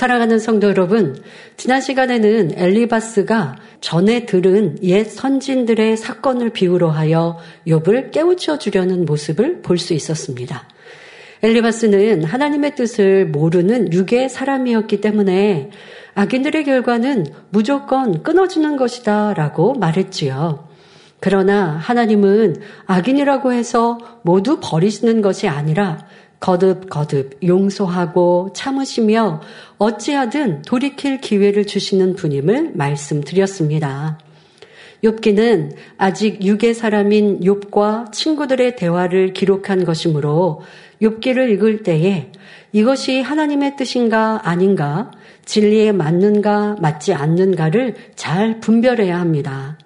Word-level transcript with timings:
사랑하는 0.00 0.38
성도 0.38 0.68
여러분, 0.68 1.22
지난 1.58 1.82
시간에는 1.82 2.52
엘리바스가 2.56 3.56
전에 3.82 4.24
들은 4.24 4.78
옛 4.82 5.04
선진들의 5.04 5.98
사건을 5.98 6.54
비유로 6.54 6.88
하여 6.88 7.36
욥을 7.66 8.10
깨우쳐 8.10 8.56
주려는 8.56 9.04
모습을 9.04 9.60
볼 9.60 9.76
수 9.76 9.92
있었습니다. 9.92 10.66
엘리바스는 11.42 12.24
하나님의 12.24 12.76
뜻을 12.76 13.26
모르는 13.26 13.92
육의 13.92 14.30
사람이었기 14.30 15.02
때문에 15.02 15.68
악인들의 16.14 16.64
결과는 16.64 17.26
무조건 17.50 18.22
끊어지는 18.22 18.78
것이다 18.78 19.34
라고 19.34 19.74
말했지요. 19.74 20.66
그러나 21.20 21.76
하나님은 21.76 22.56
악인이라고 22.86 23.52
해서 23.52 23.98
모두 24.22 24.60
버리시는 24.62 25.20
것이 25.20 25.46
아니라 25.46 25.98
거듭 26.40 26.88
거듭 26.88 27.38
용서하고 27.44 28.50
참으시며 28.54 29.42
어찌하든 29.78 30.62
돌이킬 30.62 31.20
기회를 31.20 31.66
주시는 31.66 32.14
분임을 32.16 32.72
말씀드렸습니다. 32.74 34.18
욥기는 35.04 35.74
아직 35.96 36.44
육의 36.44 36.74
사람인 36.74 37.40
욥과 37.40 38.12
친구들의 38.12 38.76
대화를 38.76 39.32
기록한 39.32 39.84
것이므로 39.84 40.62
욥기를 41.00 41.50
읽을 41.52 41.82
때에 41.82 42.32
이것이 42.72 43.20
하나님의 43.20 43.76
뜻인가 43.76 44.40
아닌가, 44.44 45.10
진리에 45.44 45.92
맞는가 45.92 46.76
맞지 46.80 47.14
않는가를 47.14 47.94
잘 48.14 48.60
분별해야 48.60 49.18
합니다. 49.18 49.78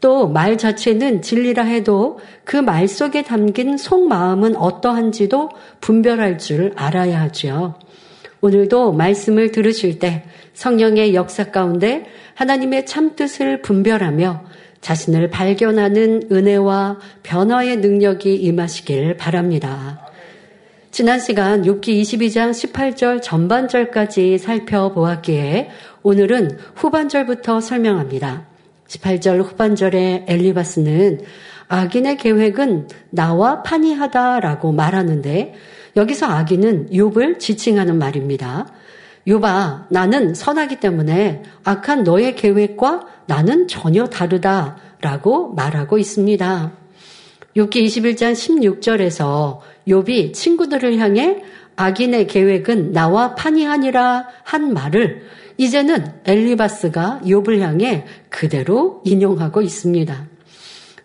또 0.00 0.28
말 0.28 0.58
자체는 0.58 1.22
진리라 1.22 1.64
해도 1.64 2.18
그 2.44 2.56
말 2.58 2.88
속에 2.88 3.22
담긴 3.22 3.76
속마음은 3.76 4.56
어떠한지도 4.56 5.50
분별할 5.80 6.38
줄 6.38 6.72
알아야 6.76 7.20
하죠. 7.22 7.74
오늘도 8.40 8.92
말씀을 8.92 9.50
들으실 9.52 9.98
때 9.98 10.24
성령의 10.54 11.14
역사 11.14 11.50
가운데 11.50 12.06
하나님의 12.34 12.86
참뜻을 12.86 13.62
분별하며 13.62 14.44
자신을 14.80 15.30
발견하는 15.30 16.28
은혜와 16.30 16.98
변화의 17.22 17.78
능력이 17.78 18.36
임하시길 18.36 19.16
바랍니다. 19.16 20.00
지난 20.92 21.18
시간 21.18 21.62
6기 21.62 22.00
22장 22.02 22.52
18절 22.52 23.20
전반절까지 23.22 24.38
살펴보았기에 24.38 25.70
오늘은 26.02 26.58
후반절부터 26.74 27.60
설명합니다. 27.60 28.55
18절 28.88 29.42
후반절에 29.42 30.26
엘리바스는 30.28 31.20
악인의 31.68 32.18
계획은 32.18 32.88
나와 33.10 33.62
판이하다라고 33.62 34.72
말하는데 34.72 35.54
여기서 35.96 36.26
악인은 36.26 36.90
욥을 36.90 37.38
지칭하는 37.38 37.98
말입니다. 37.98 38.66
욥아 39.26 39.86
나는 39.90 40.34
선하기 40.34 40.78
때문에 40.78 41.42
악한 41.64 42.04
너의 42.04 42.36
계획과 42.36 43.06
나는 43.26 43.66
전혀 43.66 44.06
다르다라고 44.06 45.54
말하고 45.54 45.98
있습니다. 45.98 46.72
욥기 47.56 47.84
21장 47.86 48.32
16절에서 48.32 49.58
욥이 49.88 50.32
친구들을 50.34 50.98
향해 50.98 51.42
악인의 51.76 52.26
계획은 52.28 52.92
나와 52.92 53.34
판이하니라 53.34 54.28
한 54.44 54.72
말을 54.72 55.22
이제는 55.56 56.20
엘리바스가 56.24 57.20
욥을 57.24 57.60
향해 57.60 58.04
그대로 58.28 59.00
인용하고 59.04 59.62
있습니다. 59.62 60.26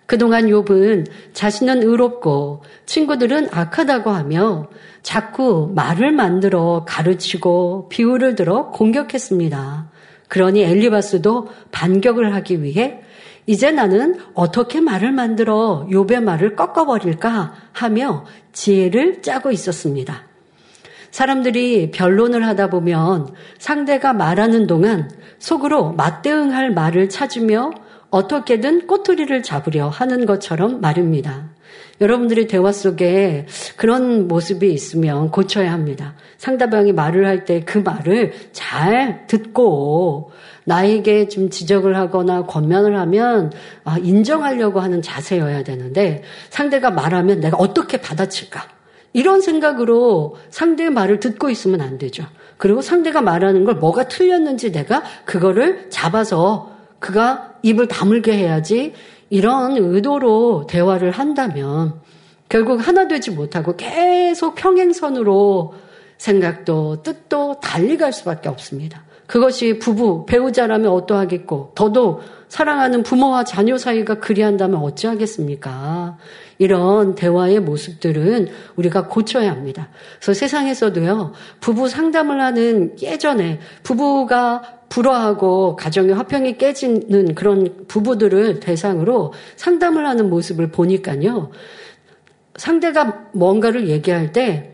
그동안 0.06 0.48
욥은 0.48 1.08
자신은 1.32 1.84
의롭고 1.84 2.64
친구들은 2.86 3.48
악하다고 3.52 4.10
하며 4.10 4.68
자꾸 5.04 5.72
말을 5.74 6.12
만들어 6.12 6.84
가르치고 6.86 7.88
비유를 7.88 8.36
들어 8.36 8.72
공격했습니다. 8.72 9.90
그러니 10.28 10.64
엘리바스도 10.64 11.48
반격을 11.72 12.36
하기 12.36 12.62
위해 12.62 13.00
이제 13.48 13.72
나는 13.72 14.20
어떻게 14.34 14.82
말을 14.82 15.12
만들어 15.14 15.88
욥의 15.90 16.22
말을 16.22 16.56
꺾어버릴까 16.56 17.54
하며 17.72 18.26
지혜를 18.52 19.22
짜고 19.22 19.52
있었습니다. 19.52 20.31
사람들이 21.12 21.92
변론을 21.92 22.46
하다 22.48 22.70
보면 22.70 23.34
상대가 23.60 24.14
말하는 24.14 24.66
동안 24.68 25.10
속으로 25.40 25.94
맞대응할 25.94 26.72
말을 26.72 27.10
찾으며 27.10 27.72
어떻게든 28.10 28.88
꼬투리를 28.88 29.44
잡으려 29.44 29.88
하는 29.88 30.26
것처럼 30.26 30.82
말입니다. 30.82 31.50
여러분들의 32.02 32.48
대화 32.48 32.72
속에 32.72 33.46
그런 33.78 34.28
모습이 34.28 34.74
있으면 34.74 35.30
고쳐야 35.30 35.72
합니다. 35.72 36.16
상대방이 36.38 36.94
말을 36.94 37.26
할 37.28 37.46
때 37.46 37.62
그 37.64 37.78
말을 37.78 38.34
잘 38.52 39.28
듣고 39.28 40.32
나에게 40.66 41.28
좀 41.28 41.50
지적을 41.50 41.96
하거나 41.96 42.46
권면을 42.46 42.98
하면 42.98 43.52
아, 43.84 43.98
인정하려고 44.00 44.80
하는 44.80 45.02
자세여야 45.02 45.64
되는데 45.64 46.24
상대가 46.50 46.90
말하면 46.90 47.40
내가 47.40 47.58
어떻게 47.58 47.98
받아칠까? 47.98 48.81
이런 49.14 49.42
생각으로 49.42 50.38
상대의 50.50 50.90
말을 50.90 51.20
듣고 51.20 51.50
있으면 51.50 51.82
안 51.82 51.98
되죠. 51.98 52.26
그리고 52.58 52.82
상대가 52.82 53.22
말하는 53.22 53.66
걸 53.66 53.76
뭐가 53.76 54.08
틀렸는지 54.08 54.72
내가 54.72 55.04
그거를 55.26 55.90
잡아서 55.90 56.72
그가 57.00 57.56
입을 57.64 57.88
다물게 57.88 58.34
해야지 58.34 58.94
이런 59.30 59.78
의도로 59.78 60.68
대화를 60.68 61.12
한다면 61.12 62.00
결국 62.50 62.86
하나 62.86 63.08
되지 63.08 63.32
못하고 63.32 63.76
계속 63.78 64.56
평행선으로 64.56 65.74
생각도 66.18 67.02
뜻도 67.02 67.62
달리 67.62 67.98
갈 67.98 68.14
수밖에 68.14 68.50
없습니다. 68.50 69.04
그것이 69.26 69.80
부부, 69.80 70.26
배우자라면 70.26 70.92
어떠하겠고, 70.92 71.72
더도 71.74 72.20
사랑하는 72.50 73.02
부모와 73.02 73.46
자녀 73.46 73.78
사이가 73.78 74.16
그리한다면 74.16 74.82
어찌하겠습니까? 74.82 76.18
이런 76.62 77.16
대화의 77.16 77.60
모습들은 77.60 78.50
우리가 78.76 79.08
고쳐야 79.08 79.50
합니다. 79.50 79.90
그래서 80.20 80.36
세상에서도요, 80.36 81.34
부부 81.60 81.90
상담을 81.90 82.40
하는 82.40 82.96
예전에 83.02 83.60
부부가 83.82 84.62
불화하고 84.88 85.76
가정의 85.76 86.14
화평이 86.14 86.60
깨지는 86.60 87.34
그런 87.34 87.88
부부들을 87.88 88.60
대상으로 88.60 89.34
상담을 89.56 90.06
하는 90.06 90.30
모습을 90.30 90.70
보니까요, 90.70 91.50
상대가 92.56 93.26
뭔가를 93.34 93.90
얘기할 93.90 94.32
때 94.32 94.74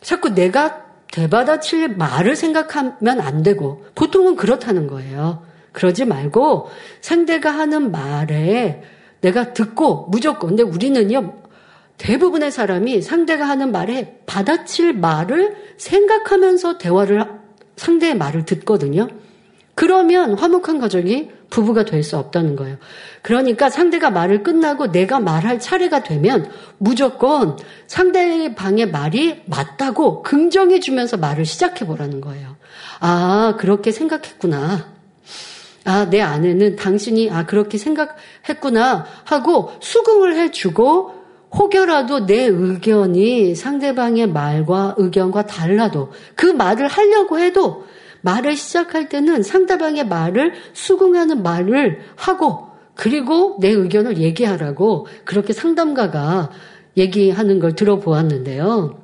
자꾸 0.00 0.32
내가 0.32 0.84
대받아칠 1.10 1.96
말을 1.96 2.36
생각하면 2.36 3.20
안 3.20 3.42
되고 3.42 3.84
보통은 3.96 4.36
그렇다는 4.36 4.86
거예요. 4.86 5.42
그러지 5.72 6.04
말고 6.04 6.68
상대가 7.00 7.50
하는 7.50 7.90
말에 7.90 8.84
내가 9.20 9.52
듣고 9.52 10.08
무조건 10.10 10.50
근데 10.50 10.62
우리는요 10.62 11.34
대부분의 11.98 12.50
사람이 12.50 13.02
상대가 13.02 13.48
하는 13.48 13.72
말에 13.72 14.20
받아칠 14.26 14.92
말을 14.92 15.56
생각하면서 15.78 16.78
대화를 16.78 17.24
상대의 17.76 18.16
말을 18.16 18.44
듣거든요. 18.44 19.08
그러면 19.74 20.34
화목한 20.38 20.78
가정이 20.78 21.30
부부가 21.50 21.84
될 21.84 22.02
수 22.02 22.16
없다는 22.16 22.56
거예요. 22.56 22.76
그러니까 23.22 23.70
상대가 23.70 24.10
말을 24.10 24.42
끝나고 24.42 24.90
내가 24.92 25.20
말할 25.20 25.60
차례가 25.60 26.02
되면 26.02 26.50
무조건 26.78 27.56
상대방의 27.86 28.90
말이 28.90 29.42
맞다고 29.46 30.22
긍정해 30.22 30.80
주면서 30.80 31.16
말을 31.16 31.44
시작해 31.44 31.86
보라는 31.86 32.20
거예요. 32.20 32.56
아, 33.00 33.54
그렇게 33.58 33.92
생각했구나. 33.92 34.95
아, 35.86 36.10
내 36.10 36.20
아내는 36.20 36.76
당신이 36.76 37.30
아, 37.30 37.46
그렇게 37.46 37.78
생각했구나 37.78 39.06
하고 39.24 39.70
수긍을 39.80 40.36
해 40.36 40.50
주고 40.50 41.12
혹여라도 41.54 42.26
내 42.26 42.44
의견이 42.44 43.54
상대방의 43.54 44.28
말과 44.28 44.94
의견과 44.98 45.46
달라도 45.46 46.10
그 46.34 46.46
말을 46.46 46.88
하려고 46.88 47.38
해도 47.38 47.86
말을 48.20 48.56
시작할 48.56 49.08
때는 49.08 49.44
상대방의 49.44 50.08
말을 50.08 50.54
수긍하는 50.72 51.44
말을 51.44 52.00
하고 52.16 52.66
그리고 52.96 53.56
내 53.60 53.70
의견을 53.70 54.18
얘기하라고 54.18 55.06
그렇게 55.24 55.52
상담가가 55.52 56.50
얘기하는 56.96 57.60
걸 57.60 57.74
들어보았는데요. 57.76 58.98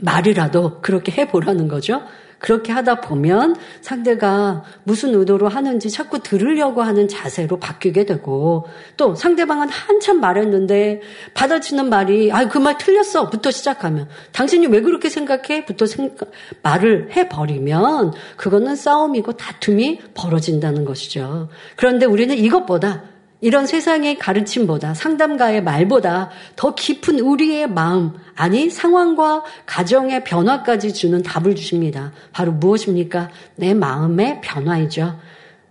말이라도 0.00 0.80
그렇게 0.82 1.12
해보라는 1.12 1.66
거죠. 1.66 2.02
그렇게 2.42 2.72
하다 2.72 3.00
보면 3.00 3.56
상대가 3.80 4.64
무슨 4.84 5.14
의도로 5.14 5.48
하는지 5.48 5.88
자꾸 5.90 6.18
들으려고 6.18 6.82
하는 6.82 7.08
자세로 7.08 7.58
바뀌게 7.58 8.04
되고 8.04 8.66
또 8.96 9.14
상대방은 9.14 9.68
한참 9.70 10.20
말했는데 10.20 11.00
받아치는 11.34 11.88
말이 11.88 12.30
아 12.32 12.46
그 12.48 12.58
말 12.58 12.76
틀렸어 12.78 13.30
부터 13.30 13.50
시작하면 13.50 14.08
당신이 14.32 14.66
왜 14.66 14.80
그렇게 14.82 15.08
생각해 15.08 15.64
부터 15.64 15.86
생각, 15.86 16.30
말을 16.62 17.10
해버리면 17.16 18.12
그거는 18.36 18.76
싸움이고 18.76 19.32
다툼이 19.32 20.00
벌어진다는 20.14 20.84
것이죠. 20.84 21.48
그런데 21.76 22.04
우리는 22.06 22.36
이것보다 22.36 23.04
이런 23.42 23.66
세상의 23.66 24.18
가르침보다 24.18 24.94
상담가의 24.94 25.64
말보다 25.64 26.30
더 26.54 26.76
깊은 26.76 27.18
우리의 27.18 27.68
마음, 27.68 28.12
아니 28.36 28.70
상황과 28.70 29.42
가정의 29.66 30.22
변화까지 30.22 30.94
주는 30.94 31.22
답을 31.22 31.56
주십니다. 31.56 32.12
바로 32.32 32.52
무엇입니까? 32.52 33.30
내 33.56 33.74
마음의 33.74 34.42
변화이죠. 34.42 35.18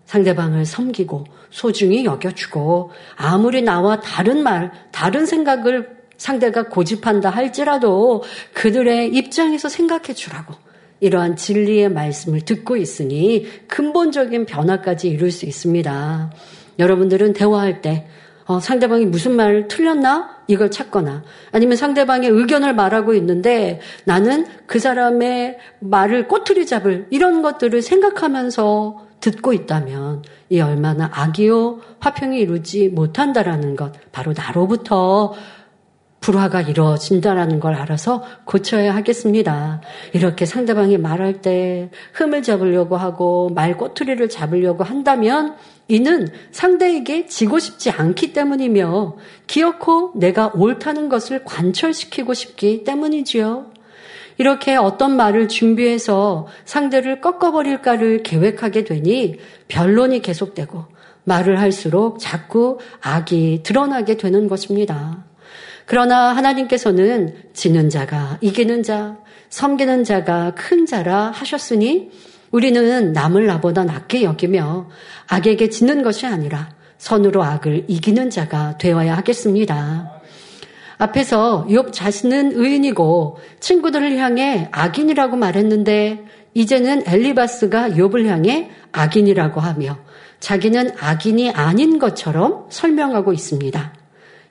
상대방을 0.03 0.65
섬기고 0.65 1.23
소중히 1.49 2.03
여겨주고 2.03 2.91
아무리 3.15 3.61
나와 3.61 4.01
다른 4.01 4.43
말, 4.43 4.71
다른 4.91 5.25
생각을 5.25 6.01
상대가 6.17 6.67
고집한다 6.67 7.29
할지라도 7.29 8.23
그들의 8.53 9.15
입장에서 9.15 9.69
생각해 9.69 10.13
주라고. 10.13 10.53
이러한 10.99 11.37
진리의 11.37 11.89
말씀을 11.89 12.41
듣고 12.41 12.75
있으니 12.75 13.47
근본적인 13.67 14.45
변화까지 14.45 15.07
이룰 15.07 15.31
수 15.31 15.45
있습니다. 15.45 16.31
여러분들은 16.81 17.33
대화할 17.33 17.81
때 17.81 18.07
어, 18.45 18.59
상대방이 18.59 19.05
무슨 19.05 19.37
말을 19.37 19.69
틀렸나? 19.69 20.41
이걸 20.47 20.69
찾거나 20.69 21.23
아니면 21.53 21.77
상대방의 21.77 22.29
의견을 22.29 22.73
말하고 22.73 23.13
있는데 23.13 23.79
나는 24.03 24.45
그 24.65 24.79
사람의 24.79 25.57
말을 25.79 26.27
꼬투리 26.27 26.65
잡을 26.65 27.07
이런 27.09 27.41
것들을 27.41 27.81
생각하면서 27.81 29.07
듣고 29.21 29.53
있다면 29.53 30.23
이 30.49 30.59
얼마나 30.59 31.09
악이요 31.13 31.79
화평이 31.99 32.39
이루지 32.39 32.89
못한다라는 32.89 33.77
것 33.77 33.93
바로 34.11 34.33
나로부터 34.35 35.33
불화가 36.21 36.61
이루어진다라는 36.61 37.59
걸 37.59 37.73
알아서 37.73 38.23
고쳐야 38.45 38.95
하겠습니다. 38.95 39.81
이렇게 40.13 40.45
상대방이 40.45 40.97
말할 40.97 41.41
때 41.41 41.89
흠을 42.13 42.43
잡으려고 42.43 42.95
하고 42.95 43.49
말 43.49 43.75
꼬투리를 43.75 44.29
잡으려고 44.29 44.83
한다면 44.83 45.55
이는 45.87 46.27
상대에게 46.51 47.25
지고 47.25 47.59
싶지 47.59 47.89
않기 47.89 48.33
때문이며 48.33 49.17
기어코 49.47 50.13
내가 50.15 50.51
옳다는 50.55 51.09
것을 51.09 51.43
관철시키고 51.43 52.33
싶기 52.33 52.83
때문이지요. 52.83 53.71
이렇게 54.37 54.75
어떤 54.75 55.15
말을 55.17 55.49
준비해서 55.49 56.47
상대를 56.65 57.21
꺾어버릴까를 57.21 58.23
계획하게 58.23 58.85
되니 58.85 59.35
변론이 59.67 60.21
계속되고 60.21 60.85
말을 61.25 61.59
할수록 61.59 62.17
자꾸 62.19 62.79
악이 63.01 63.61
드러나게 63.63 64.17
되는 64.17 64.47
것입니다. 64.47 65.25
그러나 65.85 66.35
하나님께서는 66.35 67.35
지는 67.53 67.89
자가 67.89 68.37
이기는 68.41 68.81
자, 68.81 69.17
섬기는 69.49 70.05
자가 70.05 70.55
큰 70.55 70.85
자라 70.85 71.31
하셨으니 71.31 72.09
우리는 72.51 73.13
남을 73.13 73.47
나보다 73.47 73.85
낮게 73.85 74.23
여기며 74.23 74.89
악에게 75.27 75.69
지는 75.69 76.03
것이 76.03 76.25
아니라 76.27 76.69
선으로 76.97 77.43
악을 77.43 77.85
이기는 77.87 78.29
자가 78.29 78.77
되어야 78.77 79.17
하겠습니다. 79.17 80.21
앞에서 80.97 81.65
욥 81.67 81.91
자신은 81.91 82.51
의인이고 82.53 83.39
친구들을 83.59 84.17
향해 84.17 84.69
악인이라고 84.71 85.35
말했는데 85.35 86.25
이제는 86.53 87.03
엘리바스가 87.07 87.91
욥을 87.91 88.27
향해 88.27 88.69
악인이라고 88.91 89.61
하며 89.61 89.97
자기는 90.39 90.91
악인이 90.99 91.51
아닌 91.51 91.97
것처럼 91.97 92.65
설명하고 92.69 93.33
있습니다. 93.33 93.93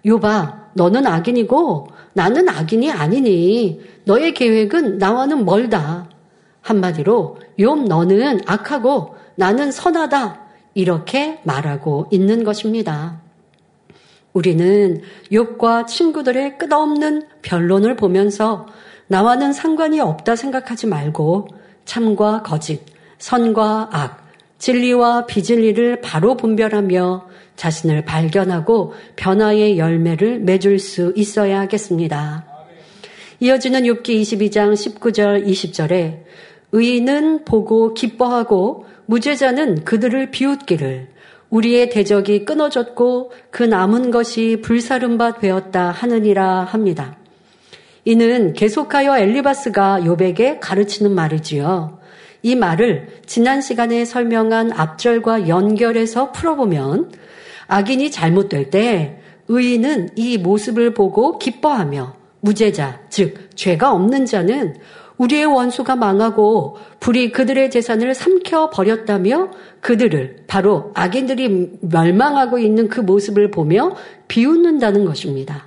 욥아, 0.07 0.55
너는 0.75 1.07
악인이고 1.07 1.89
나는 2.15 2.49
악인이 2.49 2.91
아니니 2.91 3.81
너의 4.05 4.35
계획은 4.35 4.99
나와는 4.99 5.45
멀다. 5.45 6.09
한마디로 6.63 7.39
욥 7.59 7.87
너는 7.87 8.41
악하고 8.47 9.17
나는 9.35 9.73
선하다. 9.73 10.41
이렇게 10.75 11.41
말하고 11.45 12.07
있는 12.11 12.45
것입니다. 12.45 13.21
우리는 14.33 15.03
욥과 15.33 15.87
친구들의 15.87 16.59
끝없는 16.59 17.23
변론을 17.43 17.97
보면서 17.97 18.67
나와는 19.09 19.53
상관이 19.53 19.99
없다 20.01 20.37
생각하지 20.37 20.87
말고 20.87 21.49
참과 21.85 22.43
거짓, 22.43 22.83
선과 23.19 23.89
악, 23.91 24.31
진리와 24.59 25.27
비진리를 25.27 26.01
바로 26.01 26.37
분별하며 26.37 27.27
자신을 27.57 28.05
발견하고 28.05 28.95
변화의 29.17 29.79
열매를 29.79 30.39
맺을 30.41 30.79
수 30.79 31.13
있어야 31.17 31.61
하겠습니다. 31.61 32.50
이어지는 33.43 33.85
욥기 33.85 34.21
22장 34.21 34.75
19절 34.75 35.47
20절에 35.47 36.19
의인은 36.73 37.47
보고 37.47 37.95
기뻐하고 37.95 38.85
무죄자는 39.07 39.85
그들을 39.85 40.31
비웃기를 40.31 41.09
우리의 41.49 41.89
대적이 41.89 42.45
끊어졌고 42.45 43.33
그 43.51 43.63
남은 43.63 44.11
것이 44.11 44.59
불사른 44.63 45.17
바 45.17 45.39
되었다 45.39 45.91
하느니라 45.91 46.65
합니다. 46.65 47.17
이는 48.05 48.53
계속하여 48.53 49.17
엘리바스가 49.19 50.01
욥에게 50.03 50.59
가르치는 50.61 51.11
말이지요. 51.11 51.99
이 52.43 52.55
말을 52.55 53.09
지난 53.25 53.63
시간에 53.63 54.05
설명한 54.05 54.71
앞절과 54.73 55.49
연결해서 55.49 56.33
풀어보면 56.33 57.11
악인이 57.69 58.11
잘못될 58.11 58.69
때 58.69 59.19
의인은 59.49 60.11
이 60.17 60.37
모습을 60.37 60.93
보고 60.93 61.39
기뻐하며 61.39 62.20
무죄자, 62.41 63.01
즉 63.09 63.51
죄가 63.55 63.93
없는 63.93 64.27
자는 64.27 64.77
우리의 65.19 65.45
원수가 65.45 65.97
망하고 65.97 66.79
불이 66.99 67.33
그들의 67.33 67.71
재산을 67.71 68.15
삼켜 68.15 68.71
버렸다며 68.71 69.51
그들을 69.83 70.45
바로 70.47 70.93
악인들이 70.95 71.79
멸망하고 71.83 72.59
있는 72.59 72.89
그 72.89 73.01
모습을 73.01 73.51
보며 73.51 73.95
비웃는다는 74.29 75.05
것입니다. 75.05 75.67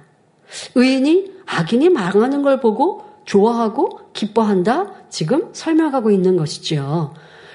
의인이 0.74 1.32
악인이 1.46 1.90
망하는 1.90 2.42
걸 2.42 2.60
보고 2.60 3.04
좋아하고 3.26 4.00
기뻐한다? 4.14 4.92
지금 5.10 5.50
설명하고 5.54 6.10
있는 6.10 6.36
것이지요. 6.36 7.14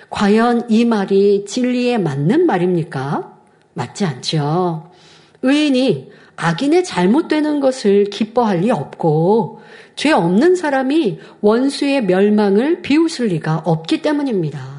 과연 0.08 0.66
이 0.70 0.84
말이 0.84 1.44
진리에 1.46 1.98
맞는 1.98 2.46
말입니까? 2.46 3.36
맞지 3.74 4.04
않죠. 4.04 4.90
의인이 5.42 6.10
악인의 6.38 6.84
잘못되는 6.84 7.58
것을 7.58 8.04
기뻐할 8.04 8.60
리 8.60 8.70
없고 8.70 9.60
죄 9.96 10.12
없는 10.12 10.54
사람이 10.54 11.18
원수의 11.40 12.04
멸망을 12.04 12.80
비웃을 12.80 13.26
리가 13.26 13.62
없기 13.64 14.02
때문입니다. 14.02 14.78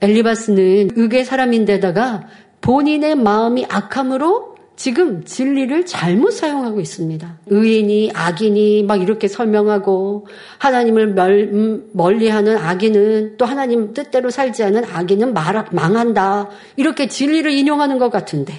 엘리바스는 0.00 0.90
의계 0.96 1.24
사람인데다가 1.24 2.28
본인의 2.62 3.16
마음이 3.16 3.66
악함으로 3.68 4.56
지금 4.74 5.24
진리를 5.24 5.84
잘못 5.86 6.30
사용하고 6.30 6.80
있습니다. 6.80 7.40
의인이 7.48 8.12
악인이 8.14 8.84
막 8.84 9.02
이렇게 9.02 9.28
설명하고 9.28 10.28
하나님을 10.58 11.14
멸, 11.14 11.82
멀리하는 11.92 12.56
악인은 12.56 13.36
또 13.36 13.44
하나님 13.44 13.92
뜻대로 13.92 14.30
살지 14.30 14.62
않은 14.62 14.84
악인은 14.84 15.34
말, 15.34 15.66
망한다. 15.72 16.48
이렇게 16.76 17.08
진리를 17.08 17.50
인용하는 17.50 17.98
것 17.98 18.10
같은데 18.10 18.54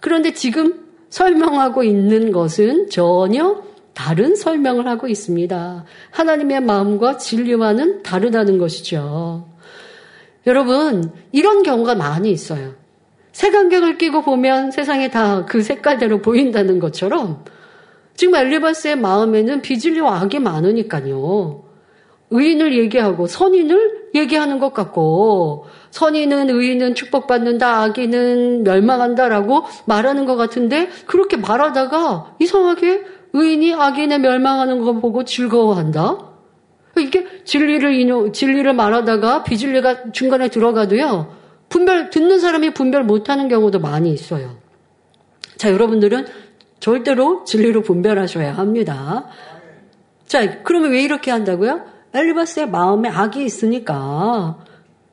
그런데 0.00 0.32
지금 0.32 0.89
설명하고 1.10 1.82
있는 1.82 2.32
것은 2.32 2.88
전혀 2.88 3.62
다른 3.92 4.34
설명을 4.34 4.86
하고 4.86 5.08
있습니다. 5.08 5.84
하나님의 6.10 6.62
마음과 6.62 7.18
진리와는 7.18 8.02
다르다는 8.02 8.58
것이죠. 8.58 9.46
여러분, 10.46 11.12
이런 11.32 11.62
경우가 11.62 11.96
많이 11.96 12.30
있어요. 12.30 12.74
색안경을 13.32 13.98
끼고 13.98 14.22
보면 14.22 14.70
세상에 14.70 15.10
다 15.10 15.44
그 15.46 15.62
색깔대로 15.62 16.20
보인다는 16.22 16.78
것처럼 16.78 17.44
지금 18.14 18.34
엘리바스의 18.34 18.96
마음에는 18.96 19.62
비질리와 19.62 20.20
악이 20.20 20.38
많으니까요. 20.38 21.69
의인을 22.30 22.76
얘기하고 22.78 23.26
선인을 23.26 24.10
얘기하는 24.14 24.58
것 24.58 24.72
같고 24.72 25.66
선인은 25.90 26.50
의인은 26.50 26.94
축복받는다 26.94 27.82
악인은 27.82 28.64
멸망한다라고 28.64 29.64
말하는 29.86 30.26
것 30.26 30.36
같은데 30.36 30.88
그렇게 31.06 31.36
말하다가 31.36 32.36
이상하게 32.38 33.02
의인이 33.32 33.74
악인의 33.74 34.20
멸망하는 34.20 34.80
거 34.80 34.94
보고 34.94 35.24
즐거워한다. 35.24 36.30
이게 36.98 37.26
진리를 37.44 37.94
인용 37.94 38.32
진리를 38.32 38.72
말하다가 38.72 39.44
비진리가 39.44 40.12
중간에 40.12 40.48
들어가도요. 40.48 41.38
분별, 41.68 42.10
듣는 42.10 42.40
사람이 42.40 42.74
분별 42.74 43.04
못하는 43.04 43.48
경우도 43.48 43.78
많이 43.78 44.12
있어요. 44.12 44.56
자, 45.56 45.70
여러분들은 45.72 46.26
절대로 46.80 47.44
진리로 47.44 47.82
분별하셔야 47.82 48.56
합니다. 48.56 49.26
자, 50.26 50.62
그러면 50.62 50.90
왜 50.90 51.02
이렇게 51.02 51.30
한다고요? 51.30 51.89
엘리바스의 52.14 52.68
마음에 52.68 53.08
악이 53.08 53.44
있으니까 53.44 54.58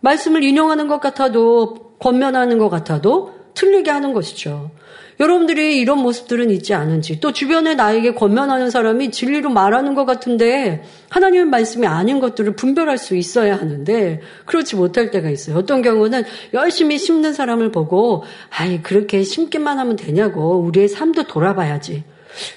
말씀을 0.01 0.43
인용하는 0.43 0.87
것 0.87 0.99
같아도 0.99 1.95
권면하는 1.99 2.57
것 2.57 2.69
같아도 2.69 3.33
틀리게 3.53 3.89
하는 3.89 4.13
것이죠. 4.13 4.71
여러분들이 5.19 5.79
이런 5.79 5.99
모습들은 5.99 6.51
있지 6.51 6.75
않은지 6.75 7.19
또 7.19 7.31
주변에 7.31 7.73
나에게 7.73 8.13
권면하는 8.13 8.69
사람이 8.69 9.09
진리로 9.09 9.49
말하는 9.49 9.95
것 9.95 10.05
같은데 10.05 10.83
하나님의 11.09 11.45
말씀이 11.45 11.87
아닌 11.87 12.19
것들을 12.19 12.55
분별할 12.55 12.99
수 12.99 13.15
있어야 13.15 13.55
하는데 13.57 14.21
그렇지 14.45 14.75
못할 14.75 15.09
때가 15.09 15.31
있어요. 15.31 15.57
어떤 15.57 15.81
경우는 15.81 16.23
열심히 16.53 16.99
심는 16.99 17.33
사람을 17.33 17.71
보고 17.71 18.23
아이 18.49 18.83
그렇게 18.83 19.23
심기만 19.23 19.79
하면 19.79 19.95
되냐고 19.95 20.59
우리의 20.59 20.87
삶도 20.87 21.23
돌아봐야지. 21.23 22.03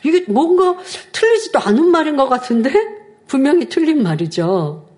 이게 0.04 0.24
뭔가 0.28 0.76
틀리지도 1.12 1.58
않은 1.60 1.86
말인 1.86 2.16
것 2.16 2.28
같은데 2.28 2.99
분명히 3.30 3.68
틀린 3.68 4.02
말이죠. 4.02 4.88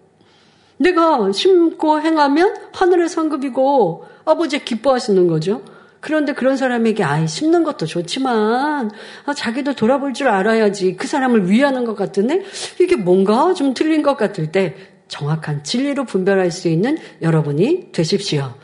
내가 0.78 1.30
심고 1.32 2.00
행하면 2.00 2.56
하늘의 2.72 3.10
상급이고 3.10 4.06
아버지 4.24 4.64
기뻐하시는 4.64 5.28
거죠. 5.28 5.62
그런데 6.00 6.32
그런 6.32 6.56
사람에게 6.56 7.04
아이 7.04 7.28
심는 7.28 7.62
것도 7.62 7.84
좋지만 7.84 8.90
아, 9.26 9.34
자기도 9.34 9.74
돌아볼 9.74 10.14
줄 10.14 10.28
알아야지 10.28 10.96
그 10.96 11.06
사람을 11.06 11.50
위하는 11.50 11.84
것 11.84 11.94
같은데 11.94 12.42
이게 12.80 12.96
뭔가 12.96 13.52
좀 13.52 13.74
틀린 13.74 14.02
것 14.02 14.16
같을 14.16 14.50
때 14.50 14.76
정확한 15.08 15.62
진리로 15.62 16.04
분별할 16.04 16.50
수 16.50 16.68
있는 16.68 16.96
여러분이 17.20 17.92
되십시오. 17.92 18.54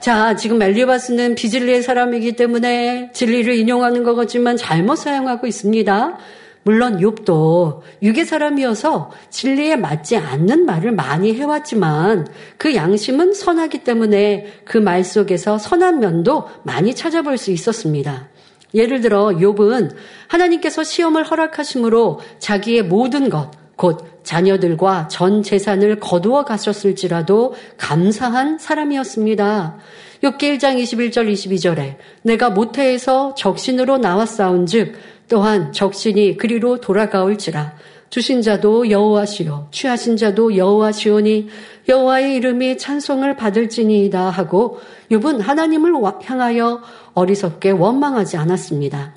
자, 0.00 0.36
지금 0.36 0.60
엘리바스는 0.60 1.34
비진리의 1.34 1.82
사람이기 1.82 2.36
때문에 2.36 3.10
진리를 3.14 3.54
인용하는 3.54 4.04
것 4.04 4.14
같지만 4.14 4.58
잘못 4.58 4.96
사용하고 4.96 5.46
있습니다. 5.46 6.18
물론 6.64 6.98
욥도 6.98 7.80
유괴 8.02 8.24
사람이어서 8.24 9.10
진리에 9.30 9.76
맞지 9.76 10.16
않는 10.16 10.64
말을 10.66 10.92
많이 10.92 11.34
해왔지만 11.34 12.26
그 12.56 12.74
양심은 12.74 13.34
선하기 13.34 13.84
때문에 13.84 14.46
그 14.64 14.84
말 14.84 15.02
속에서 15.02 15.58
선한 15.58 16.00
면도 16.00 16.48
많이 16.62 16.94
찾아볼 16.94 17.38
수 17.38 17.50
있었습니다. 17.50 18.28
예를 18.74 19.00
들어 19.00 19.28
욥은 19.28 19.94
하나님께서 20.28 20.84
시험을 20.84 21.24
허락하심으로 21.24 22.20
자기의 22.38 22.82
모든 22.84 23.30
것, 23.30 23.50
곧 23.76 24.20
자녀들과 24.24 25.08
전 25.08 25.42
재산을 25.42 26.00
거두어 26.00 26.44
가셨을지라도 26.44 27.54
감사한 27.78 28.58
사람이었습니다. 28.58 29.78
욥기 30.22 30.58
1장 30.58 30.82
21절 30.82 31.30
22절에 31.32 31.96
내가 32.22 32.50
모태에서 32.50 33.34
적신으로 33.34 33.98
나왔사온즉 33.98 34.94
또한 35.28 35.72
적신이 35.72 36.36
그리로 36.36 36.80
돌아가올지라 36.80 37.74
주신 38.10 38.42
자도 38.42 38.90
여호와시요 38.90 39.68
취하신 39.72 40.16
자도 40.16 40.56
여호와시오니 40.56 41.48
여호와의 41.88 42.34
이름이 42.36 42.78
찬송을 42.78 43.36
받을지니이다 43.36 44.30
하고 44.30 44.78
욥은 45.10 45.40
하나님을 45.40 45.92
향하여 46.22 46.80
어리석게 47.14 47.70
원망하지 47.72 48.36
않았습니다. 48.36 49.14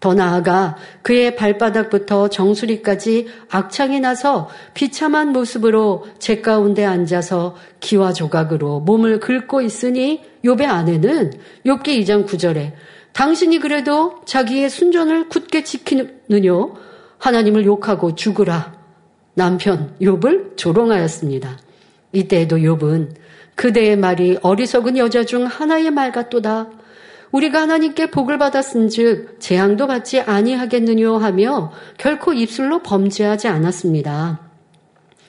더 0.00 0.14
나아가 0.14 0.76
그의 1.02 1.36
발바닥부터 1.36 2.28
정수리까지 2.28 3.28
악창이 3.50 4.00
나서 4.00 4.48
비참한 4.72 5.32
모습으로 5.32 6.06
제 6.18 6.40
가운데 6.40 6.84
앉아서 6.86 7.54
기와 7.80 8.14
조각으로 8.14 8.80
몸을 8.80 9.20
긁고 9.20 9.60
있으니 9.60 10.22
욥의 10.42 10.64
아내는 10.64 11.34
욥기 11.66 12.00
2장 12.00 12.26
9절에 12.26 12.72
당신이 13.12 13.58
그래도 13.58 14.20
자기의 14.24 14.70
순전을 14.70 15.28
굳게 15.28 15.64
지키느뇨 15.64 16.74
하나님을 17.18 17.64
욕하고 17.64 18.14
죽으라. 18.14 18.74
남편 19.34 19.94
욥을 20.00 20.56
조롱하였습니다. 20.56 21.58
이때에도 22.12 22.56
욥은 22.56 23.14
그대의 23.54 23.96
말이 23.96 24.38
어리석은 24.42 24.96
여자 24.96 25.24
중 25.24 25.44
하나의 25.44 25.90
말 25.90 26.12
같도다. 26.12 26.68
우리가 27.30 27.60
하나님께 27.60 28.10
복을 28.10 28.38
받았은즉 28.38 29.36
재앙도 29.38 29.86
받지 29.86 30.20
아니하겠느뇨 30.20 31.16
하며 31.18 31.72
결코 31.96 32.32
입술로 32.32 32.82
범죄하지 32.82 33.48
않았습니다. 33.48 34.40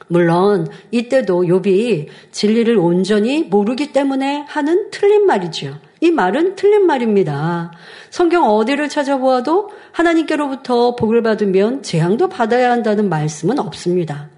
물론 0.07 0.67
이때도 0.91 1.43
욥이 1.43 2.07
진리를 2.31 2.77
온전히 2.77 3.43
모르기 3.43 3.93
때문에 3.93 4.45
하는 4.47 4.89
틀린 4.91 5.25
말이지요. 5.25 5.77
이 6.03 6.09
말은 6.09 6.55
틀린 6.55 6.87
말입니다. 6.87 7.71
성경 8.09 8.49
어디를 8.49 8.89
찾아보아도 8.89 9.69
하나님께로부터 9.91 10.95
복을 10.95 11.21
받으면 11.21 11.83
재앙도 11.83 12.27
받아야 12.27 12.71
한다는 12.71 13.07
말씀은 13.07 13.59
없습니다. 13.59 14.31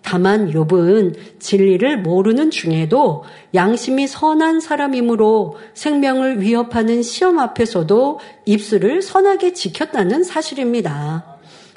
다만 0.00 0.52
욥은 0.52 1.40
진리를 1.40 2.02
모르는 2.02 2.50
중에도 2.50 3.24
양심이 3.52 4.06
선한 4.06 4.60
사람이므로 4.60 5.56
생명을 5.74 6.40
위협하는 6.40 7.02
시험 7.02 7.40
앞에서도 7.40 8.20
입술을 8.46 9.02
선하게 9.02 9.54
지켰다는 9.54 10.22
사실입니다. 10.22 11.24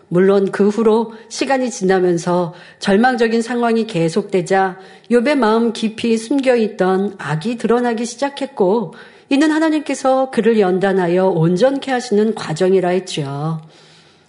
물론 0.07 0.51
그 0.51 0.69
후로 0.69 1.13
시간이 1.29 1.71
지나면서 1.71 2.53
절망적인 2.77 3.41
상황이 3.41 3.87
계속되자 3.87 4.77
욥의 5.09 5.35
마음 5.35 5.73
깊이 5.73 6.15
숨겨 6.17 6.55
있던 6.55 7.15
악이 7.17 7.57
드러나기 7.57 8.05
시작했고 8.05 8.93
이는 9.29 9.51
하나님께서 9.51 10.29
그를 10.29 10.59
연단하여 10.59 11.27
온전케 11.27 11.91
하시는 11.91 12.35
과정이라 12.35 12.89
했죠. 12.89 13.61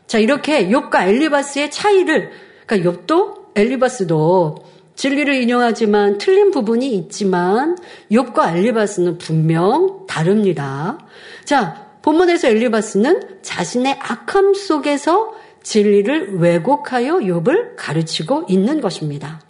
자, 0.06 0.18
이렇게 0.18 0.68
욥과 0.68 1.08
엘리바스의 1.08 1.70
차이를 1.70 2.30
그러니까 2.66 2.90
욥도 2.90 3.46
엘리바스도 3.54 4.56
진리를 4.94 5.34
인용하지만 5.34 6.18
틀린 6.18 6.50
부분이 6.50 6.94
있지만 6.94 7.76
욥과 8.10 8.56
엘리바스는 8.56 9.18
분명 9.18 10.06
다릅니다. 10.06 10.98
자, 11.44 11.86
본문에서 12.02 12.48
엘리바스는 12.48 13.42
자신의 13.42 13.98
악함 14.00 14.54
속에서 14.54 15.34
진리를 15.62 16.38
왜곡하여 16.38 17.18
욥을 17.18 17.74
가르치고 17.76 18.46
있는 18.48 18.80
것입니다. 18.80 19.40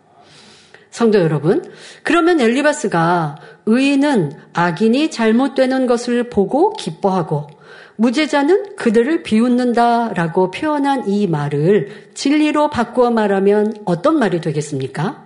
성도 0.91 1.21
여러분, 1.21 1.63
그러면 2.03 2.41
엘리바스가 2.41 3.37
의인은 3.67 4.33
악인이 4.53 5.11
잘못되는 5.11 5.87
것을 5.87 6.31
보고 6.31 6.73
기뻐하고 6.73 7.49
무죄자는 7.97 8.77
그들을 8.77 9.23
비웃는다라고 9.23 10.51
표현한 10.51 11.09
이 11.09 11.27
말을 11.27 12.11
진리로 12.15 12.71
바꾸어 12.71 13.11
말하면 13.11 13.75
어떤 13.85 14.19
말이 14.19 14.41
되겠습니까? 14.41 15.25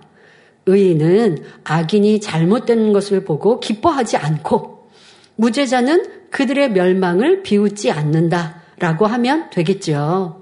의인은 0.65 1.37
악인이 1.63 2.19
잘못되는 2.21 2.93
것을 2.93 3.25
보고 3.25 3.59
기뻐하지 3.59 4.17
않고 4.17 4.89
무죄자는 5.35 6.05
그들의 6.31 6.71
멸망을 6.71 7.43
비웃지 7.43 7.91
않는다라고 7.91 9.05
하면 9.05 9.49
되겠죠. 9.49 10.41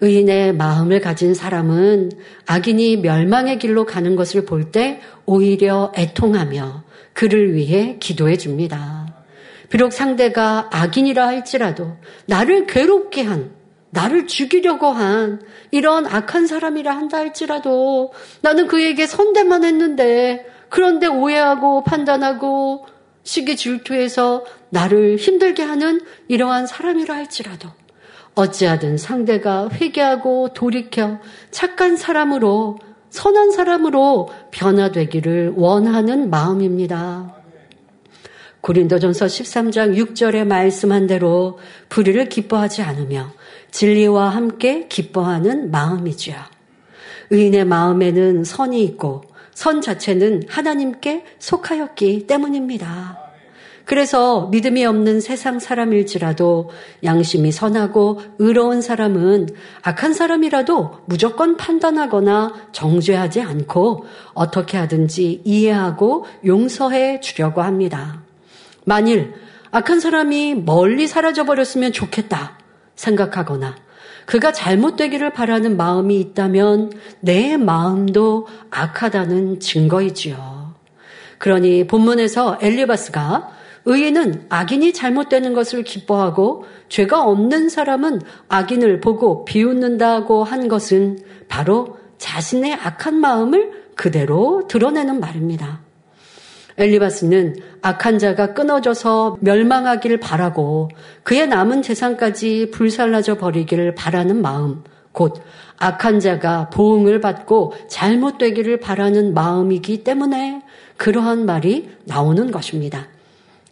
의인의 0.00 0.54
마음을 0.54 1.00
가진 1.00 1.34
사람은 1.34 2.12
악인이 2.46 2.98
멸망의 2.98 3.58
길로 3.58 3.84
가는 3.84 4.14
것을 4.16 4.44
볼 4.44 4.70
때 4.70 5.00
오히려 5.26 5.92
애통하며 5.96 6.87
그를 7.18 7.52
위해 7.54 7.96
기도해 7.98 8.36
줍니다. 8.36 9.12
비록 9.70 9.92
상대가 9.92 10.68
악인이라 10.70 11.26
할지라도 11.26 11.96
나를 12.26 12.66
괴롭게 12.66 13.24
한, 13.24 13.50
나를 13.90 14.28
죽이려고 14.28 14.86
한 14.86 15.42
이런 15.72 16.06
악한 16.06 16.46
사람이라 16.46 16.94
한다 16.94 17.18
할지라도 17.18 18.12
나는 18.40 18.68
그에게 18.68 19.08
선대만 19.08 19.64
했는데 19.64 20.46
그런데 20.68 21.08
오해하고 21.08 21.82
판단하고 21.82 22.86
시기 23.24 23.56
질투해서 23.56 24.44
나를 24.70 25.16
힘들게 25.16 25.64
하는 25.64 26.00
이러한 26.28 26.68
사람이라 26.68 27.16
할지라도 27.16 27.68
어찌하든 28.36 28.96
상대가 28.96 29.68
회개하고 29.68 30.50
돌이켜 30.54 31.18
착한 31.50 31.96
사람으로 31.96 32.78
선한 33.10 33.50
사람으로 33.52 34.28
변화되기를 34.50 35.54
원하는 35.56 36.30
마음입니다. 36.30 37.34
고린도전서 38.60 39.26
13장 39.26 39.96
6절에 39.96 40.46
말씀한 40.46 41.06
대로 41.06 41.58
불의를 41.88 42.28
기뻐하지 42.28 42.82
않으며 42.82 43.32
진리와 43.70 44.28
함께 44.30 44.88
기뻐하는 44.88 45.70
마음이지요. 45.70 46.36
의인의 47.30 47.64
마음에는 47.64 48.44
선이 48.44 48.82
있고 48.84 49.22
선 49.54 49.80
자체는 49.80 50.44
하나님께 50.48 51.24
속하였기 51.38 52.26
때문입니다. 52.26 53.27
그래서 53.88 54.48
믿음이 54.50 54.84
없는 54.84 55.22
세상 55.22 55.58
사람일지라도 55.58 56.68
양심이 57.04 57.50
선하고 57.50 58.20
의로운 58.38 58.82
사람은 58.82 59.48
악한 59.80 60.12
사람이라도 60.12 61.04
무조건 61.06 61.56
판단하거나 61.56 62.68
정죄하지 62.72 63.40
않고 63.40 64.04
어떻게 64.34 64.76
하든지 64.76 65.40
이해하고 65.42 66.26
용서해 66.44 67.20
주려고 67.20 67.62
합니다. 67.62 68.20
만일 68.84 69.32
악한 69.70 70.00
사람이 70.00 70.56
멀리 70.66 71.06
사라져 71.06 71.44
버렸으면 71.44 71.90
좋겠다 71.94 72.58
생각하거나 72.94 73.74
그가 74.26 74.52
잘못되기를 74.52 75.32
바라는 75.32 75.78
마음이 75.78 76.20
있다면 76.20 76.92
내 77.20 77.56
마음도 77.56 78.48
악하다는 78.70 79.60
증거이지요. 79.60 80.74
그러니 81.38 81.86
본문에서 81.86 82.58
엘리바스가 82.60 83.56
의인은 83.88 84.44
악인이 84.50 84.92
잘못되는 84.92 85.54
것을 85.54 85.82
기뻐하고 85.82 86.66
죄가 86.90 87.22
없는 87.22 87.70
사람은 87.70 88.20
악인을 88.48 89.00
보고 89.00 89.46
비웃는다고 89.46 90.44
한 90.44 90.68
것은 90.68 91.18
바로 91.48 91.96
자신의 92.18 92.74
악한 92.74 93.14
마음을 93.18 93.70
그대로 93.94 94.68
드러내는 94.68 95.20
말입니다. 95.20 95.80
엘리바스는 96.76 97.56
악한 97.80 98.18
자가 98.18 98.52
끊어져서 98.52 99.38
멸망하기를 99.40 100.20
바라고 100.20 100.90
그의 101.22 101.48
남은 101.48 101.80
재산까지 101.80 102.70
불살라져 102.70 103.38
버리기를 103.38 103.94
바라는 103.94 104.42
마음, 104.42 104.84
곧 105.12 105.42
악한 105.78 106.20
자가 106.20 106.68
보응을 106.68 107.22
받고 107.22 107.72
잘못되기를 107.88 108.80
바라는 108.80 109.32
마음이기 109.32 110.04
때문에 110.04 110.62
그러한 110.98 111.46
말이 111.46 111.88
나오는 112.04 112.50
것입니다. 112.50 113.08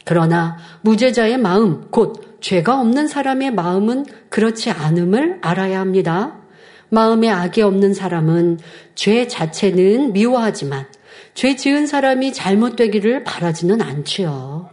그러나 0.07 0.57
무죄자의 0.83 1.37
마음, 1.37 1.89
곧 1.91 2.39
죄가 2.41 2.81
없는 2.81 3.09
사람의 3.09 3.51
마음은 3.51 4.07
그렇지 4.29 4.71
않음을 4.71 5.39
알아야 5.43 5.81
합니다. 5.81 6.37
마음에 6.91 7.29
악이 7.29 7.61
없는 7.61 7.93
사람은 7.93 8.61
죄 8.95 9.27
자체는 9.27 10.13
미워하지만 10.13 10.87
죄 11.35 11.57
지은 11.57 11.89
사람이 11.89 12.33
잘못되기를 12.35 13.25
바라지는 13.25 13.83
않지요. 13.83 14.71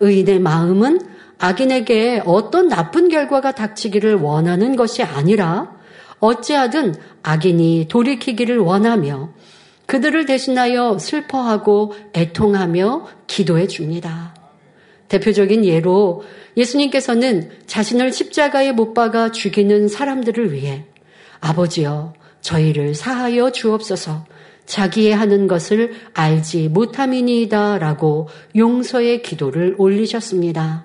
의인의 0.00 0.40
마음은 0.40 0.98
악인에게 1.38 2.22
어떤 2.24 2.68
나쁜 2.68 3.10
결과가 3.10 3.52
닥치기를 3.52 4.14
원하는 4.14 4.76
것이 4.76 5.02
아니라 5.02 5.76
어찌하든 6.20 6.94
악인이 7.22 7.88
돌이키기를 7.90 8.56
원하며 8.60 9.28
그들을 9.84 10.24
대신하여 10.24 10.98
슬퍼하고 10.98 11.92
애통하며 12.14 13.06
기도해 13.26 13.66
줍니다. 13.66 14.33
대표적인 15.08 15.64
예로 15.64 16.24
예수님께서는 16.56 17.50
자신을 17.66 18.12
십자가에 18.12 18.72
못 18.72 18.94
박아 18.94 19.32
죽이는 19.32 19.88
사람들을 19.88 20.52
위해 20.52 20.84
아버지여 21.40 22.14
저희를 22.40 22.94
사하여 22.94 23.52
주옵소서 23.52 24.26
자기의 24.66 25.14
하는 25.14 25.46
것을 25.46 25.92
알지 26.14 26.68
못함이니이다 26.68 27.78
라고 27.78 28.28
용서의 28.56 29.22
기도를 29.22 29.74
올리셨습니다. 29.78 30.84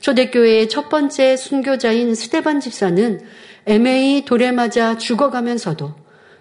초대교회의 0.00 0.68
첫 0.68 0.88
번째 0.88 1.36
순교자인 1.36 2.14
스테반 2.14 2.60
집사는 2.60 3.20
애매히 3.66 4.24
돌에 4.24 4.50
맞아 4.50 4.98
죽어가면서도 4.98 5.94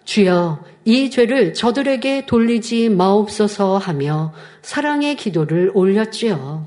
주여 0.04 0.64
이 0.86 1.12
죄를 1.12 1.54
저들에게 1.54 2.26
돌리지 2.26 2.90
마옵소서 2.90 3.78
하며 3.78 4.34
사랑의 4.64 5.16
기도를 5.16 5.72
올렸지요. 5.76 6.66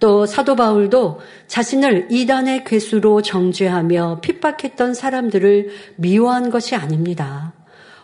또 0.00 0.26
사도 0.26 0.54
바울도 0.54 1.20
자신을 1.46 2.08
이단의 2.10 2.64
괴수로 2.64 3.22
정죄하며 3.22 4.20
핍박했던 4.22 4.94
사람들을 4.94 5.70
미워한 5.96 6.50
것이 6.50 6.74
아닙니다. 6.74 7.52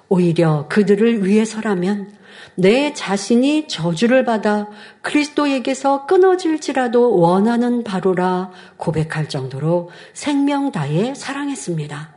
오히려 0.09 0.67
그들을 0.69 1.27
위해서라면 1.27 2.13
내 2.57 2.93
자신이 2.93 3.69
저주를 3.69 4.25
받아 4.25 4.69
그리스도에게서 5.03 6.07
끊어질지라도 6.07 7.19
원하는 7.19 7.83
바로라 7.83 8.51
고백할 8.77 9.29
정도로 9.29 9.91
생명 10.13 10.71
다해 10.71 11.15
사랑했습니다. 11.15 12.14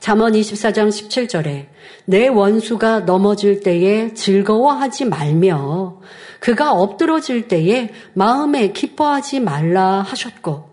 잠언 0.00 0.32
24장 0.32 0.88
17절에 0.88 1.66
내 2.04 2.28
원수가 2.28 3.00
넘어질 3.00 3.60
때에 3.60 4.14
즐거워하지 4.14 5.06
말며 5.06 6.00
그가 6.40 6.72
엎드러질 6.72 7.48
때에 7.48 7.90
마음에 8.14 8.72
기뻐하지 8.72 9.40
말라 9.40 10.02
하셨고 10.02 10.70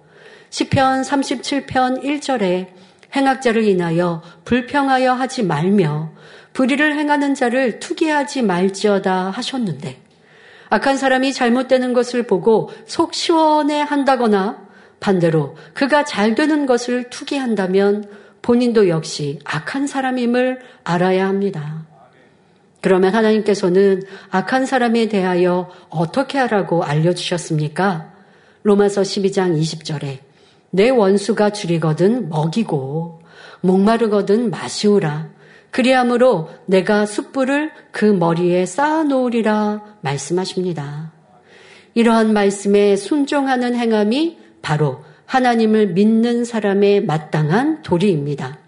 시편 0.52 1.02
37편 1.02 2.04
1절에 2.04 2.68
행악자를 3.16 3.64
인하여 3.64 4.22
불평하여 4.44 5.14
하지 5.14 5.44
말며 5.44 6.12
불의를 6.54 6.98
행하는 6.98 7.34
자를 7.34 7.80
투기하지 7.80 8.44
말지어다 8.44 9.32
하셨는데 9.32 10.02
악한 10.70 10.98
사람이 10.98 11.34
잘못되는 11.34 11.94
것을 11.94 12.24
보고 12.24 12.70
속 12.86 13.14
시원해 13.14 13.82
한다거나 13.82 14.66
반대로 15.00 15.56
그가 15.74 16.06
잘 16.06 16.36
되는 16.36 16.66
것을 16.66 17.10
투기한다면 17.10 18.10
본인도 18.46 18.90
역시 18.90 19.40
악한 19.44 19.88
사람임을 19.88 20.60
알아야 20.84 21.28
합니다. 21.28 21.88
그러면 22.80 23.16
하나님께서는 23.16 24.04
악한 24.30 24.68
사람에 24.68 25.08
대하여 25.08 25.72
어떻게 25.90 26.38
하라고 26.38 26.84
알려주셨습니까? 26.84 28.14
로마서 28.62 29.02
12장 29.02 29.60
20절에 29.60 30.20
내 30.70 30.90
원수가 30.92 31.54
줄이거든 31.54 32.30
먹이고 32.30 33.24
목마르거든 33.62 34.52
마시우라. 34.52 35.30
그리함으로 35.72 36.50
내가 36.68 37.08
숯불을 37.08 37.72
그 37.92 38.06
머리에 38.06 38.68
쌓아놓으리라 38.68 39.98
말씀하십니다. 40.02 41.14
이러한 41.96 42.32
말씀에 42.32 42.96
순종하는 42.96 43.74
행함이 43.74 44.38
바로 44.62 45.04
하나님을 45.26 45.88
믿는 45.88 46.46
사람의 46.46 47.06
마땅한 47.06 47.82
도리입니다. 47.82 48.60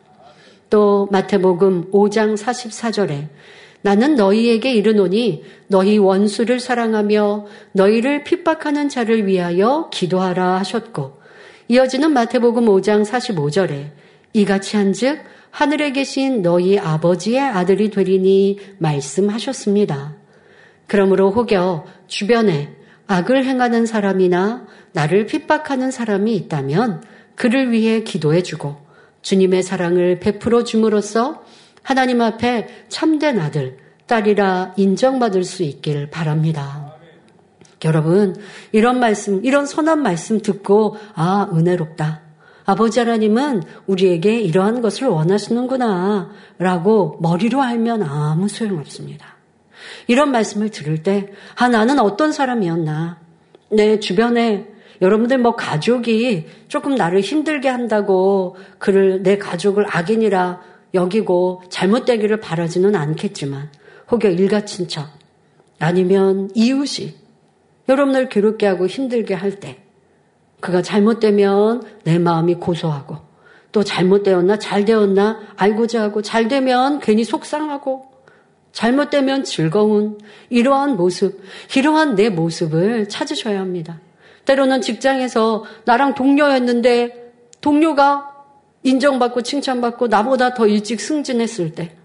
또 0.69 1.07
마태복음 1.11 1.91
5장 1.91 2.35
44절에 2.35 3.27
나는 3.81 4.15
너희에게 4.15 4.73
이르노니 4.73 5.43
너희 5.67 5.97
원수를 5.97 6.59
사랑하며 6.59 7.45
너희를 7.73 8.23
핍박하는 8.23 8.89
자를 8.89 9.27
위하여 9.27 9.89
기도하라 9.93 10.57
하셨고 10.57 11.17
이어지는 11.69 12.11
마태복음 12.11 12.65
5장 12.65 13.05
45절에 13.05 13.91
이같이 14.33 14.77
한즉 14.77 15.19
하늘에 15.51 15.91
계신 15.91 16.41
너희 16.41 16.77
아버지의 16.77 17.39
아들이 17.39 17.89
되리니 17.89 18.59
말씀하셨습니다. 18.77 20.15
그러므로 20.87 21.31
혹여 21.31 21.85
주변에 22.07 22.73
악을 23.07 23.45
행하는 23.45 23.85
사람이나 23.85 24.67
나를 24.91 25.25
핍박하는 25.25 25.91
사람이 25.91 26.35
있다면 26.35 27.03
그를 27.35 27.71
위해 27.71 28.03
기도해주고 28.03 28.87
주님의 29.21 29.63
사랑을 29.63 30.19
베풀어 30.19 30.63
줌으로써 30.63 31.43
하나님 31.83 32.21
앞에 32.21 32.67
참된 32.89 33.39
아들, 33.39 33.77
딸이라 34.07 34.73
인정받을 34.77 35.43
수 35.43 35.63
있길 35.63 36.09
바랍니다. 36.09 36.93
여러분, 37.85 38.35
이런 38.71 38.99
말씀, 38.99 39.45
이런 39.45 39.65
선한 39.65 40.01
말씀 40.01 40.41
듣고, 40.41 40.97
아, 41.13 41.47
은혜롭다. 41.53 42.21
아버지 42.65 42.99
하나님은 42.99 43.63
우리에게 43.85 44.41
이러한 44.41 44.81
것을 44.81 45.07
원하시는구나 45.07 46.29
라고 46.57 47.17
머리로 47.21 47.61
알면 47.61 48.03
아무 48.03 48.49
소용없습니다. 48.49 49.36
이런 50.07 50.31
말씀을 50.31 50.69
들을 50.69 51.03
때, 51.03 51.27
아, 51.55 51.67
나는 51.67 51.99
어떤 51.99 52.31
사람이었나. 52.31 53.19
내 53.69 53.99
주변에 53.99 54.67
여러분들 55.01 55.37
뭐 55.37 55.55
가족이 55.55 56.45
조금 56.67 56.95
나를 56.95 57.21
힘들게 57.21 57.69
한다고 57.69 58.55
그를 58.79 59.21
내 59.23 59.37
가족을 59.37 59.85
악인이라 59.89 60.61
여기고 60.93 61.63
잘못되기를 61.69 62.39
바라지는 62.39 62.95
않겠지만 62.95 63.69
혹여 64.09 64.29
일가 64.31 64.65
친척 64.65 65.07
아니면 65.79 66.49
이웃이 66.55 67.13
여러분을 67.89 68.29
괴롭게 68.29 68.65
하고 68.65 68.87
힘들게 68.87 69.33
할 69.33 69.59
때 69.59 69.83
그가 70.59 70.81
잘못되면 70.81 71.83
내 72.03 72.17
마음이 72.17 72.55
고소하고 72.55 73.17
또 73.71 73.83
잘못되었나 73.83 74.57
잘 74.57 74.85
되었나 74.85 75.39
알고자 75.55 76.01
하고 76.01 76.23
잘 76.23 76.47
되면 76.47 76.99
괜히 76.99 77.23
속상하고 77.23 78.06
잘못되면 78.77 79.43
즐거운 79.43 80.19
이러한 80.51 80.97
모습, 80.97 81.41
이러한 81.75 82.13
내 82.13 82.29
모습을 82.29 83.09
찾으셔야 83.09 83.59
합니다. 83.59 83.99
때로는 84.45 84.81
직장에서 84.81 85.63
나랑 85.85 86.13
동료였는데 86.13 87.33
동료가 87.59 88.35
인정받고 88.83 89.41
칭찬받고 89.41 90.09
나보다 90.09 90.53
더 90.53 90.67
일찍 90.67 91.01
승진했을 91.01 91.73
때 91.73 91.95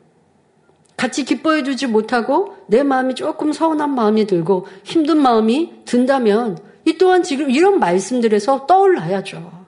같이 0.96 1.26
기뻐해 1.26 1.62
주지 1.62 1.86
못하고 1.86 2.56
내 2.68 2.82
마음이 2.82 3.16
조금 3.16 3.52
서운한 3.52 3.94
마음이 3.94 4.26
들고 4.26 4.66
힘든 4.82 5.18
마음이 5.18 5.84
든다면 5.84 6.56
이 6.86 6.96
또한 6.96 7.22
지금 7.22 7.50
이런 7.50 7.80
말씀들에서 7.80 8.64
떠올라야죠. 8.66 9.61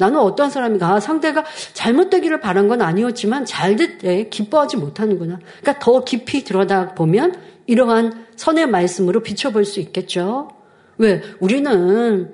나는 0.00 0.18
어떤 0.18 0.48
사람인가 0.48 0.94
아, 0.94 0.98
상대가 0.98 1.44
잘못되기를 1.74 2.40
바란 2.40 2.68
건 2.68 2.80
아니었지만 2.80 3.44
잘될때 3.44 4.30
기뻐하지 4.30 4.78
못하는구나. 4.78 5.38
그러니까 5.60 5.78
더 5.78 6.04
깊이 6.04 6.42
들여다 6.42 6.94
보면 6.94 7.34
이러한 7.66 8.26
선의 8.34 8.66
말씀으로 8.66 9.22
비춰볼 9.22 9.66
수 9.66 9.78
있겠죠. 9.80 10.48
왜 10.96 11.20
우리는 11.38 12.32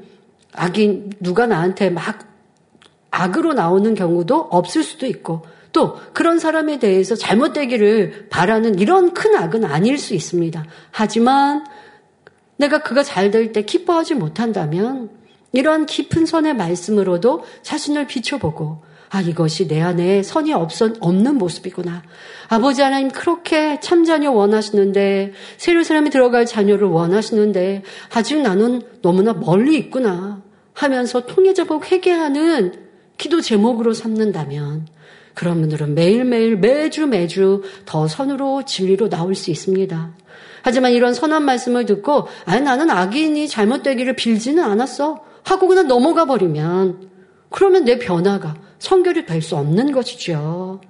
악인 0.53 1.11
누가 1.21 1.47
나한테 1.47 1.91
막 1.91 2.21
악으로 3.11 3.53
나오는 3.53 3.95
경우도 3.95 4.49
없을 4.51 4.85
수도 4.85 5.07
있고 5.07 5.43
또 5.73 5.97
그런 6.13 6.39
사람에 6.39 6.79
대해서 6.79 7.17
잘못되기를 7.17 8.29
바라는 8.31 8.79
이런 8.79 9.13
큰 9.13 9.35
악은 9.35 9.65
아닐 9.65 9.99
수 9.99 10.15
있습니다. 10.15 10.65
하지만 10.93 11.65
내가 12.57 12.83
그가 12.83 13.03
잘 13.03 13.31
될 13.33 13.53
때 13.53 13.63
기뻐하지 13.63 14.15
못한다면 14.15 15.11
이러한 15.53 15.87
깊은 15.87 16.27
선의 16.27 16.55
말씀으로도 16.55 17.45
자신을 17.63 18.07
비춰보고 18.07 18.83
아 19.09 19.21
이것이 19.21 19.69
내 19.69 19.81
안에 19.81 20.23
선이 20.23 20.53
없어, 20.53 20.91
없는 21.01 21.37
모습이구나. 21.39 22.03
아버지 22.49 22.83
하나님 22.83 23.09
그렇게 23.09 23.79
참 23.81 24.05
자녀 24.05 24.33
원하시는데 24.33 25.33
새로 25.57 25.83
사람이 25.83 26.11
들어갈 26.11 26.45
자녀를 26.45 26.89
원하시는데 26.89 27.83
아직 28.15 28.41
나는 28.41 28.83
너무나 29.03 29.33
멀리 29.33 29.79
있구나 29.79 30.43
하면서 30.73 31.25
통해져보고 31.25 31.85
회개하는 31.87 32.87
기도 33.17 33.41
제목으로 33.41 33.95
삼는다면 33.95 34.87
그런 35.35 35.61
분들은 35.61 35.95
매일매일 35.95 36.57
매주 36.57 37.07
매주 37.07 37.63
더 37.85 38.09
선으로 38.09 38.65
진리로 38.65 39.09
나올 39.09 39.35
수 39.35 39.51
있습니다. 39.51 40.15
하지만 40.63 40.93
이런 40.93 41.15
선한 41.15 41.45
말씀을 41.45 41.87
듣고 41.87 42.27
아니 42.45 42.63
나는 42.63 42.91
악인이 42.91 43.47
잘못되기를 43.49 44.17
빌지는 44.17 44.65
않았어 44.65 45.26
하고 45.47 45.69
그냥 45.69 45.87
넘어가 45.89 46.25
버리면 46.27 47.09
그러면 47.51 47.85
내 47.85 47.99
변화가 47.99 48.57
성결이 48.79 49.25
될 49.27 49.41
수 49.41 49.57
없는 49.57 49.93
것이죠. 49.93 50.81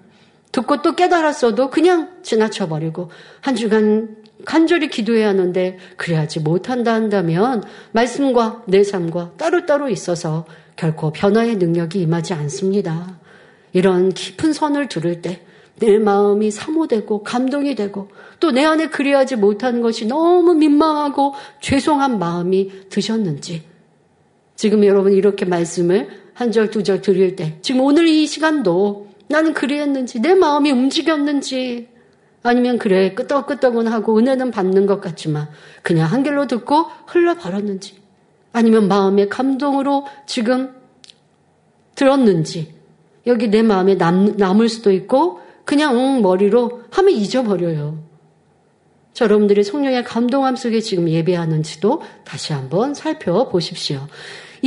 듣고 0.50 0.82
또 0.82 0.96
깨달았어도 0.96 1.70
그냥 1.70 2.08
지나쳐 2.22 2.66
버리고 2.66 3.10
한 3.42 3.54
주간 3.54 4.16
간절히 4.44 4.88
기도해야 4.88 5.28
하는데 5.28 5.78
그래야지 5.96 6.40
못한다 6.40 6.94
한다면 6.94 7.62
말씀과 7.92 8.62
내 8.66 8.82
삶과 8.82 9.32
따로따로 9.36 9.88
있어서 9.90 10.46
결코 10.76 11.12
변화의 11.12 11.56
능력이 11.56 12.00
임하지 12.00 12.32
않습니다. 12.34 13.18
이런 13.72 14.10
깊은 14.10 14.52
선을 14.52 14.88
들을 14.88 15.20
때 15.22 15.46
내 15.78 15.98
마음이 15.98 16.50
사모되고 16.50 17.22
감동이 17.22 17.74
되고 17.74 18.08
또 18.40 18.50
내 18.50 18.64
안에 18.64 18.88
그리하지 18.88 19.36
못한 19.36 19.82
것이 19.82 20.06
너무 20.06 20.54
민망하고 20.54 21.34
죄송한 21.60 22.18
마음이 22.18 22.88
드셨는지 22.88 23.62
지금 24.56 24.84
여러분 24.84 25.12
이렇게 25.12 25.44
말씀을 25.44 26.08
한 26.34 26.50
절 26.50 26.70
두 26.70 26.82
절 26.82 27.00
드릴 27.00 27.36
때 27.36 27.58
지금 27.62 27.80
오늘 27.80 28.06
이 28.08 28.26
시간도 28.26 29.08
나는 29.28 29.54
그리했는지 29.54 30.20
내 30.20 30.34
마음이 30.34 30.70
움직였는지 30.70 31.88
아니면 32.42 32.78
그래 32.78 33.14
끄떡끄떡은 33.14 33.88
하고 33.88 34.18
은혜는 34.18 34.50
받는 34.50 34.86
것 34.86 35.00
같지만 35.00 35.48
그냥 35.82 36.10
한 36.10 36.22
길로 36.22 36.46
듣고 36.46 36.84
흘러버렸는지 37.06 37.96
아니면 38.52 38.86
마음의 38.88 39.28
감동으로 39.28 40.06
지금 40.26 40.74
들었는지 41.94 42.74
여기 43.26 43.48
내 43.48 43.62
마음에 43.62 43.96
남, 43.96 44.36
남을 44.36 44.68
수도 44.68 44.92
있고 44.92 45.40
그냥 45.64 45.96
응, 45.96 46.22
머리로 46.22 46.82
하면 46.90 47.12
잊어버려요. 47.14 47.98
자, 49.12 49.24
여러분들이 49.24 49.64
성령의 49.64 50.04
감동함 50.04 50.54
속에 50.56 50.80
지금 50.80 51.08
예배하는지도 51.08 52.02
다시 52.24 52.52
한번 52.52 52.94
살펴보십시오. 52.94 54.06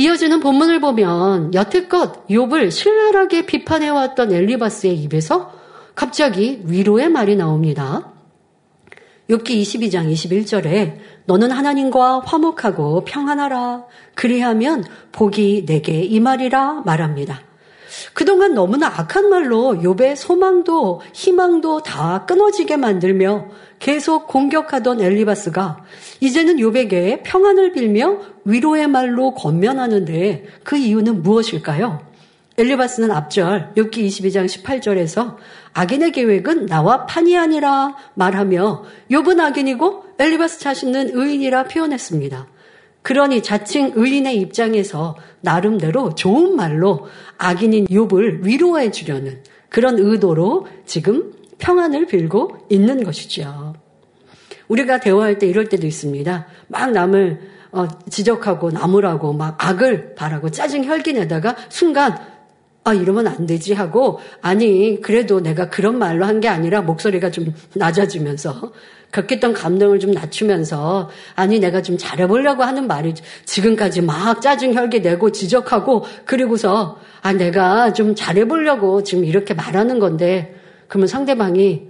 이어지는 0.00 0.40
본문을 0.40 0.80
보면 0.80 1.52
여태껏 1.52 2.26
욥을 2.28 2.70
신랄하게 2.70 3.44
비판해왔던 3.44 4.32
엘리바스의 4.32 4.96
입에서 4.96 5.52
갑자기 5.94 6.62
위로의 6.64 7.10
말이 7.10 7.36
나옵니다. 7.36 8.10
욥기 9.28 9.60
22장 9.60 10.10
21절에 10.10 10.96
너는 11.26 11.50
하나님과 11.50 12.20
화목하고 12.20 13.04
평안하라 13.04 13.84
그리하면 14.14 14.84
복이 15.12 15.66
내게 15.66 16.00
임하리라 16.00 16.80
말합니다. 16.86 17.42
그동안 18.14 18.54
너무나 18.54 18.86
악한 18.86 19.28
말로 19.28 19.74
욥의 19.82 20.16
소망도 20.16 21.02
희망도 21.12 21.82
다 21.82 22.24
끊어지게 22.24 22.78
만들며 22.78 23.48
계속 23.80 24.28
공격하던 24.28 25.00
엘리바스가 25.00 25.84
이제는 26.20 26.56
욥에게 26.56 27.22
평안을 27.24 27.72
빌며 27.72 28.20
위로의 28.44 28.86
말로 28.86 29.34
권면하는데 29.34 30.44
그 30.62 30.76
이유는 30.76 31.22
무엇일까요? 31.22 32.06
엘리바스는 32.58 33.10
앞절 33.10 33.72
6기 33.76 34.06
22장 34.06 34.44
18절에서 34.44 35.36
악인의 35.72 36.12
계획은 36.12 36.66
나와 36.66 37.06
판이 37.06 37.36
아니라 37.38 37.96
말하며 38.14 38.84
욥은 39.10 39.40
악인이고 39.40 40.04
엘리바스 40.18 40.60
자신은 40.60 41.10
의인이라 41.14 41.64
표현했습니다. 41.64 42.46
그러니 43.00 43.42
자칭 43.42 43.92
의인의 43.94 44.36
입장에서 44.36 45.16
나름대로 45.40 46.14
좋은 46.14 46.54
말로 46.54 47.08
악인인 47.38 47.86
욥을 47.86 48.44
위로해 48.44 48.90
주려는 48.90 49.42
그런 49.70 49.98
의도로 49.98 50.66
지금 50.84 51.32
평안을 51.60 52.06
빌고 52.06 52.66
있는 52.68 53.04
것이죠. 53.04 53.74
우리가 54.68 55.00
대화할 55.00 55.38
때 55.38 55.46
이럴 55.46 55.68
때도 55.68 55.86
있습니다. 55.86 56.46
막 56.68 56.90
남을 56.92 57.40
어, 57.72 57.86
지적하고 58.08 58.70
나무라고 58.70 59.32
막 59.32 59.56
악을 59.64 60.14
바라고 60.16 60.50
짜증 60.50 60.84
혈기 60.84 61.12
내다가 61.12 61.56
순간 61.68 62.18
아 62.82 62.94
이러면 62.94 63.28
안 63.28 63.46
되지 63.46 63.74
하고 63.74 64.20
아니 64.40 65.00
그래도 65.00 65.40
내가 65.40 65.68
그런 65.68 65.98
말로 65.98 66.24
한 66.24 66.40
게 66.40 66.48
아니라 66.48 66.80
목소리가 66.80 67.30
좀 67.30 67.54
낮아지면서 67.74 68.72
겪었던 69.12 69.52
감동을 69.52 69.98
좀 69.98 70.12
낮추면서 70.12 71.10
아니 71.34 71.58
내가 71.60 71.82
좀 71.82 71.98
잘해보려고 71.98 72.62
하는 72.62 72.86
말이 72.86 73.12
지금까지 73.44 74.00
막 74.02 74.40
짜증 74.40 74.72
혈기 74.74 75.00
내고 75.02 75.30
지적하고 75.30 76.04
그리고서 76.24 76.98
아 77.22 77.32
내가 77.32 77.92
좀 77.92 78.14
잘해보려고 78.14 79.02
지금 79.02 79.24
이렇게 79.24 79.52
말하는 79.52 79.98
건데 79.98 80.59
그러면 80.90 81.06
상대방이 81.06 81.82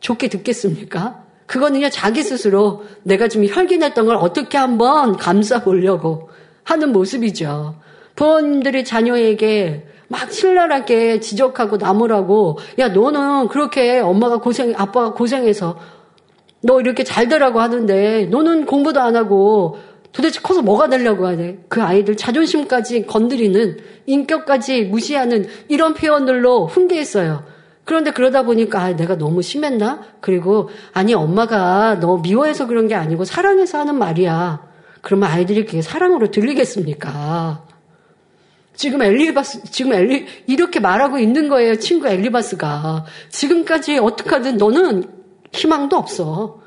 좋게 0.00 0.28
듣겠습니까? 0.28 1.22
그거는요 1.46 1.90
자기 1.90 2.24
스스로 2.24 2.84
내가 3.04 3.28
좀 3.28 3.44
혈기 3.46 3.78
냈던 3.78 4.04
걸 4.04 4.16
어떻게 4.16 4.58
한번 4.58 5.16
감싸 5.16 5.62
보려고 5.62 6.28
하는 6.64 6.90
모습이죠. 6.92 7.76
부모님들이 8.16 8.84
자녀에게 8.84 9.86
막 10.08 10.32
신랄하게 10.32 11.20
지적하고 11.20 11.76
나무라고 11.76 12.58
야 12.80 12.88
너는 12.88 13.46
그렇게 13.46 14.00
엄마가 14.00 14.38
고생 14.38 14.74
아빠가 14.76 15.12
고생해서 15.12 15.78
너 16.62 16.80
이렇게 16.80 17.04
잘 17.04 17.28
되라고 17.28 17.60
하는데 17.60 18.26
너는 18.26 18.66
공부도 18.66 19.00
안 19.00 19.14
하고 19.14 19.78
도대체 20.10 20.40
커서 20.40 20.62
뭐가 20.62 20.88
되려고 20.88 21.28
하네. 21.28 21.58
그 21.68 21.80
아이들 21.80 22.16
자존심까지 22.16 23.06
건드리는 23.06 23.78
인격까지 24.06 24.86
무시하는 24.86 25.46
이런 25.68 25.94
표현들로 25.94 26.66
훈계했어요. 26.66 27.55
그런데 27.86 28.10
그러다 28.10 28.42
보니까 28.42 28.82
아, 28.82 28.96
내가 28.96 29.16
너무 29.16 29.40
심했나? 29.42 30.02
그리고 30.20 30.68
아니 30.92 31.14
엄마가 31.14 32.00
너 32.00 32.18
미워해서 32.18 32.66
그런 32.66 32.88
게 32.88 32.94
아니고 32.96 33.24
사랑해서 33.24 33.78
하는 33.78 33.94
말이야. 33.94 34.60
그러면 35.02 35.30
아이들이 35.30 35.64
그게 35.64 35.80
사랑으로 35.82 36.30
들리겠습니까? 36.32 37.64
지금 38.74 39.02
엘리바스, 39.02 39.70
지금 39.70 39.94
엘리, 39.94 40.26
이렇게 40.48 40.80
말하고 40.80 41.18
있는 41.18 41.48
거예요. 41.48 41.76
친구 41.76 42.08
엘리바스가. 42.08 43.04
지금까지 43.30 43.98
어떡하든 43.98 44.56
너는 44.58 45.04
희망도 45.52 45.96
없어. 45.96 46.60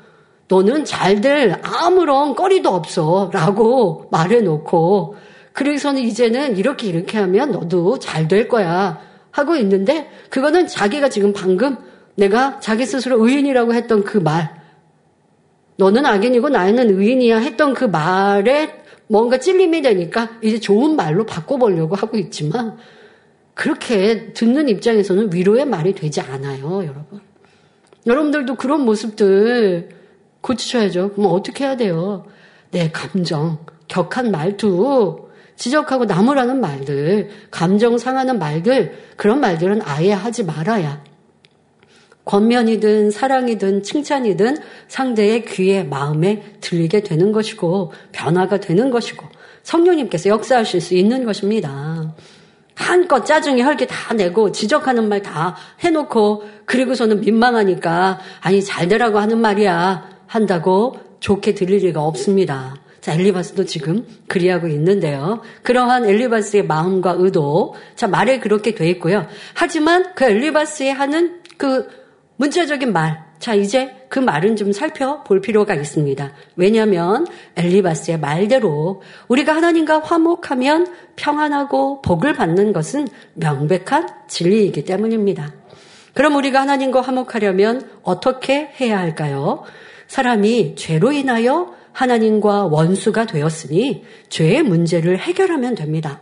너는 0.48 0.84
잘 0.86 1.20
될 1.20 1.60
아무런 1.62 2.34
거리도 2.34 2.70
없어. 2.70 3.30
라고 3.32 4.08
말해놓고, 4.10 5.16
그래서는 5.52 6.00
이제는 6.02 6.56
이렇게 6.56 6.88
이렇게 6.88 7.18
하면 7.18 7.52
너도 7.52 7.98
잘 7.98 8.26
될 8.26 8.48
거야. 8.48 9.09
하고 9.30 9.56
있는데, 9.56 10.10
그거는 10.28 10.66
자기가 10.66 11.08
지금 11.08 11.32
방금 11.32 11.76
내가 12.14 12.60
자기 12.60 12.84
스스로 12.84 13.24
의인이라고 13.26 13.74
했던 13.74 14.04
그 14.04 14.18
말, 14.18 14.60
너는 15.76 16.04
악인이고 16.04 16.50
나는 16.50 16.90
의인이야 16.98 17.38
했던 17.38 17.72
그 17.72 17.84
말에 17.84 18.82
뭔가 19.08 19.38
찔림이 19.38 19.82
되니까 19.82 20.38
이제 20.42 20.60
좋은 20.60 20.94
말로 20.96 21.24
바꿔보려고 21.24 21.94
하고 21.94 22.18
있지만, 22.18 22.76
그렇게 23.54 24.32
듣는 24.32 24.68
입장에서는 24.68 25.32
위로의 25.32 25.66
말이 25.66 25.94
되지 25.94 26.20
않아요, 26.20 26.84
여러분. 26.84 27.20
여러분들도 28.06 28.54
그런 28.54 28.84
모습들 28.84 29.90
고치셔야죠. 30.40 31.12
그럼 31.12 31.32
어떻게 31.32 31.64
해야 31.64 31.76
돼요? 31.76 32.24
내 32.70 32.90
감정, 32.90 33.58
격한 33.88 34.30
말투, 34.30 35.28
지적하고 35.60 36.06
나무라는 36.06 36.58
말들, 36.58 37.28
감정 37.50 37.98
상하는 37.98 38.38
말들, 38.38 38.98
그런 39.16 39.40
말들은 39.40 39.82
아예 39.84 40.10
하지 40.10 40.42
말아야. 40.42 41.04
권면이든 42.24 43.10
사랑이든 43.10 43.82
칭찬이든 43.82 44.56
상대의 44.88 45.44
귀에 45.44 45.82
마음에 45.84 46.54
들리게 46.62 47.02
되는 47.02 47.30
것이고 47.30 47.92
변화가 48.12 48.60
되는 48.60 48.90
것이고 48.90 49.26
성령님께서 49.62 50.30
역사하실 50.30 50.80
수 50.80 50.94
있는 50.94 51.26
것입니다. 51.26 52.14
한껏 52.74 53.26
짜증이 53.26 53.60
헐게 53.60 53.86
다 53.86 54.14
내고 54.14 54.52
지적하는 54.52 55.10
말 55.10 55.22
다 55.22 55.56
해놓고 55.80 56.44
그리고서는 56.64 57.20
민망하니까 57.20 58.18
아니 58.40 58.64
잘 58.64 58.88
되라고 58.88 59.18
하는 59.18 59.38
말이야 59.38 60.08
한다고 60.26 60.96
좋게 61.20 61.52
들릴 61.54 61.84
리가 61.84 62.02
없습니다. 62.02 62.76
자, 63.00 63.14
엘리바스도 63.14 63.64
지금 63.64 64.06
그리하고 64.28 64.68
있는데요. 64.68 65.40
그러한 65.62 66.04
엘리바스의 66.04 66.66
마음과 66.66 67.16
의도, 67.18 67.74
자, 67.96 68.06
말에 68.06 68.40
그렇게 68.40 68.74
돼 68.74 68.88
있고요. 68.90 69.26
하지만 69.54 70.14
그 70.14 70.24
엘리바스의 70.24 70.92
하는 70.92 71.40
그 71.56 71.88
문자적인 72.36 72.92
말. 72.92 73.24
자, 73.38 73.54
이제 73.54 73.96
그 74.10 74.18
말은 74.18 74.56
좀 74.56 74.72
살펴볼 74.72 75.40
필요가 75.40 75.74
있습니다. 75.74 76.32
왜냐하면 76.56 77.26
엘리바스의 77.56 78.20
말대로 78.20 79.02
우리가 79.28 79.56
하나님과 79.56 80.00
화목하면 80.00 80.86
평안하고 81.16 82.02
복을 82.02 82.34
받는 82.34 82.74
것은 82.74 83.08
명백한 83.34 84.08
진리이기 84.28 84.84
때문입니다. 84.84 85.54
그럼 86.12 86.36
우리가 86.36 86.60
하나님과 86.60 87.00
화목하려면 87.00 87.88
어떻게 88.02 88.70
해야 88.78 88.98
할까요? 88.98 89.62
사람이 90.06 90.74
죄로 90.74 91.12
인하여 91.12 91.74
하나님과 91.92 92.66
원수가 92.66 93.26
되었으니 93.26 94.04
죄의 94.28 94.62
문제를 94.62 95.18
해결하면 95.18 95.74
됩니다. 95.74 96.20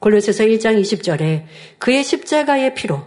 골로새서 0.00 0.44
1장 0.44 0.80
20절에 0.80 1.44
그의 1.78 2.04
십자가의 2.04 2.74
피로 2.74 3.00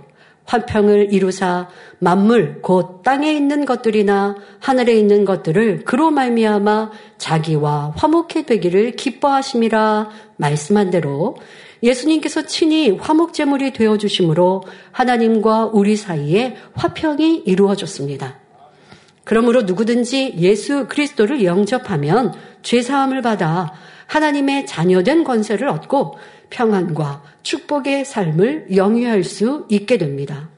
화평을 0.46 1.14
이루사 1.14 1.70
만물 2.00 2.62
곧 2.62 3.04
땅에 3.04 3.32
있는 3.32 3.66
것들이나 3.66 4.36
하늘에 4.60 4.96
있는 4.96 5.24
것들을 5.24 5.86
그로 5.86 6.10
말미암아 6.10 6.92
자기와 7.20 7.94
화목해 7.96 8.46
되기를 8.48 8.94
기뻐하심이라 8.94 10.10
말씀한 10.38 10.90
대로 10.90 11.38
예수님께서 11.84 12.48
친히 12.48 12.90
화목 12.90 13.34
제물이 13.34 13.74
되어 13.74 13.98
주심으로 13.98 14.64
하나님과 14.92 15.70
우리 15.72 15.96
사이에 15.96 16.58
화평이 16.74 17.44
이루어졌습니다. 17.46 18.40
그러므로 19.30 19.62
누구든지 19.62 20.38
예수 20.40 20.88
그리스도를 20.88 21.44
영접하면 21.44 22.34
죄 22.64 22.82
사함을 22.82 23.22
받아 23.22 23.72
하나님의 24.08 24.66
자녀된 24.66 25.24
권세를 25.24 25.68
얻고 25.68 26.18
평안과 26.50 27.22
축복의 27.44 28.06
삶을 28.06 28.76
영위할 28.76 29.24
수 29.24 29.68
있게 29.70 30.00
됩니다. 30.00 30.50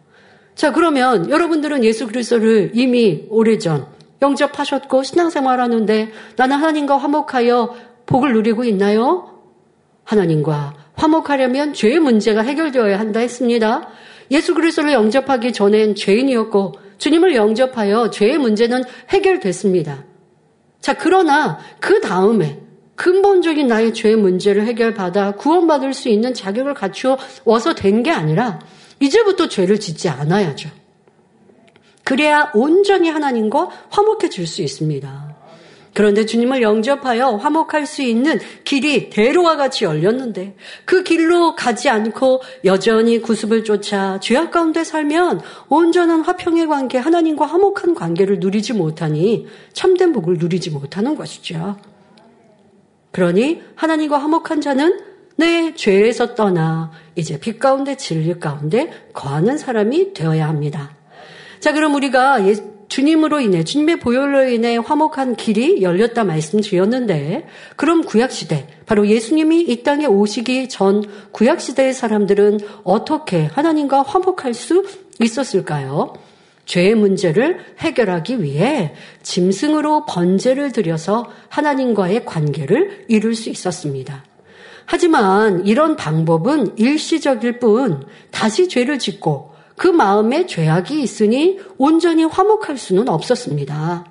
자, 0.56 0.72
그러면 0.72 1.30
여러분들은 1.30 1.84
예수 1.84 2.08
그리스도를 2.08 2.72
이미 2.74 3.26
오래전 3.28 3.88
영접하셨고 4.22 5.04
신앙생활 5.04 5.60
하는데 5.60 6.10
나는 6.38 6.56
하나님과 6.56 6.96
화목하여 6.96 7.76
복을 8.06 8.32
누리고 8.32 8.64
있나요? 8.64 9.42
하나님과 10.06 10.76
화목하려면 10.94 11.74
죄의 11.74 12.00
문제가 12.00 12.42
해결되어야 12.42 12.98
한다 12.98 13.20
했습니다. 13.20 13.90
예수 14.32 14.54
그리스도를 14.54 14.94
영접하기 14.94 15.52
전엔 15.52 15.96
죄인이었고 15.96 16.76
주님을 17.02 17.34
영접하여 17.34 18.12
죄의 18.12 18.38
문제는 18.38 18.84
해결됐습니다. 19.10 20.06
자, 20.80 20.94
그러나 20.94 21.58
그 21.80 22.00
다음에 22.00 22.60
근본적인 22.96 23.66
나의 23.68 23.96
죄의 23.96 24.18
문제를 24.18 24.68
해결받아 24.68 25.32
구원받을 25.32 25.96
수 25.96 26.10
있는 26.10 26.36
자격을 26.36 26.76
갖추어 26.76 27.18
와서 27.44 27.74
된 27.74 28.04
게 28.04 28.12
아니라 28.12 28.60
이제부터 29.00 29.48
죄를 29.48 29.80
짓지 29.80 30.10
않아야죠. 30.10 30.70
그래야 32.04 32.52
온전히 32.54 33.10
하나님과 33.10 33.70
화목해질 33.90 34.46
수 34.46 34.62
있습니다. 34.62 35.31
그런데 35.94 36.26
주님을 36.26 36.62
영접하여 36.62 37.36
화목할 37.36 37.86
수 37.86 38.02
있는 38.02 38.40
길이 38.64 39.10
대로와 39.10 39.58
같이 39.58 39.84
열렸는데 39.84 40.56
그 40.86 41.04
길로 41.04 41.56
가지 41.56 41.90
않고 41.90 42.42
여전히 42.64 43.22
구습을 43.22 43.64
쫓아 43.66 44.20
죄악 44.22 44.52
가운데 44.52 44.84
살면 44.84 45.42
온전한 45.68 46.22
화평의 46.22 46.68
관계, 46.68 46.98
하나님과 46.98 47.46
화목한 47.46 47.94
관계를 47.94 48.40
누리지 48.40 48.74
못하니 48.74 49.48
참된 49.74 50.14
복을 50.14 50.38
누리지 50.38 50.70
못하는 50.70 51.16
것이죠. 51.16 51.78
그러니 53.12 53.62
하나님과 53.76 54.18
화목한 54.18 54.62
자는 54.62 55.00
내 55.36 55.74
죄에서 55.76 56.36
떠나 56.36 56.92
이제 57.16 57.40
빛 57.40 57.60
가운데 57.60 57.98
진리 57.98 58.40
가운데 58.40 58.92
거하는 59.14 59.58
사람이 59.58 60.14
되어야 60.14 60.48
합니다. 60.48 60.92
자, 61.60 61.74
그럼 61.74 61.96
우리가 61.96 62.48
예, 62.48 62.56
주님으로 62.92 63.40
인해 63.40 63.64
주님의 63.64 64.02
보혈로 64.02 64.50
인해 64.50 64.76
화목한 64.76 65.38
길이 65.38 65.82
열렸다 65.82 66.26
말씀드렸는데 66.26 67.48
그럼 67.78 68.04
구약 68.04 68.34
시대 68.34 68.68
바로 68.86 69.08
예수님이 69.08 69.62
이 69.62 69.84
땅에 69.84 70.06
오시기 70.06 70.68
전 70.68 71.02
구약 71.32 71.62
시대의 71.62 71.94
사람들은 71.94 72.60
어떻게 72.84 73.46
하나님과 73.46 74.02
화목할 74.02 74.54
수 74.54 74.86
있었을까요? 75.22 76.16
죄의 76.66 76.96
문제를 76.96 77.60
해결하기 77.80 78.44
위해 78.44 78.94
짐승으로 79.24 80.06
번제를 80.06 80.74
드려서 80.74 81.32
하나님과의 81.48 82.26
관계를 82.26 83.06
이룰 83.08 83.36
수 83.36 83.50
있었습니다. 83.50 84.26
하지만 84.86 85.66
이런 85.66 85.96
방법은 85.96 86.78
일시적일 86.78 87.60
뿐 87.60 88.06
다시 88.32 88.68
죄를 88.68 89.00
짓고 89.00 89.51
그 89.82 89.88
마음에 89.88 90.46
죄악이 90.46 91.02
있으니 91.02 91.58
온전히 91.80 92.24
화목할 92.24 92.78
수는 92.78 93.10
없었습니다. 93.10 94.06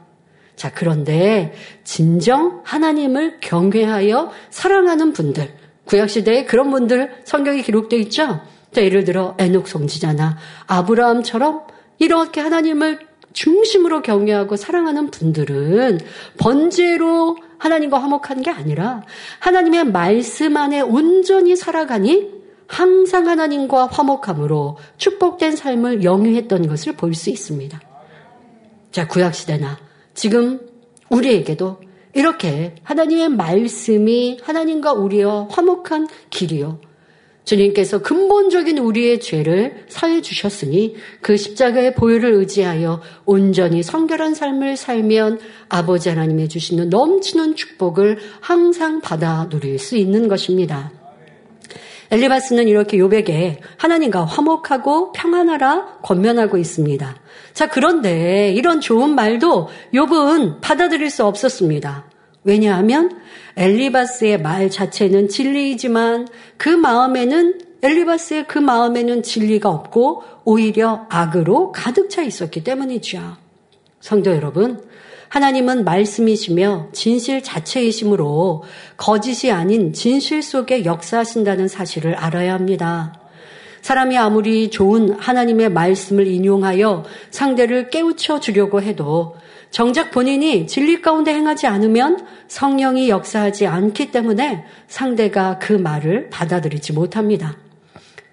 자, 0.56 0.72
그런데 0.74 1.54
진정 1.84 2.62
하나님을 2.64 3.38
경외하여 3.40 4.32
사랑하는 4.50 5.12
분들, 5.12 5.48
구약시대에 5.84 6.46
그런 6.46 6.72
분들 6.72 7.22
성경에 7.22 7.62
기록되어 7.62 8.00
있죠? 8.00 8.40
자, 8.72 8.82
예를 8.82 9.04
들어 9.04 9.36
에녹 9.38 9.68
성지자나 9.68 10.38
아브라함처럼 10.66 11.60
이렇게 12.00 12.40
하나님을 12.40 12.98
중심으로 13.32 14.02
경외하고 14.02 14.56
사랑하는 14.56 15.12
분들은 15.12 16.00
번제로 16.36 17.36
하나님과 17.58 18.02
화목한 18.02 18.42
게 18.42 18.50
아니라 18.50 19.04
하나님의 19.38 19.84
말씀 19.84 20.56
안에 20.56 20.80
온전히 20.80 21.54
살아가니 21.54 22.39
항상 22.70 23.26
하나님과 23.26 23.86
화목함으로 23.86 24.76
축복된 24.96 25.56
삶을 25.56 26.04
영위했던 26.04 26.68
것을 26.68 26.94
볼 26.94 27.14
수 27.14 27.28
있습니다. 27.30 27.80
자, 28.92 29.08
구약시대나 29.08 29.78
지금 30.14 30.60
우리에게도 31.10 31.80
이렇게 32.14 32.76
하나님의 32.84 33.30
말씀이 33.30 34.38
하나님과 34.42 34.92
우리와 34.92 35.48
화목한 35.50 36.06
길이요. 36.30 36.80
주님께서 37.44 38.02
근본적인 38.02 38.78
우리의 38.78 39.18
죄를 39.18 39.86
사해 39.88 40.22
주셨으니 40.22 40.94
그 41.20 41.36
십자가의 41.36 41.94
보혈을 41.96 42.32
의지하여 42.34 43.00
온전히 43.24 43.82
성결한 43.82 44.34
삶을 44.34 44.76
살면 44.76 45.40
아버지 45.68 46.08
하나님의 46.08 46.48
주시는 46.48 46.90
넘치는 46.90 47.56
축복을 47.56 48.18
항상 48.40 49.00
받아 49.00 49.48
누릴 49.48 49.80
수 49.80 49.96
있는 49.96 50.28
것입니다. 50.28 50.99
엘리바스는 52.10 52.66
이렇게 52.66 52.98
요백에 52.98 53.60
하나님과 53.76 54.24
화목하고 54.24 55.12
평안하라 55.12 55.98
권면하고 56.02 56.56
있습니다. 56.56 57.16
자, 57.52 57.68
그런데 57.68 58.52
이런 58.52 58.80
좋은 58.80 59.14
말도 59.14 59.68
욥은 59.94 60.60
받아들일 60.60 61.10
수 61.10 61.24
없었습니다. 61.24 62.06
왜냐하면 62.42 63.20
엘리바스의 63.56 64.40
말 64.40 64.70
자체는 64.70 65.28
진리이지만 65.28 66.26
그 66.56 66.68
마음에는 66.68 67.60
엘리바스의 67.82 68.46
그 68.46 68.58
마음에는 68.58 69.22
진리가 69.22 69.68
없고 69.68 70.22
오히려 70.44 71.06
악으로 71.08 71.72
가득 71.72 72.10
차 72.10 72.22
있었기 72.22 72.64
때문이죠. 72.64 73.36
성도 74.00 74.32
여러분, 74.34 74.82
하나님은 75.30 75.84
말씀이시며 75.84 76.88
진실 76.92 77.40
자체이시므로 77.42 78.64
거짓이 78.96 79.52
아닌 79.52 79.92
진실 79.92 80.42
속에 80.42 80.84
역사하신다는 80.84 81.68
사실을 81.68 82.16
알아야 82.16 82.52
합니다. 82.52 83.14
사람이 83.80 84.18
아무리 84.18 84.70
좋은 84.70 85.12
하나님의 85.12 85.70
말씀을 85.70 86.26
인용하여 86.26 87.04
상대를 87.30 87.90
깨우쳐 87.90 88.40
주려고 88.40 88.82
해도 88.82 89.36
정작 89.70 90.10
본인이 90.10 90.66
진리 90.66 91.00
가운데 91.00 91.32
행하지 91.32 91.68
않으면 91.68 92.26
성령이 92.48 93.08
역사하지 93.08 93.68
않기 93.68 94.10
때문에 94.10 94.64
상대가 94.88 95.60
그 95.60 95.72
말을 95.72 96.28
받아들이지 96.30 96.92
못합니다. 96.92 97.56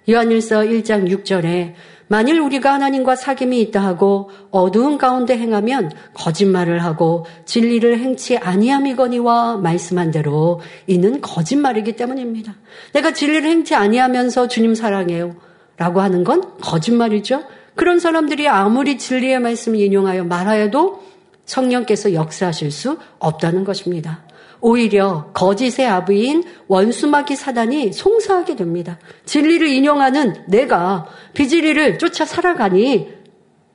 요한일서 0.09 0.61
1장 0.61 1.07
6절에 1.07 1.75
만일 2.07 2.39
우리가 2.39 2.73
하나님과 2.73 3.15
사귐이 3.15 3.53
있다 3.67 3.83
하고 3.83 4.29
어두운 4.49 4.97
가운데 4.97 5.37
행하면 5.37 5.91
거짓말을 6.13 6.83
하고 6.83 7.25
진리를 7.45 7.99
행치 7.99 8.37
아니함이거니와 8.37 9.57
말씀한 9.57 10.11
대로 10.11 10.61
이는 10.87 11.21
거짓말이기 11.21 11.95
때문입니다. 11.95 12.55
내가 12.93 13.13
진리를 13.13 13.49
행치 13.49 13.75
아니하면서 13.75 14.47
주님 14.47 14.73
사랑해요. 14.75 15.35
라고 15.77 16.01
하는 16.01 16.23
건 16.23 16.57
거짓말이죠. 16.59 17.43
그런 17.75 17.99
사람들이 17.99 18.47
아무리 18.47 18.97
진리의 18.97 19.39
말씀을 19.39 19.79
인용하여 19.79 20.23
말하여도 20.23 21.03
성령께서 21.45 22.13
역사하실 22.13 22.71
수 22.71 22.97
없다는 23.19 23.63
것입니다. 23.63 24.26
오히려 24.67 25.29
거짓의 25.33 25.87
아부인 25.87 26.43
원수마귀 26.67 27.37
사단이 27.37 27.93
송사하게 27.93 28.57
됩니다. 28.57 28.99
진리를 29.23 29.65
인용하는 29.65 30.43
내가 30.47 31.07
비진리를 31.33 31.97
쫓아 31.99 32.25
살아가니 32.25 33.07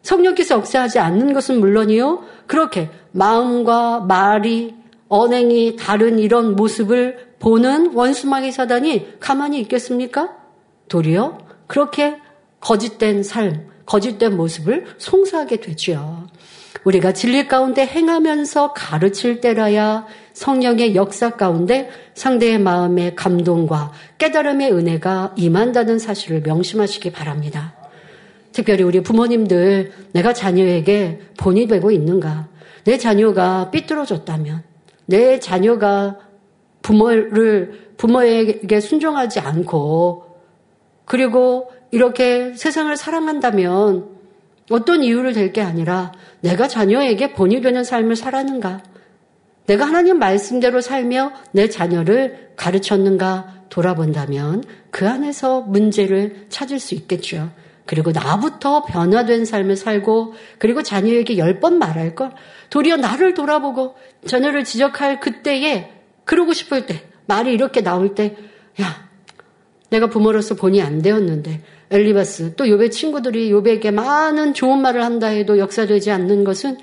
성령께서 0.03 0.57
역사하지 0.57 0.99
않는 0.99 1.33
것은 1.33 1.61
물론이요. 1.61 2.25
그렇게 2.47 2.91
마음과 3.13 4.01
말이 4.01 4.75
언행이 5.09 5.77
다른 5.77 6.19
이런 6.19 6.57
모습을 6.57 7.37
보는 7.39 7.95
원수마귀 7.95 8.53
사단이 8.53 9.19
가만히 9.19 9.61
있겠습니까? 9.61 10.37
도리어 10.91 11.39
그렇게 11.69 12.19
거짓된 12.61 13.23
삶, 13.23 13.67
거짓된 13.87 14.37
모습을 14.37 14.85
송사하게 14.99 15.57
되지요. 15.57 16.27
우리가 16.85 17.13
진리 17.13 17.49
가운데 17.49 17.87
행하면서 17.87 18.75
가르칠 18.75 19.41
때라야 19.41 20.07
성령의 20.33 20.95
역사 20.95 21.31
가운데 21.31 21.91
상대의 22.15 22.59
마음의 22.59 23.17
감동과 23.17 23.93
깨달음의 24.19 24.73
은혜가 24.73 25.35
임한다는 25.37 25.99
사실을 25.99 26.43
명심하시기 26.43 27.13
바랍니다. 27.13 27.75
특별히 28.53 28.83
우리 28.83 29.03
부모님들 29.03 29.93
내가 30.13 30.33
자녀에게 30.33 31.21
본이 31.39 31.67
되고 31.67 31.91
있는가? 31.91 32.49
내 32.85 32.99
자녀가 32.99 33.71
삐뚤어졌다면 33.71 34.63
내 35.07 35.39
자녀가 35.39 36.19
부모를 36.83 37.93
부모에게 37.97 38.81
순종하지 38.81 39.41
않고 39.41 40.27
그리고 41.05 41.71
이렇게 41.91 42.55
세상을 42.55 42.95
사랑한다면 42.97 44.09
어떤 44.71 45.03
이유를 45.03 45.35
댈 45.35 45.53
게 45.53 45.61
아니라 45.61 46.13
내가 46.41 46.69
자녀에게 46.69 47.35
본이 47.35 47.61
되는 47.61 47.85
삶을 47.85 48.17
살았는가? 48.17 48.83
내가 49.67 49.85
하나님 49.87 50.19
말씀대로 50.19 50.81
살며 50.81 51.33
내 51.53 51.69
자녀를 51.69 52.53
가르쳤는가 52.57 53.63
돌아본다면 53.69 54.65
그 54.91 55.09
안에서 55.09 55.63
문제를 55.63 56.47
찾을 56.49 56.79
수 56.79 56.95
있겠죠. 56.95 57.51
그리고 57.87 58.13
나부터 58.13 58.85
변화된 58.85 59.45
삶을 59.45 59.77
살고 59.77 60.35
그리고 60.59 60.83
자녀에게 60.83 61.37
열 61.39 61.61
번 61.61 61.79
말할 61.79 62.15
걸 62.15 62.33
도리어 62.71 62.97
나를 62.97 63.35
돌아보고 63.35 63.95
자녀를 64.27 64.65
지적할 64.65 65.21
그때에 65.21 65.91
그러고 66.25 66.53
싶을 66.53 66.87
때 66.87 67.03
말이 67.27 67.53
이렇게 67.53 67.83
나올 67.83 68.15
때 68.15 68.37
야, 68.81 69.09
내가 69.91 70.09
부모로서 70.09 70.55
본이 70.55 70.81
안 70.83 71.03
되었는데 71.03 71.61
엘리바스 71.91 72.55
또 72.57 72.69
요배 72.69 72.91
친구들이 72.91 73.51
요배에게 73.51 73.91
많은 73.91 74.55
좋은 74.55 74.81
말을 74.81 75.05
한다 75.05 75.27
해도 75.27 75.59
역사되지 75.59 76.11
않는 76.11 76.45
것은 76.45 76.79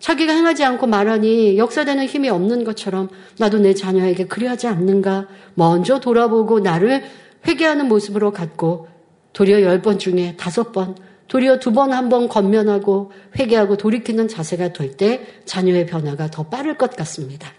자기가 0.00 0.32
행하지 0.32 0.64
않고 0.64 0.86
말하니 0.86 1.58
역사되는 1.58 2.06
힘이 2.06 2.30
없는 2.30 2.64
것처럼 2.64 3.08
나도 3.38 3.58
내 3.58 3.74
자녀에게 3.74 4.26
그리하지 4.26 4.66
않는가 4.66 5.28
먼저 5.54 6.00
돌아보고 6.00 6.60
나를 6.60 7.04
회개하는 7.46 7.86
모습으로 7.88 8.32
갖고 8.32 8.88
도리어 9.32 9.62
열 9.62 9.82
번 9.82 9.98
중에 9.98 10.34
다섯 10.36 10.72
번 10.72 10.96
도리어 11.28 11.58
두 11.60 11.70
번 11.72 11.92
한 11.92 12.08
번 12.08 12.28
건면하고 12.28 13.12
회개하고 13.38 13.76
돌이키는 13.76 14.26
자세가 14.26 14.72
될 14.72 14.96
때 14.96 15.24
자녀의 15.44 15.86
변화가 15.86 16.28
더 16.30 16.42
빠를 16.44 16.76
것 16.76 16.96
같습니다. 16.96 17.52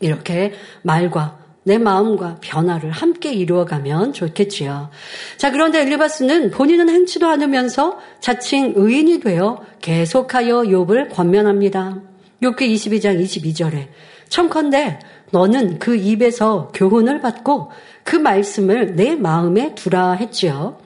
이렇게 0.00 0.54
말과 0.82 1.39
내 1.62 1.78
마음과 1.78 2.38
변화를 2.40 2.90
함께 2.90 3.32
이루어가면 3.32 4.12
좋겠지요. 4.12 4.90
자, 5.36 5.50
그런데 5.50 5.82
엘리바스는 5.82 6.50
본인은 6.50 6.88
행치도 6.88 7.26
않으면서 7.26 7.98
자칭 8.20 8.72
의인이 8.76 9.20
되어 9.20 9.62
계속하여 9.80 10.62
욥을 10.62 11.10
권면합니다. 11.10 12.00
욥기 12.42 12.60
22장 12.60 13.22
22절에 13.22 13.88
청컨대 14.28 15.00
너는 15.32 15.78
그 15.78 15.96
입에서 15.96 16.70
교훈을 16.74 17.20
받고 17.20 17.70
그 18.04 18.16
말씀을 18.16 18.96
내 18.96 19.14
마음에 19.14 19.74
두라 19.74 20.12
했지요. 20.12 20.78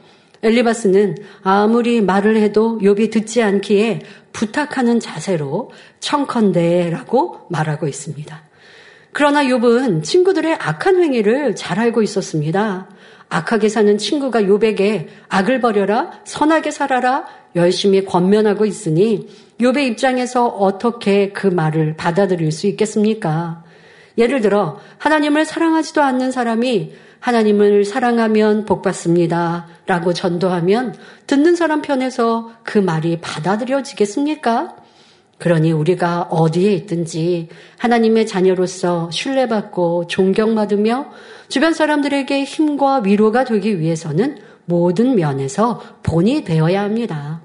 엘리바스는 0.42 1.16
아무리 1.42 2.02
말을 2.02 2.36
해도 2.36 2.78
욥이 2.82 3.10
듣지 3.10 3.42
않기에 3.42 4.00
부탁하는 4.32 5.00
자세로 5.00 5.70
청컨대라고 6.00 7.46
말하고 7.48 7.86
있습니다. 7.86 8.42
그러나 9.14 9.44
욥은 9.44 10.02
친구들의 10.02 10.56
악한 10.60 11.00
행위를 11.00 11.54
잘 11.54 11.78
알고 11.78 12.02
있었습니다. 12.02 12.88
악하게 13.28 13.68
사는 13.68 13.96
친구가 13.96 14.42
욥에게 14.42 15.06
악을 15.28 15.60
버려라, 15.60 16.10
선하게 16.24 16.72
살아라, 16.72 17.24
열심히 17.54 18.04
권면하고 18.04 18.66
있으니 18.66 19.28
욥의 19.60 19.86
입장에서 19.92 20.48
어떻게 20.48 21.30
그 21.30 21.46
말을 21.46 21.96
받아들일 21.96 22.50
수 22.50 22.66
있겠습니까? 22.66 23.62
예를 24.18 24.40
들어 24.40 24.80
하나님을 24.98 25.44
사랑하지도 25.44 26.02
않는 26.02 26.32
사람이 26.32 26.92
하나님을 27.20 27.84
사랑하면 27.84 28.64
복 28.64 28.82
받습니다. 28.82 29.68
라고 29.86 30.12
전도하면 30.12 30.96
듣는 31.28 31.54
사람 31.54 31.82
편에서 31.82 32.50
그 32.64 32.78
말이 32.78 33.20
받아들여지겠습니까? 33.20 34.74
그러니 35.38 35.72
우리가 35.72 36.28
어디에 36.30 36.72
있든지 36.74 37.48
하나님의 37.78 38.26
자녀로서 38.26 39.10
신뢰받고 39.10 40.06
존경받으며 40.06 41.10
주변 41.48 41.72
사람들에게 41.72 42.44
힘과 42.44 43.00
위로가 43.04 43.44
되기 43.44 43.80
위해서는 43.80 44.38
모든 44.64 45.14
면에서 45.14 45.80
본이 46.02 46.44
되어야 46.44 46.82
합니다. 46.82 47.42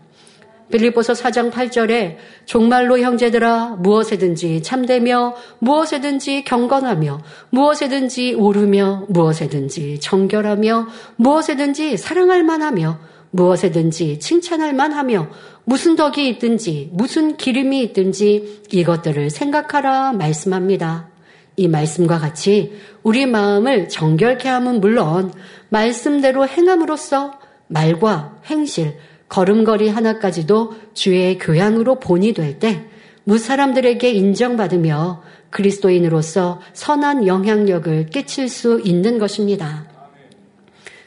빌립보서 0.71 1.13
4장 1.13 1.51
8절에 1.51 2.17
종말로 2.45 2.99
형제들아 2.99 3.77
무엇에든지 3.79 4.61
참되며 4.61 5.35
무엇에든지 5.59 6.43
경건하며 6.43 7.21
무엇에든지 7.49 8.35
오르며 8.35 9.05
무엇에든지 9.09 9.99
정결하며 9.99 10.87
무엇에든지 11.15 11.97
사랑할 11.97 12.43
만하며 12.43 12.99
무엇에든지 13.31 14.19
칭찬할 14.19 14.73
만하며 14.73 15.27
무슨 15.65 15.95
덕이 15.95 16.27
있든지 16.29 16.89
무슨 16.93 17.37
기름이 17.37 17.81
있든지 17.83 18.63
이것들을 18.71 19.29
생각하라 19.29 20.13
말씀합니다. 20.13 21.09
이 21.55 21.67
말씀과 21.67 22.17
같이 22.19 22.73
우리 23.03 23.25
마음을 23.25 23.89
정결케 23.89 24.47
함은 24.47 24.79
물론 24.79 25.31
말씀대로 25.69 26.47
행함으로써 26.47 27.33
말과 27.67 28.37
행실, 28.45 28.95
걸음걸이 29.27 29.89
하나까지도 29.89 30.73
주의 30.93 31.37
교양으로 31.37 31.99
본이 31.99 32.33
될 32.33 32.59
때 32.59 32.89
무사람들에게 33.25 34.09
인정받으며 34.09 35.21
그리스도인으로서 35.51 36.61
선한 36.73 37.27
영향력을 37.27 38.07
끼칠 38.07 38.49
수 38.49 38.81
있는 38.83 39.19
것입니다. 39.19 39.98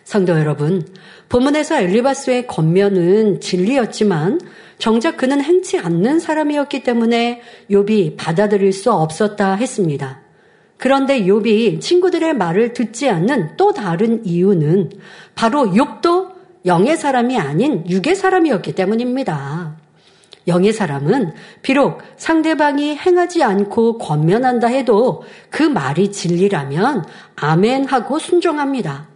성도 0.05 0.39
여러분, 0.39 0.87
본문에서 1.29 1.81
엘리바스의 1.81 2.47
겉면은 2.47 3.41
진리였지만 3.41 4.41
정작 4.79 5.17
그는 5.17 5.41
행치 5.41 5.79
않는 5.79 6.19
사람이었기 6.19 6.83
때문에 6.83 7.41
욥이 7.71 8.17
받아들일 8.17 8.73
수 8.73 8.93
없었다 8.93 9.55
했습니다. 9.55 10.21
그런데 10.77 11.23
욥이 11.23 11.81
친구들의 11.81 12.35
말을 12.35 12.73
듣지 12.73 13.09
않는 13.09 13.57
또 13.57 13.73
다른 13.73 14.27
이유는 14.27 14.91
바로 15.37 15.67
욥도 15.67 16.33
영의 16.67 16.97
사람이 16.97 17.39
아닌 17.39 17.89
육의 17.89 18.17
사람이었기 18.17 18.75
때문입니다. 18.75 19.77
영의 20.49 20.73
사람은 20.73 21.35
비록 21.63 21.99
상대방이 22.17 22.97
행하지 22.97 23.45
않고 23.45 23.99
권면한다 23.99 24.67
해도 24.67 25.23
그 25.51 25.63
말이 25.63 26.11
진리라면 26.11 27.05
아멘 27.37 27.85
하고 27.85 28.19
순종합니다. 28.19 29.12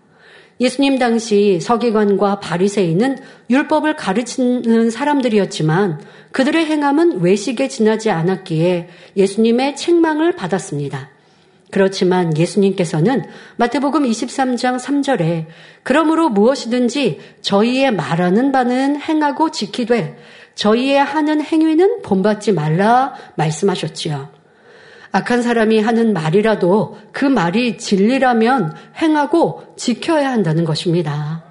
예수님 0.58 0.98
당시 0.98 1.60
서기관과 1.60 2.40
바리새인은 2.40 3.18
율법을 3.50 3.96
가르치는 3.96 4.90
사람들이었지만 4.90 6.00
그들의 6.32 6.66
행함은 6.66 7.20
외식에 7.20 7.68
지나지 7.68 8.10
않았기에 8.10 8.88
예수님의 9.16 9.76
책망을 9.76 10.32
받았습니다. 10.32 11.10
그렇지만 11.70 12.36
예수님께서는 12.36 13.24
마태복음 13.56 14.04
23장 14.04 14.78
3절에 14.80 15.46
그러므로 15.82 16.28
무엇이든지 16.30 17.20
저희의 17.42 17.90
말하는 17.92 18.52
바는 18.52 19.00
행하고 19.00 19.50
지키되 19.50 20.16
저희의 20.54 21.02
하는 21.02 21.42
행위는 21.42 22.02
본받지 22.02 22.52
말라 22.52 23.14
말씀하셨지요. 23.34 24.35
악한 25.16 25.40
사람이 25.40 25.80
하는 25.80 26.12
말이라도 26.12 26.98
그 27.10 27.24
말이 27.24 27.78
진리라면 27.78 28.74
행하고 29.00 29.62
지켜야 29.74 30.30
한다는 30.30 30.66
것입니다. 30.66 31.42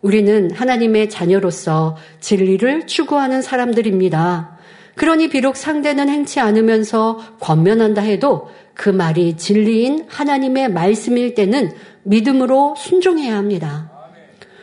우리는 0.00 0.52
하나님의 0.52 1.10
자녀로서 1.10 1.96
진리를 2.20 2.86
추구하는 2.86 3.42
사람들입니다. 3.42 4.58
그러니 4.94 5.28
비록 5.28 5.56
상대는 5.56 6.08
행치 6.08 6.38
않으면서 6.38 7.18
권면한다 7.40 8.00
해도 8.00 8.48
그 8.74 8.90
말이 8.90 9.36
진리인 9.36 10.06
하나님의 10.08 10.70
말씀일 10.70 11.34
때는 11.34 11.72
믿음으로 12.04 12.76
순종해야 12.78 13.36
합니다. 13.36 13.90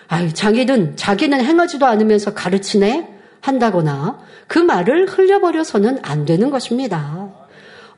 아유, 0.07 0.33
자기는, 0.33 0.95
자기는 0.95 1.43
행하지도 1.43 1.85
않으면서 1.85 2.33
가르치네? 2.33 3.09
한다거나 3.41 4.19
그 4.47 4.57
말을 4.57 5.07
흘려버려서는 5.07 5.99
안 6.03 6.23
되는 6.23 6.49
것입니다. 6.49 7.40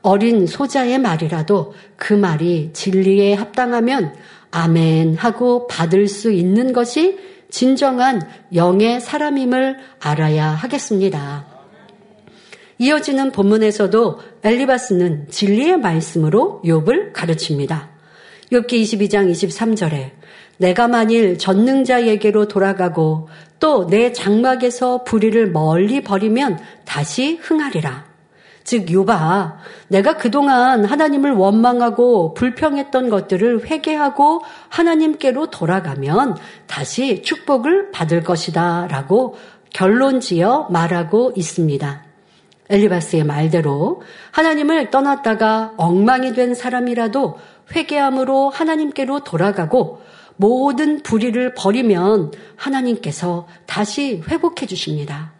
어린 0.04 0.46
소자의 0.46 0.98
말이라도 0.98 1.72
그 1.96 2.12
말이 2.12 2.70
진리에 2.74 3.32
합당하면 3.32 4.14
아멘 4.50 5.16
하고 5.16 5.66
받을 5.66 6.08
수 6.08 6.30
있는 6.30 6.74
것이 6.74 7.18
진정한 7.50 8.20
영의 8.54 9.00
사람임을 9.00 9.78
알아야 10.00 10.48
하겠습니다. 10.48 11.46
이어지는 12.78 13.32
본문에서도 13.32 14.20
엘리바스는 14.42 15.30
진리의 15.30 15.78
말씀으로 15.78 16.60
욥을 16.66 17.14
가르칩니다. 17.14 17.88
욥기 18.52 18.72
22장 18.82 19.32
23절에 19.32 20.10
내가 20.58 20.86
만일 20.86 21.38
전능자에게로 21.38 22.46
돌아가고 22.48 23.28
또 23.58 23.86
내 23.88 24.12
장막에서 24.12 25.04
불의를 25.04 25.50
멀리 25.50 26.02
버리면 26.02 26.58
다시 26.84 27.38
흥하리라. 27.40 28.13
즉 28.64 28.90
요바 28.90 29.58
내가 29.88 30.16
그동안 30.16 30.86
하나님을 30.86 31.32
원망하고 31.32 32.32
불평했던 32.32 33.10
것들을 33.10 33.66
회개하고 33.66 34.42
하나님께로 34.70 35.50
돌아가면 35.50 36.36
다시 36.66 37.22
축복을 37.22 37.90
받을 37.90 38.22
것이다라고 38.22 39.36
결론지어 39.70 40.68
말하고 40.70 41.32
있습니다. 41.36 42.04
엘리바스의 42.70 43.24
말대로 43.24 44.00
하나님을 44.30 44.90
떠났다가 44.90 45.74
엉망이 45.76 46.32
된 46.32 46.54
사람이라도 46.54 47.36
회개함으로 47.74 48.48
하나님께로 48.48 49.24
돌아가고 49.24 50.00
모든 50.36 51.02
불의를 51.02 51.54
버리면 51.54 52.32
하나님께서 52.56 53.46
다시 53.66 54.22
회복해 54.26 54.64
주십니다. 54.66 55.32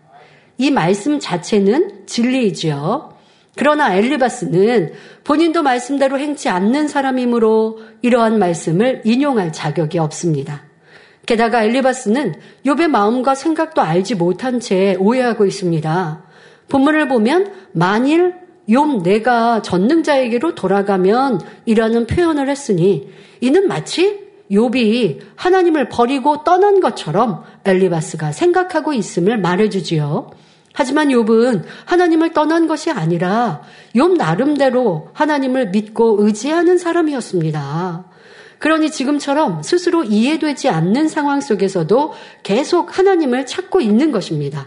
이 0.59 0.70
말씀 0.70 1.18
자체는 1.18 2.07
진리이지요. 2.07 3.14
그러나 3.57 3.95
엘리바스는 3.95 4.93
본인도 5.23 5.63
말씀대로 5.63 6.19
행치 6.19 6.49
않는 6.49 6.89
사람이므로 6.89 7.81
이러한 8.03 8.39
말씀을 8.39 9.03
인용할 9.05 9.53
자격이 9.53 9.99
없습니다. 9.99 10.65
게다가 11.27 11.63
엘리바스는 11.63 12.35
욥의 12.67 12.89
마음과 12.89 13.35
생각도 13.35 13.81
알지 13.81 14.17
못한 14.17 14.61
채 14.61 14.97
오해하고 14.99 15.47
있습니다. 15.47 16.23
본문을 16.69 17.09
보면 17.09 17.53
만일 17.73 18.35
욥 18.69 19.03
내가 19.03 19.63
전능자에게로 19.63 20.55
돌아가면 20.55 21.41
이라는 21.67 22.07
표현을 22.07 22.49
했으니 22.49 23.09
이는 23.41 23.69
마치 23.69 24.25
욥이 24.51 25.21
하나님을 25.37 25.89
버리고 25.89 26.45
떠난 26.45 26.81
것처럼 26.81 27.45
엘리바스가 27.65 28.33
생각하고 28.33 28.93
있음을 28.93 29.39
말해주지요. 29.39 30.31
하지만 30.75 31.09
욥은 31.09 31.62
하나님을 31.87 32.33
떠난 32.33 32.66
것이 32.66 32.91
아니라 32.91 33.62
욥 33.95 34.16
나름대로 34.16 35.09
하나님을 35.14 35.70
믿고 35.70 36.16
의지하는 36.18 36.79
사람이었습니다. 36.79 38.05
그러니 38.59 38.91
지금처럼 38.91 39.62
스스로 39.62 40.03
이해되지 40.03 40.68
않는 40.68 41.09
상황 41.09 41.41
속에서도 41.41 42.12
계속 42.43 42.99
하나님을 42.99 43.47
찾고 43.47 43.81
있는 43.81 44.11
것입니다. 44.11 44.66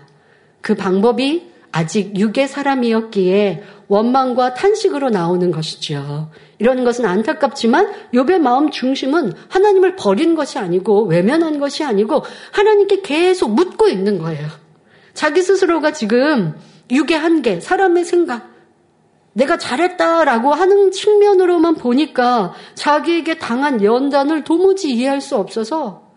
그 0.62 0.76
방법이 0.76 1.52
아직 1.74 2.18
육의 2.18 2.48
사람이었기에 2.48 3.64
원망과 3.90 4.54
탄식으로 4.54 5.10
나오는 5.10 5.52
것이죠. 5.52 6.32
이런 6.58 6.86
것은 6.86 7.06
안타깝지만 7.06 7.92
욥의 8.14 8.40
마음 8.40 8.72
중심은 8.72 9.34
하나님을 9.50 9.98
버린 9.98 10.36
것이 10.36 10.58
아니고 10.58 11.04
외면한 11.08 11.60
것이 11.60 11.84
아니고 11.84 12.24
하나님께 12.52 13.02
계속 13.02 13.54
묻고 13.54 13.90
있는 13.90 14.20
거예요. 14.20 14.67
자기 15.18 15.42
스스로가 15.42 15.94
지금 15.94 16.54
육의 16.92 17.18
한계, 17.18 17.60
사람의 17.60 18.06
생각, 18.06 18.52
내가 19.34 19.58
잘했다라고 19.58 20.54
하는 20.54 20.92
측면으로만 20.92 21.74
보니까 21.74 22.54
자기에게 22.76 23.40
당한 23.40 23.84
연단을 23.84 24.44
도무지 24.44 24.92
이해할 24.94 25.20
수 25.20 25.36
없어서 25.36 26.12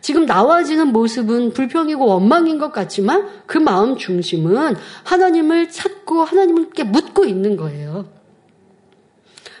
지금 0.00 0.24
나와지는 0.24 0.92
모습은 0.92 1.52
불평이고 1.52 2.06
원망인 2.06 2.58
것 2.58 2.70
같지만 2.70 3.26
그 3.46 3.58
마음 3.58 3.96
중심은 3.96 4.76
하나님을 5.02 5.70
찾고 5.70 6.22
하나님께 6.22 6.84
묻고 6.84 7.24
있는 7.24 7.56
거예요. 7.56 8.06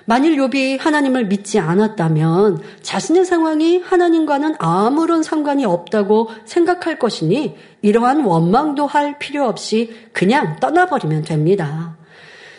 만일 0.06 0.36
욥이 0.36 0.78
하나님을 0.78 1.26
믿지 1.26 1.58
않았다면 1.58 2.60
자신의 2.82 3.24
상황이 3.24 3.78
하나님과는 3.78 4.56
아무런 4.58 5.22
상관이 5.22 5.64
없다고 5.64 6.28
생각할 6.44 6.98
것이니 6.98 7.56
이러한 7.82 8.24
원망도 8.24 8.86
할 8.86 9.18
필요 9.18 9.46
없이 9.46 9.94
그냥 10.12 10.56
떠나버리면 10.60 11.22
됩니다. 11.22 11.96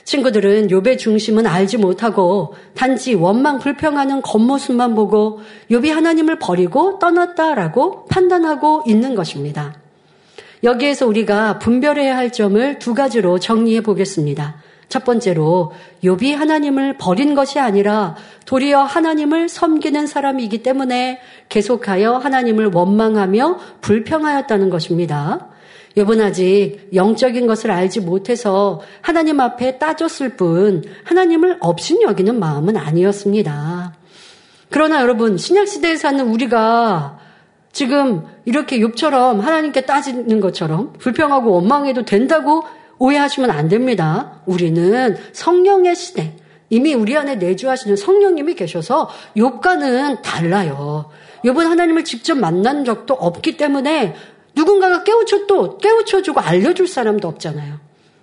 친구들은 0.05 0.67
욥의 0.67 0.99
중심은 0.99 1.47
알지 1.47 1.77
못하고 1.77 2.53
단지 2.75 3.15
원망 3.15 3.59
불평하는 3.59 4.21
겉모습만 4.21 4.93
보고 4.93 5.39
욥이 5.71 5.89
하나님을 5.89 6.37
버리고 6.39 6.99
떠났다라고 6.99 8.05
판단하고 8.05 8.83
있는 8.87 9.15
것입니다. 9.15 9.75
여기에서 10.63 11.07
우리가 11.07 11.59
분별해야 11.59 12.15
할 12.15 12.31
점을 12.31 12.79
두 12.79 12.93
가지로 12.93 13.39
정리해 13.39 13.81
보겠습니다. 13.81 14.55
첫 14.89 15.03
번째로 15.03 15.71
욥이 16.03 16.35
하나님을 16.35 16.97
버린 16.97 17.35
것이 17.35 17.59
아니라 17.59 18.15
도리어 18.45 18.81
하나님을 18.81 19.49
섬기는 19.49 20.07
사람이기 20.07 20.63
때문에 20.63 21.19
계속하여 21.49 22.17
하나님을 22.17 22.71
원망하며 22.73 23.59
불평하였다는 23.81 24.69
것입니다. 24.69 25.47
욥은 25.97 26.21
아직 26.21 26.89
영적인 26.93 27.47
것을 27.47 27.71
알지 27.71 28.01
못해서 28.01 28.81
하나님 29.01 29.39
앞에 29.39 29.77
따졌을 29.77 30.35
뿐 30.35 30.83
하나님을 31.05 31.57
없인 31.61 32.01
여기는 32.01 32.37
마음은 32.37 32.75
아니었습니다. 32.75 33.95
그러나 34.69 35.01
여러분 35.01 35.37
신약 35.37 35.67
시대에 35.67 35.95
사는 35.95 36.27
우리가 36.27 37.19
지금 37.71 38.25
이렇게 38.45 38.79
욥처럼 38.79 39.39
하나님께 39.39 39.81
따지는 39.81 40.39
것처럼 40.39 40.93
불평하고 40.93 41.51
원망해도 41.51 42.03
된다고 42.03 42.63
오해하시면 42.99 43.51
안 43.51 43.67
됩니다. 43.67 44.41
우리는 44.45 45.17
성령의 45.33 45.95
시대, 45.95 46.35
이미 46.69 46.93
우리 46.93 47.15
안에 47.15 47.35
내주하시는 47.35 47.95
성령님이 47.95 48.55
계셔서 48.55 49.09
욥과는 49.37 50.21
달라요. 50.21 51.09
욥은 51.43 51.63
하나님을 51.65 52.03
직접 52.03 52.35
만난 52.35 52.85
적도 52.85 53.13
없기 53.13 53.57
때문에 53.57 54.15
누군가가 54.55 55.03
깨우쳐 55.03 55.45
또 55.47 55.77
깨우쳐주고 55.77 56.39
알려줄 56.39 56.87
사람도 56.87 57.27
없잖아요. 57.27 57.79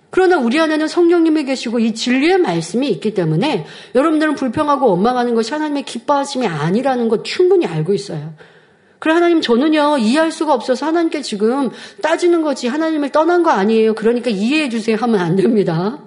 그러나 0.09 0.37
우리 0.37 0.59
안에는 0.59 0.87
성령님이 0.87 1.45
계시고 1.45 1.79
이 1.79 1.95
진리의 1.95 2.37
말씀이 2.37 2.87
있기 2.89 3.15
때문에 3.15 3.65
여러분들은 3.95 4.35
불평하고 4.35 4.87
원망하는 4.89 5.33
것이 5.33 5.53
하나님의 5.53 5.83
기뻐하심이 5.85 6.45
아니라는 6.45 7.09
것 7.09 7.23
충분히 7.23 7.65
알고 7.65 7.93
있어요. 7.93 8.33
그래 9.03 9.15
하나님 9.15 9.41
저는요 9.41 9.97
이해할 9.97 10.31
수가 10.31 10.53
없어서 10.53 10.85
하나님께 10.85 11.23
지금 11.23 11.71
따지는 12.01 12.41
거지 12.41 12.69
하나님을 12.69 13.09
떠난 13.09 13.43
거 13.43 13.49
아니에요. 13.49 13.95
그러니까 13.95 14.29
이해해 14.29 14.69
주세요 14.69 14.95
하면 14.95 15.19
안 15.19 15.35
됩니다. 15.35 15.99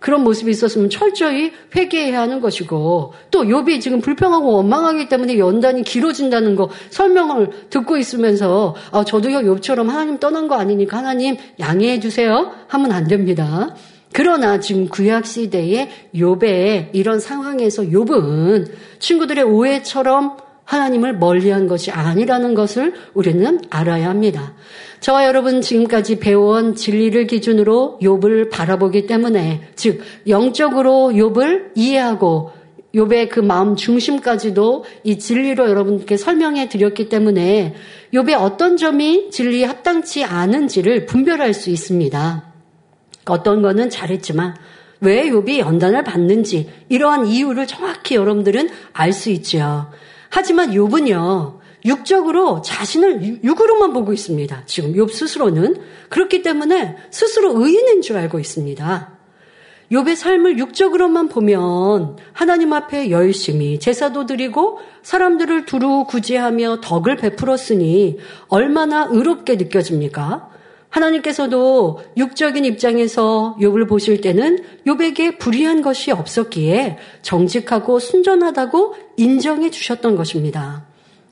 그런 0.00 0.24
모습이 0.24 0.50
있었으면 0.50 0.90
철저히 0.90 1.52
회개해야 1.76 2.20
하는 2.20 2.40
것이고 2.40 3.14
또 3.30 3.44
욥이 3.44 3.80
지금 3.80 4.00
불평하고 4.00 4.50
원망하기 4.52 5.08
때문에 5.08 5.38
연단이 5.38 5.84
길어진다는 5.84 6.56
거 6.56 6.70
설명을 6.90 7.68
듣고 7.70 7.98
있으면서 7.98 8.74
아, 8.90 9.04
저도요 9.04 9.54
욥처럼 9.54 9.86
하나님 9.86 10.18
떠난 10.18 10.48
거 10.48 10.56
아니니까 10.56 10.96
하나님 10.96 11.36
양해해 11.60 12.00
주세요 12.00 12.50
하면 12.66 12.90
안 12.90 13.06
됩니다. 13.06 13.76
그러나 14.12 14.58
지금 14.58 14.88
구약 14.88 15.24
시대의 15.24 15.88
욥의 16.16 16.88
이런 16.94 17.20
상황에서 17.20 17.84
욥은 17.84 18.72
친구들의 18.98 19.44
오해처럼 19.44 20.43
하나님을 20.64 21.18
멀리한 21.18 21.68
것이 21.68 21.90
아니라는 21.90 22.54
것을 22.54 22.94
우리는 23.12 23.60
알아야 23.70 24.08
합니다. 24.08 24.54
저와 25.00 25.26
여러분 25.26 25.60
지금까지 25.60 26.18
배워온 26.18 26.74
진리를 26.74 27.26
기준으로 27.26 27.98
욥을 28.02 28.50
바라보기 28.50 29.06
때문에 29.06 29.68
즉 29.76 30.00
영적으로 30.26 31.10
욥을 31.12 31.72
이해하고 31.74 32.52
욥의 32.94 33.28
그 33.28 33.40
마음 33.40 33.76
중심까지도 33.76 34.84
이 35.02 35.18
진리로 35.18 35.68
여러분께 35.68 36.16
설명해 36.16 36.68
드렸기 36.68 37.08
때문에 37.08 37.74
욥의 38.14 38.40
어떤 38.40 38.76
점이 38.76 39.30
진리에 39.30 39.64
합당치 39.64 40.24
않은지를 40.24 41.06
분별할 41.06 41.52
수 41.54 41.70
있습니다. 41.70 42.44
어떤 43.26 43.62
거는 43.62 43.90
잘했지만 43.90 44.54
왜 45.00 45.28
욥이 45.28 45.58
연단을 45.58 46.04
받는지 46.04 46.70
이러한 46.88 47.26
이유를 47.26 47.66
정확히 47.66 48.14
여러분들은 48.14 48.70
알 48.92 49.12
수 49.12 49.30
있죠. 49.30 49.90
하지만 50.34 50.72
욥은요. 50.72 51.60
육적으로 51.84 52.60
자신을 52.60 53.44
육으로만 53.44 53.92
보고 53.92 54.12
있습니다. 54.12 54.64
지금 54.66 54.94
욥 54.94 55.12
스스로는 55.12 55.76
그렇기 56.08 56.42
때문에 56.42 56.96
스스로 57.12 57.52
의인인 57.62 58.02
줄 58.02 58.16
알고 58.16 58.40
있습니다. 58.40 59.12
욥의 59.92 60.16
삶을 60.16 60.58
육적으로만 60.58 61.28
보면 61.28 62.16
하나님 62.32 62.72
앞에 62.72 63.10
열심히 63.10 63.78
제사도 63.78 64.26
드리고 64.26 64.80
사람들을 65.02 65.66
두루 65.66 66.06
구제하며 66.08 66.80
덕을 66.80 67.14
베풀었으니 67.14 68.18
얼마나 68.48 69.06
의롭게 69.08 69.54
느껴집니까? 69.54 70.50
하나님께서도 70.94 72.02
육적인 72.16 72.64
입장에서 72.64 73.56
욥을 73.60 73.88
보실 73.88 74.20
때는 74.20 74.64
욥에게 74.86 75.38
불의한 75.38 75.82
것이 75.82 76.12
없었기에 76.12 76.98
정직하고 77.22 77.98
순전하다고 77.98 78.94
인정해 79.16 79.70
주셨던 79.70 80.14
것입니다. 80.14 80.84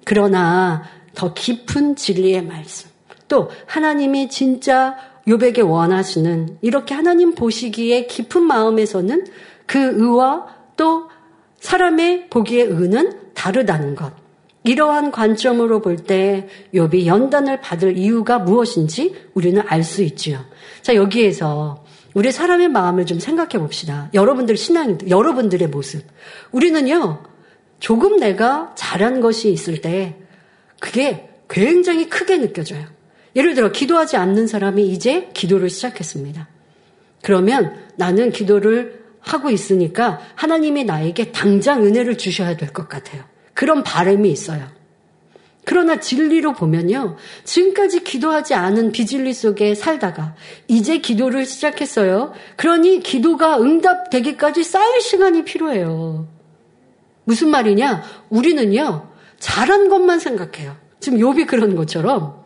그러나 0.04 0.82
더 1.14 1.32
깊은 1.32 1.94
진리의 1.94 2.44
말씀, 2.44 2.90
또 3.28 3.50
하나님이 3.66 4.28
진짜 4.28 4.96
욥에게 5.28 5.68
원하시는 5.68 6.58
이렇게 6.60 6.94
하나님 6.94 7.34
보시기에 7.34 8.06
깊은 8.06 8.42
마음에서는 8.42 9.26
그 9.66 9.78
의와 9.78 10.46
또 10.76 11.08
사람의 11.60 12.28
보기에 12.30 12.64
의는 12.64 13.12
다르다는 13.34 13.94
것. 13.94 14.21
이러한 14.64 15.10
관점으로 15.10 15.80
볼 15.80 15.96
때 15.96 16.48
욥이 16.74 17.06
연단을 17.06 17.60
받을 17.60 17.96
이유가 17.98 18.38
무엇인지 18.38 19.14
우리는 19.34 19.62
알 19.66 19.82
수 19.82 20.02
있지요. 20.02 20.44
자, 20.82 20.94
여기에서 20.94 21.84
우리 22.14 22.30
사람의 22.30 22.68
마음을 22.68 23.06
좀 23.06 23.18
생각해 23.18 23.58
봅시다. 23.58 24.08
여러분들 24.14 24.56
신앙, 24.56 24.98
여러분들의 25.08 25.68
모습. 25.68 26.04
우리는요, 26.52 27.22
조금 27.80 28.18
내가 28.18 28.74
잘한 28.76 29.20
것이 29.20 29.50
있을 29.50 29.80
때 29.80 30.16
그게 30.78 31.28
굉장히 31.48 32.08
크게 32.08 32.38
느껴져요. 32.38 32.84
예를 33.34 33.54
들어 33.54 33.72
기도하지 33.72 34.16
않는 34.16 34.46
사람이 34.46 34.86
이제 34.88 35.30
기도를 35.32 35.70
시작했습니다. 35.70 36.48
그러면 37.22 37.74
나는 37.96 38.30
기도를 38.30 39.02
하고 39.20 39.50
있으니까 39.50 40.20
하나님이 40.34 40.84
나에게 40.84 41.32
당장 41.32 41.84
은혜를 41.84 42.18
주셔야 42.18 42.56
될 42.56 42.72
것 42.72 42.88
같아요. 42.88 43.24
그런 43.54 43.82
바람이 43.82 44.30
있어요. 44.30 44.66
그러나 45.64 46.00
진리로 46.00 46.54
보면요. 46.54 47.16
지금까지 47.44 48.02
기도하지 48.02 48.54
않은 48.54 48.90
비진리 48.90 49.32
속에 49.32 49.74
살다가 49.74 50.34
이제 50.66 50.98
기도를 50.98 51.46
시작했어요. 51.46 52.32
그러니 52.56 53.00
기도가 53.00 53.60
응답되기까지 53.60 54.64
쌓일 54.64 55.00
시간이 55.00 55.44
필요해요. 55.44 56.26
무슨 57.24 57.48
말이냐? 57.50 58.02
우리는요. 58.30 59.08
잘한 59.38 59.88
것만 59.88 60.18
생각해요. 60.18 60.76
지금 60.98 61.18
욥이 61.18 61.46
그런 61.46 61.76
것처럼 61.76 62.42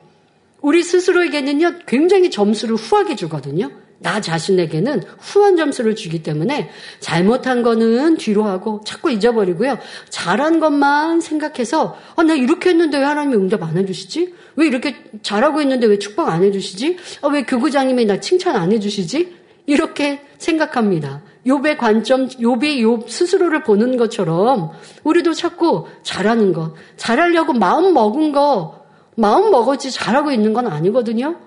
우리 0.60 0.82
스스로에게는요. 0.82 1.80
굉장히 1.86 2.30
점수를 2.30 2.76
후하게 2.76 3.16
주거든요. 3.16 3.70
나 3.98 4.20
자신에게는 4.20 5.02
후한 5.18 5.56
점수를 5.56 5.96
주기 5.96 6.22
때문에 6.22 6.70
잘못한 7.00 7.62
거는 7.62 8.16
뒤로 8.16 8.44
하고 8.44 8.80
자꾸 8.84 9.10
잊어버리고요. 9.10 9.78
잘한 10.10 10.60
것만 10.60 11.20
생각해서 11.20 11.96
아, 12.14 12.22
나 12.22 12.34
이렇게 12.34 12.70
했는데 12.70 12.98
왜 12.98 13.04
하나님이 13.04 13.36
응답 13.36 13.62
안 13.62 13.76
해주시지? 13.78 14.34
왜 14.56 14.66
이렇게 14.66 14.96
잘하고 15.22 15.60
있는데 15.62 15.86
왜 15.86 15.98
축복 15.98 16.28
안 16.28 16.42
해주시지? 16.42 16.96
아, 17.22 17.28
왜 17.28 17.42
교구장님이 17.42 18.04
나 18.04 18.20
칭찬 18.20 18.56
안 18.56 18.72
해주시지? 18.72 19.34
이렇게 19.66 20.20
생각합니다. 20.38 21.22
욥의 21.46 21.78
관점, 21.78 22.28
욥이 22.28 22.80
욥 22.80 23.08
스스로를 23.08 23.62
보는 23.62 23.96
것처럼 23.96 24.72
우리도 25.04 25.32
자꾸 25.32 25.86
잘하는 26.02 26.52
것, 26.52 26.74
잘하려고 26.96 27.52
마음 27.52 27.94
먹은 27.94 28.32
거, 28.32 28.84
마음 29.14 29.50
먹었지 29.50 29.90
잘하고 29.90 30.30
있는 30.32 30.52
건 30.52 30.66
아니거든요. 30.66 31.45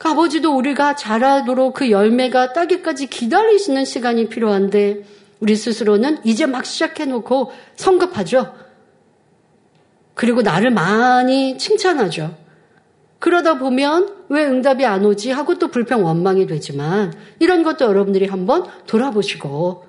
그 0.00 0.08
아버지도 0.08 0.56
우리가 0.56 0.96
자라도록 0.96 1.74
그 1.74 1.90
열매가 1.90 2.54
따기까지 2.54 3.08
기다리시는 3.08 3.84
시간이 3.84 4.30
필요한데 4.30 5.04
우리 5.40 5.54
스스로는 5.54 6.20
이제 6.24 6.46
막 6.46 6.64
시작해놓고 6.64 7.52
성급하죠. 7.76 8.54
그리고 10.14 10.40
나를 10.40 10.70
많이 10.70 11.58
칭찬하죠. 11.58 12.34
그러다 13.18 13.58
보면 13.58 14.24
왜 14.30 14.46
응답이 14.46 14.86
안 14.86 15.04
오지 15.04 15.32
하고 15.32 15.58
또 15.58 15.68
불평 15.68 16.06
원망이 16.06 16.46
되지만 16.46 17.12
이런 17.38 17.62
것도 17.62 17.84
여러분들이 17.84 18.24
한번 18.24 18.64
돌아보시고 18.86 19.84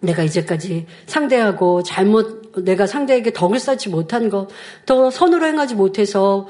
내가 0.00 0.22
이제까지 0.22 0.86
상대하고 1.04 1.82
잘못 1.82 2.54
내가 2.64 2.86
상대에게 2.86 3.34
덕을 3.34 3.58
쌓지 3.58 3.90
못한 3.90 4.30
것, 4.30 4.48
더 4.86 5.10
선으로 5.10 5.44
행하지 5.44 5.74
못해서 5.74 6.48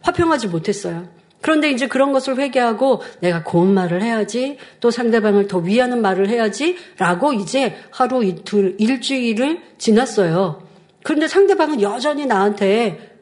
화평하지 0.00 0.48
못했어요. 0.48 1.14
그런데 1.44 1.70
이제 1.70 1.86
그런 1.86 2.12
것을 2.12 2.38
회개하고 2.38 3.02
내가 3.20 3.42
고운 3.42 3.74
말을 3.74 4.00
해야지 4.02 4.56
또 4.80 4.90
상대방을 4.90 5.46
더 5.46 5.58
위하는 5.58 6.00
말을 6.00 6.30
해야지 6.30 6.78
라고 6.96 7.34
이제 7.34 7.76
하루 7.90 8.24
이틀 8.24 8.76
일주일을 8.78 9.60
지났어요. 9.76 10.66
그런데 11.02 11.28
상대방은 11.28 11.82
여전히 11.82 12.24
나한테 12.24 13.18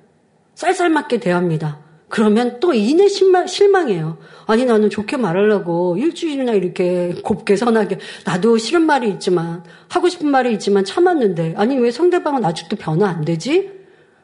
쌀쌀맞게 0.54 1.18
대합니다. 1.18 1.80
그러면 2.08 2.60
또 2.60 2.72
이내 2.72 3.08
실망, 3.08 3.48
실망해요. 3.48 4.18
아니 4.46 4.66
나는 4.66 4.88
좋게 4.88 5.16
말하려고 5.16 5.96
일주일이나 5.98 6.52
이렇게 6.52 7.16
곱게 7.24 7.56
선하게 7.56 7.98
나도 8.24 8.56
싫은 8.56 8.82
말이 8.82 9.10
있지만 9.10 9.64
하고 9.88 10.08
싶은 10.08 10.28
말이 10.28 10.52
있지만 10.52 10.84
참았는데 10.84 11.54
아니 11.56 11.76
왜 11.76 11.90
상대방은 11.90 12.44
아직도 12.44 12.76
변화 12.76 13.08
안 13.08 13.24
되지? 13.24 13.68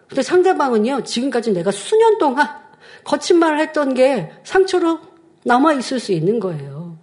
근데 0.07 0.22
상대방은요 0.22 1.03
지금까지 1.03 1.51
내가 1.53 1.72
수년 1.72 2.18
동안 2.18 2.58
거친 3.05 3.39
말을 3.39 3.61
했던 3.61 3.95
게 3.95 4.30
상처로 4.45 5.01
남아 5.45 5.74
있을 5.74 6.01
수 6.01 6.12
있는 6.12 6.41
거예요. 6.41 6.99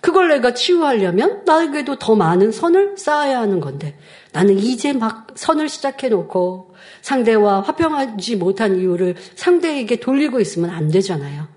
그걸 0.00 0.28
내가 0.28 0.54
치유하려면 0.54 1.42
나에게도 1.44 1.98
더 1.98 2.16
많은 2.16 2.52
선을 2.52 2.96
쌓아야 2.96 3.40
하는 3.40 3.60
건데 3.60 3.98
나는 4.32 4.58
이제 4.58 4.92
막 4.92 5.26
선을 5.34 5.68
시작해 5.68 6.08
놓고 6.08 6.74
상대와 7.02 7.60
화평하지 7.62 8.36
못한 8.36 8.78
이유를 8.78 9.16
상대에게 9.34 9.96
돌리고 9.96 10.40
있으면 10.40 10.70
안 10.70 10.88
되잖아요. 10.88 11.48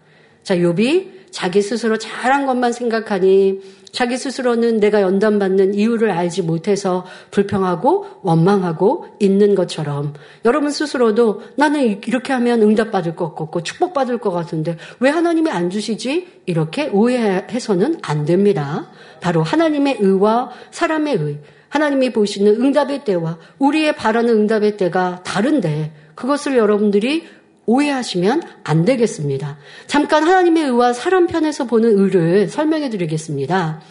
자, 0.43 0.56
욥이 0.58 1.23
자기 1.34 1.64
스스로 1.64 1.98
잘한 1.98 2.46
것만 2.46 2.74
생각하니 2.74 3.60
자기 3.92 4.18
스스로는 4.18 4.80
내가 4.80 5.02
연단받는 5.02 5.74
이유를 5.74 6.12
알지 6.12 6.44
못해서 6.44 7.06
불평하고 7.32 8.06
원망하고 8.22 9.08
있는 9.20 9.56
것처럼 9.56 10.14
여러분 10.46 10.70
스스로도 10.70 11.42
나는 11.56 12.02
이렇게 12.08 12.34
하면 12.34 12.62
응답받을 12.62 13.16
것 13.16 13.34
같고 13.34 13.64
축복받을 13.64 14.20
것 14.20 14.30
같은데 14.30 14.78
왜 15.00 15.10
하나님이 15.10 15.50
안 15.50 15.72
주시지? 15.72 16.28
이렇게 16.46 16.90
오해해서는 16.90 17.98
안 18.04 18.26
됩니다. 18.26 18.92
바로 19.20 19.42
하나님의 19.42 19.98
의와 20.02 20.52
사람의 20.70 21.16
의, 21.16 21.40
하나님이 21.70 22.14
보시는 22.14 22.62
응답의 22.62 23.06
때와 23.06 23.40
우리의 23.58 23.96
바라는 23.96 24.30
응답의 24.30 24.78
때가 24.78 25.24
다른데 25.24 25.94
그것을 26.14 26.58
여러분들이 26.58 27.24
오해하시면 27.66 28.41
안 28.64 28.86
되겠습니다. 28.86 29.57
잠깐 29.88 30.24
하나님의 30.24 30.66
의와 30.66 30.93
사람 30.93 31.28
편에서 31.28 31.66
보는 31.66 31.97
의를 31.97 32.47
설명해 32.47 32.89
드리겠습니다. 32.89 33.82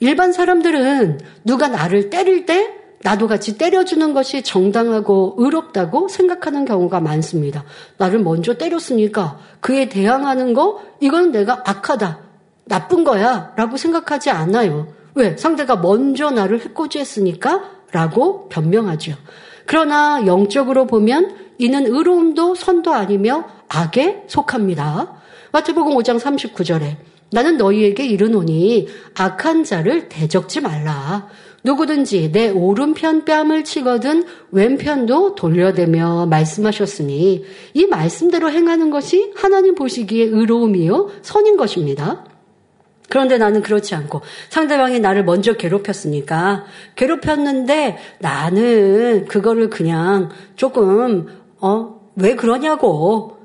일반 0.00 0.32
사람들은 0.32 1.20
누가 1.44 1.68
나를 1.68 2.10
때릴 2.10 2.46
때 2.46 2.74
나도 3.02 3.28
같이 3.28 3.56
때려주는 3.56 4.14
것이 4.14 4.42
정당하고 4.42 5.34
의롭다고 5.38 6.08
생각하는 6.08 6.64
경우가 6.64 7.00
많습니다. 7.00 7.64
나를 7.98 8.18
먼저 8.18 8.54
때렸으니까 8.54 9.38
그에 9.60 9.88
대항하는 9.88 10.54
거, 10.54 10.82
이건 11.00 11.30
내가 11.30 11.62
악하다, 11.64 12.18
나쁜 12.64 13.04
거야 13.04 13.52
라고 13.56 13.76
생각하지 13.76 14.30
않아요. 14.30 14.88
왜? 15.14 15.36
상대가 15.36 15.76
먼저 15.76 16.30
나를 16.30 16.60
해코지했으니까 16.60 17.70
라고 17.92 18.48
변명하죠. 18.48 19.14
그러나 19.66 20.26
영적으로 20.26 20.86
보면 20.86 21.45
이는 21.58 21.86
의로움도 21.86 22.54
선도 22.54 22.92
아니며 22.92 23.44
악에 23.68 24.24
속합니다. 24.26 25.20
마태복음 25.52 25.94
5장 25.94 26.18
39절에 26.18 26.96
나는 27.30 27.56
너희에게 27.56 28.06
이르노니 28.06 28.88
악한 29.14 29.64
자를 29.64 30.08
대적지 30.08 30.60
말라. 30.60 31.28
누구든지 31.64 32.30
내 32.30 32.48
오른편 32.48 33.24
뺨을 33.24 33.64
치거든 33.64 34.24
왼편도 34.52 35.34
돌려대며 35.34 36.26
말씀하셨으니 36.26 37.44
이 37.74 37.86
말씀대로 37.86 38.50
행하는 38.50 38.90
것이 38.90 39.32
하나님 39.34 39.74
보시기에 39.74 40.26
의로움이요 40.26 41.10
선인 41.22 41.56
것입니다. 41.56 42.24
그런데 43.08 43.38
나는 43.38 43.62
그렇지 43.62 43.94
않고 43.94 44.20
상대방이 44.48 45.00
나를 45.00 45.24
먼저 45.24 45.54
괴롭혔으니까 45.54 46.64
괴롭혔는데 46.94 47.98
나는 48.20 49.26
그거를 49.26 49.68
그냥 49.68 50.30
조금 50.54 51.26
어 51.60 51.96
왜 52.16 52.34
그러냐고 52.34 53.38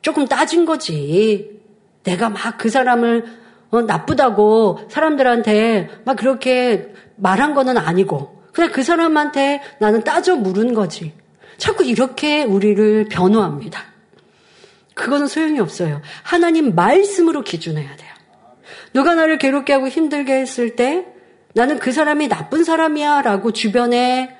조금 0.00 0.26
따진 0.26 0.64
거지. 0.64 1.60
내가 2.04 2.28
막 2.30 2.56
그 2.58 2.70
사람을 2.70 3.24
어, 3.70 3.82
나쁘다고 3.82 4.78
사람들한테 4.88 5.90
막 6.04 6.16
그렇게 6.16 6.92
말한 7.16 7.54
거는 7.54 7.76
아니고 7.76 8.42
그냥 8.52 8.70
그 8.70 8.82
사람한테 8.84 9.60
나는 9.80 10.04
따져 10.04 10.36
물은 10.36 10.74
거지. 10.74 11.12
자꾸 11.56 11.84
이렇게 11.84 12.44
우리를 12.44 13.08
변호합니다. 13.08 13.80
그거는 14.94 15.26
소용이 15.26 15.58
없어요. 15.58 16.00
하나님 16.22 16.74
말씀으로 16.76 17.42
기준해야 17.42 17.96
돼요. 17.96 18.10
누가 18.92 19.14
나를 19.16 19.38
괴롭게 19.38 19.72
하고 19.72 19.88
힘들게 19.88 20.34
했을 20.34 20.76
때 20.76 21.06
나는 21.54 21.80
그 21.80 21.90
사람이 21.90 22.28
나쁜 22.28 22.62
사람이야 22.62 23.22
라고 23.22 23.52
주변에 23.52 24.36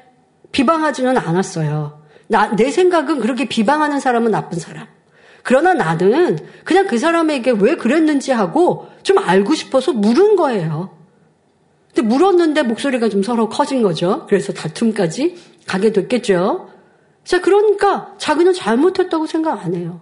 비방하지는 0.53 1.17
않았어요. 1.19 2.04
나, 2.29 2.55
내 2.57 2.71
생각은 2.71 3.21
그렇게 3.21 3.47
비방하는 3.47 4.01
사람은 4.01 4.31
나쁜 4.31 4.59
사람. 4.59 4.87
그러나 5.43 5.75
나는 5.75 6.39
그냥 6.65 6.87
그 6.87 6.99
사람에게 6.99 7.53
왜 7.59 7.77
그랬는지 7.77 8.33
하고 8.33 8.89
좀 9.03 9.19
알고 9.19 9.55
싶어서 9.55 9.93
물은 9.93 10.37
거예요. 10.37 10.97
근데 11.95 12.09
물었는데 12.09 12.63
목소리가 12.63 13.09
좀 13.09 13.23
서로 13.23 13.49
커진 13.49 13.83
거죠. 13.83 14.27
그래서 14.29 14.53
다툼까지 14.53 15.37
가게 15.67 15.93
됐겠죠. 15.93 16.71
자, 17.25 17.41
그러니까 17.41 18.15
자기는 18.19 18.53
잘못했다고 18.53 19.27
생각 19.27 19.65
안 19.65 19.75
해요. 19.75 20.01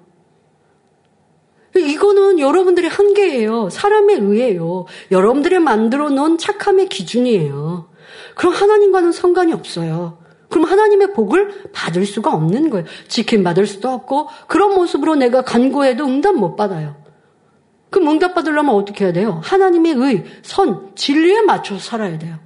이거는 1.76 2.38
여러분들의 2.38 2.88
한계예요. 2.88 3.70
사람의 3.70 4.18
의예요. 4.20 4.86
여러분들이 5.10 5.58
만들어 5.58 6.10
놓은 6.10 6.38
착함의 6.38 6.88
기준이에요. 6.88 7.88
그럼 8.34 8.54
하나님과는 8.54 9.12
상관이 9.12 9.52
없어요. 9.52 10.21
그럼 10.52 10.66
하나님의 10.66 11.14
복을 11.14 11.70
받을 11.72 12.04
수가 12.04 12.30
없는 12.34 12.68
거예요. 12.68 12.84
지킴 13.08 13.42
받을 13.42 13.66
수도 13.66 13.88
없고 13.88 14.28
그런 14.48 14.74
모습으로 14.74 15.14
내가 15.14 15.40
간구해도 15.40 16.04
응답 16.04 16.34
못 16.34 16.56
받아요. 16.56 16.94
그럼 17.88 18.10
응답 18.10 18.34
받으려면 18.34 18.74
어떻게 18.74 19.06
해야 19.06 19.14
돼요? 19.14 19.40
하나님의 19.42 19.94
의, 19.94 20.24
선, 20.42 20.90
진리에 20.94 21.40
맞춰서 21.40 21.80
살아야 21.80 22.18
돼요. 22.18 22.36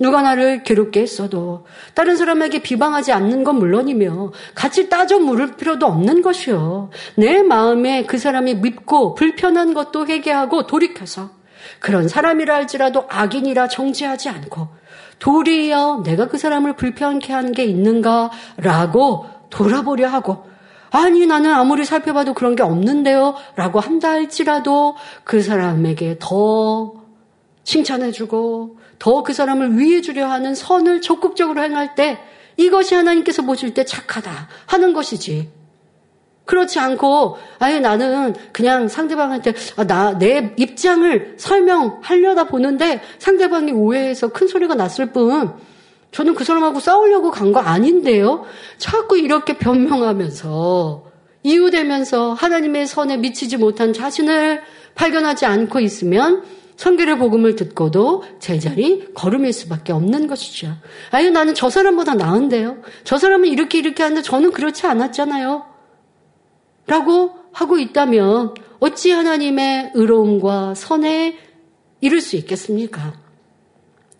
누가 0.00 0.22
나를 0.22 0.64
괴롭게 0.64 1.02
했어도 1.02 1.64
다른 1.94 2.16
사람에게 2.16 2.62
비방하지 2.62 3.12
않는 3.12 3.44
건 3.44 3.60
물론이며 3.60 4.32
같이 4.56 4.88
따져 4.88 5.20
물을 5.20 5.56
필요도 5.56 5.86
없는 5.86 6.22
것이요. 6.22 6.90
내 7.14 7.44
마음에 7.44 8.04
그 8.06 8.18
사람이 8.18 8.56
밉고 8.56 9.14
불편한 9.14 9.72
것도 9.72 10.08
회개하고 10.08 10.66
돌이켜서 10.66 11.30
그런 11.78 12.08
사람이라 12.08 12.56
할지라도 12.56 13.04
악인이라 13.08 13.68
정지하지 13.68 14.30
않고 14.30 14.81
도리어 15.22 16.02
내가 16.04 16.26
그 16.26 16.36
사람을 16.36 16.74
불편케 16.74 17.32
한 17.32 17.52
게 17.52 17.64
있는가라고 17.64 19.26
돌아보려 19.50 20.08
하고 20.08 20.44
아니 20.90 21.26
나는 21.26 21.52
아무리 21.54 21.84
살펴봐도 21.84 22.34
그런 22.34 22.56
게 22.56 22.62
없는데요 22.62 23.34
라고 23.54 23.78
한다 23.78 24.10
할지라도 24.10 24.96
그 25.24 25.40
사람에게 25.40 26.16
더 26.18 26.94
칭찬해주고 27.64 28.78
더 28.98 29.22
그 29.22 29.32
사람을 29.32 29.78
위해주려 29.78 30.26
하는 30.26 30.54
선을 30.54 31.00
적극적으로 31.00 31.62
행할 31.62 31.94
때 31.94 32.18
이것이 32.56 32.94
하나님께서 32.94 33.42
보실 33.42 33.74
때 33.74 33.84
착하다 33.84 34.48
하는 34.66 34.92
것이지. 34.92 35.48
그렇지 36.44 36.78
않고 36.80 37.36
아예 37.58 37.78
나는 37.78 38.34
그냥 38.52 38.88
상대방한테 38.88 39.54
아, 39.76 39.84
나내 39.84 40.52
입장을 40.56 41.34
설명하려다 41.38 42.44
보는데 42.44 43.00
상대방이 43.18 43.72
오해해서 43.72 44.28
큰 44.28 44.48
소리가 44.48 44.74
났을 44.74 45.12
뿐 45.12 45.52
저는 46.10 46.34
그 46.34 46.44
사람하고 46.44 46.80
싸우려고 46.80 47.30
간 47.30 47.52
거 47.52 47.60
아닌데요. 47.60 48.44
자꾸 48.78 49.18
이렇게 49.18 49.56
변명하면서 49.56 51.04
이유되면서 51.42 52.34
하나님의 52.34 52.86
선에 52.86 53.16
미치지 53.16 53.56
못한 53.56 53.92
자신을 53.92 54.62
발견하지 54.94 55.46
않고 55.46 55.80
있으면 55.80 56.42
성결의 56.76 57.18
복음을 57.18 57.56
듣고도 57.56 58.24
제자리 58.40 59.12
걸음일 59.14 59.52
수밖에 59.52 59.92
없는 59.92 60.26
것이죠. 60.26 60.74
아유 61.10 61.30
나는 61.30 61.54
저 61.54 61.70
사람보다 61.70 62.14
나은데요. 62.14 62.78
저 63.04 63.18
사람은 63.18 63.48
이렇게 63.48 63.78
이렇게 63.78 64.02
하는데 64.02 64.22
저는 64.22 64.50
그렇지 64.52 64.86
않았잖아요. 64.86 65.71
라고 66.92 67.30
하고 67.54 67.78
있다면 67.78 68.52
어찌 68.78 69.12
하나님의 69.12 69.92
의로움과 69.94 70.74
선에 70.74 71.38
이룰 72.02 72.20
수 72.20 72.36
있겠습니까? 72.36 73.14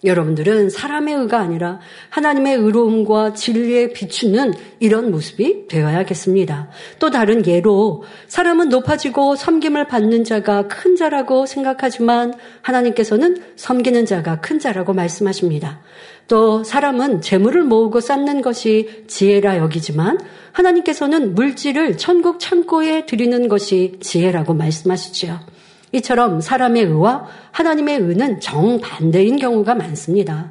여러분들은 0.05 0.71
사람의 0.71 1.15
의가 1.15 1.39
아니라 1.39 1.79
하나님의 2.11 2.57
의로움과 2.57 3.35
진리에 3.35 3.93
비추는 3.93 4.53
이런 4.81 5.11
모습이 5.11 5.69
되어야겠습니다. 5.69 6.71
또 6.99 7.11
다른 7.11 7.47
예로 7.47 8.03
사람은 8.27 8.69
높아지고 8.69 9.37
섬김을 9.37 9.87
받는 9.87 10.25
자가 10.25 10.67
큰 10.67 10.97
자라고 10.97 11.47
생각하지만 11.47 12.35
하나님께서는 12.63 13.43
섬기는 13.57 14.05
자가 14.07 14.41
큰 14.41 14.59
자라고 14.59 14.93
말씀하십니다. 14.93 15.81
또 16.27 16.65
사람은 16.65 17.21
재물을 17.21 17.63
모으고 17.63 18.01
쌓는 18.01 18.43
것이 18.43 19.05
지혜라 19.07 19.59
여기지만 19.59 20.19
하나님께서는 20.53 21.35
물질을 21.35 21.97
천국 21.97 22.41
창고에 22.41 23.07
드리는 23.07 23.49
것이 23.49 23.99
지혜라고 24.01 24.55
말씀하시지요. 24.55 25.52
이처럼 25.93 26.41
사람의 26.41 26.85
의와 26.85 27.27
하나님의 27.53 27.99
의는 27.99 28.41
정반대인 28.41 29.37
경우가 29.37 29.75
많습니다. 29.75 30.51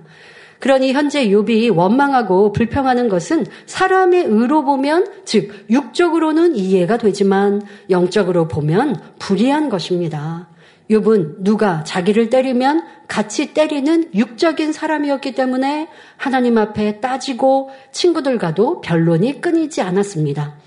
그러니 0.59 0.93
현재 0.93 1.27
욥이 1.27 1.75
원망하고 1.75 2.53
불평하는 2.53 3.09
것은 3.09 3.47
사람의 3.65 4.25
의로 4.25 4.63
보면 4.63 5.07
즉 5.25 5.65
육적으로는 5.71 6.55
이해가 6.55 6.97
되지만 6.97 7.63
영적으로 7.89 8.47
보면 8.47 8.95
불이한 9.17 9.69
것입니다. 9.69 10.47
욥은 10.91 11.37
누가 11.39 11.83
자기를 11.83 12.29
때리면 12.29 12.83
같이 13.07 13.53
때리는 13.53 14.11
육적인 14.13 14.71
사람이었기 14.71 15.33
때문에 15.33 15.87
하나님 16.17 16.57
앞에 16.59 16.99
따지고 16.99 17.71
친구들과도 17.91 18.81
변론이 18.81 19.41
끊이지 19.41 19.81
않았습니다. 19.81 20.57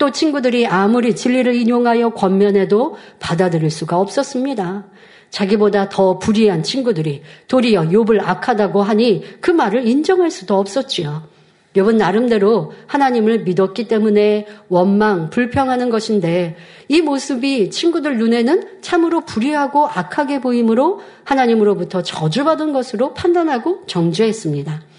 또 0.00 0.10
친구들이 0.10 0.66
아무리 0.66 1.14
진리를 1.14 1.54
인용하여 1.54 2.14
권면해도 2.14 2.96
받아들일 3.18 3.70
수가 3.70 3.98
없었습니다. 3.98 4.86
자기보다 5.28 5.90
더 5.90 6.18
불의한 6.18 6.62
친구들이 6.62 7.20
도리어 7.48 7.82
욥을 7.82 8.18
악하다고 8.22 8.82
하니 8.82 9.22
그 9.42 9.50
말을 9.50 9.86
인정할 9.86 10.30
수도 10.30 10.56
없었지요. 10.56 11.28
욥은 11.76 11.96
나름대로 11.96 12.72
하나님을 12.86 13.44
믿었기 13.44 13.88
때문에 13.88 14.46
원망, 14.70 15.28
불평하는 15.28 15.90
것인데 15.90 16.56
이 16.88 17.02
모습이 17.02 17.68
친구들 17.68 18.16
눈에는 18.16 18.80
참으로 18.80 19.20
불의하고 19.20 19.86
악하게 19.86 20.40
보이므로 20.40 21.00
하나님으로부터 21.24 22.02
저주받은 22.02 22.72
것으로 22.72 23.12
판단하고 23.12 23.82
정죄했습니다. 23.86 24.89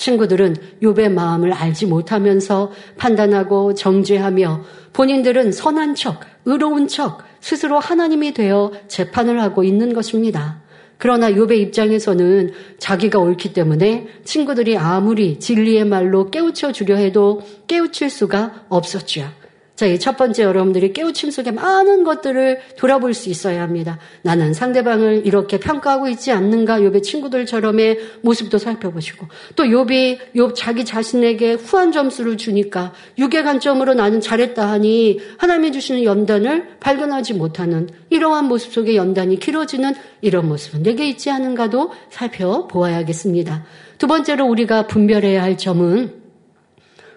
친구들은 0.00 0.56
욥의 0.82 1.12
마음을 1.12 1.52
알지 1.52 1.84
못하면서 1.84 2.72
판단하고 2.96 3.74
정죄하며 3.74 4.64
본인들은 4.94 5.52
선한 5.52 5.94
척, 5.94 6.20
의로운 6.46 6.88
척, 6.88 7.18
스스로 7.40 7.78
하나님이 7.78 8.32
되어 8.32 8.72
재판을 8.88 9.42
하고 9.42 9.62
있는 9.62 9.92
것입니다. 9.92 10.62
그러나 10.96 11.30
욥의 11.30 11.58
입장에서는 11.58 12.52
자기가 12.78 13.18
옳기 13.18 13.52
때문에 13.52 14.08
친구들이 14.24 14.78
아무리 14.78 15.38
진리의 15.38 15.84
말로 15.84 16.30
깨우쳐 16.30 16.72
주려 16.72 16.96
해도 16.96 17.42
깨우칠 17.66 18.08
수가 18.08 18.64
없었죠. 18.70 19.39
자, 19.80 19.86
이 19.86 19.98
첫 19.98 20.18
번째 20.18 20.42
여러분들이 20.42 20.92
깨우침 20.92 21.30
속에 21.30 21.52
많은 21.52 22.04
것들을 22.04 22.60
돌아볼 22.76 23.14
수 23.14 23.30
있어야 23.30 23.62
합니다. 23.62 23.98
나는 24.20 24.52
상대방을 24.52 25.22
이렇게 25.24 25.58
평가하고 25.58 26.06
있지 26.08 26.32
않는가? 26.32 26.80
욥의 26.80 27.02
친구들처럼의 27.02 27.98
모습도 28.20 28.58
살펴보시고 28.58 29.28
또 29.56 29.64
욥이 29.64 30.34
욥 30.36 30.54
자기 30.54 30.84
자신에게 30.84 31.54
후한 31.54 31.92
점수를 31.92 32.36
주니까 32.36 32.92
유괴 33.16 33.42
관점으로 33.42 33.94
나는 33.94 34.20
잘했다 34.20 34.68
하니 34.68 35.18
하나님이 35.38 35.72
주시는 35.72 36.04
연단을 36.04 36.76
발견하지 36.80 37.32
못하는 37.32 37.88
이러한 38.10 38.48
모습 38.48 38.74
속에 38.74 38.96
연단이 38.96 39.38
길어지는 39.38 39.94
이런 40.20 40.46
모습은 40.46 40.82
내게 40.82 41.08
있지 41.08 41.30
않은가도 41.30 41.90
살펴보아야겠습니다. 42.10 43.64
두 43.96 44.06
번째로 44.06 44.44
우리가 44.44 44.86
분별해야 44.88 45.42
할 45.42 45.56
점은 45.56 46.19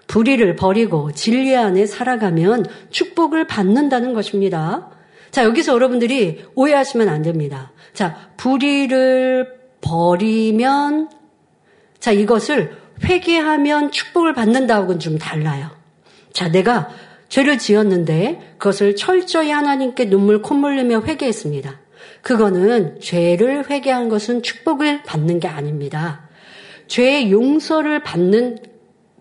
불의를 0.06 0.56
버리고 0.56 1.12
진리 1.12 1.56
안에 1.56 1.86
살아가면 1.86 2.66
축복을 2.90 3.46
받는다는 3.46 4.14
것입니다. 4.14 4.90
자, 5.30 5.44
여기서 5.44 5.72
여러분들이 5.72 6.44
오해하시면 6.54 7.08
안 7.08 7.22
됩니다. 7.22 7.72
자, 7.92 8.30
불의를 8.36 9.48
버리면, 9.80 11.10
자, 11.98 12.12
이것을 12.12 12.76
회개하면 13.02 13.90
축복을 13.90 14.34
받는다고는 14.34 15.00
좀 15.00 15.18
달라요. 15.18 15.70
자, 16.32 16.48
내가 16.48 16.88
죄를 17.28 17.58
지었는데 17.58 18.54
그것을 18.58 18.96
철저히 18.96 19.50
하나님께 19.50 20.08
눈물 20.08 20.40
콧물 20.40 20.74
흘리며 20.74 21.02
회개했습니다. 21.02 21.80
그거는 22.22 23.00
죄를 23.00 23.68
회개한 23.68 24.08
것은 24.08 24.42
축복을 24.42 25.02
받는 25.02 25.40
게 25.40 25.48
아닙니다. 25.48 26.28
죄의 26.86 27.32
용서를 27.32 28.02
받는 28.02 28.58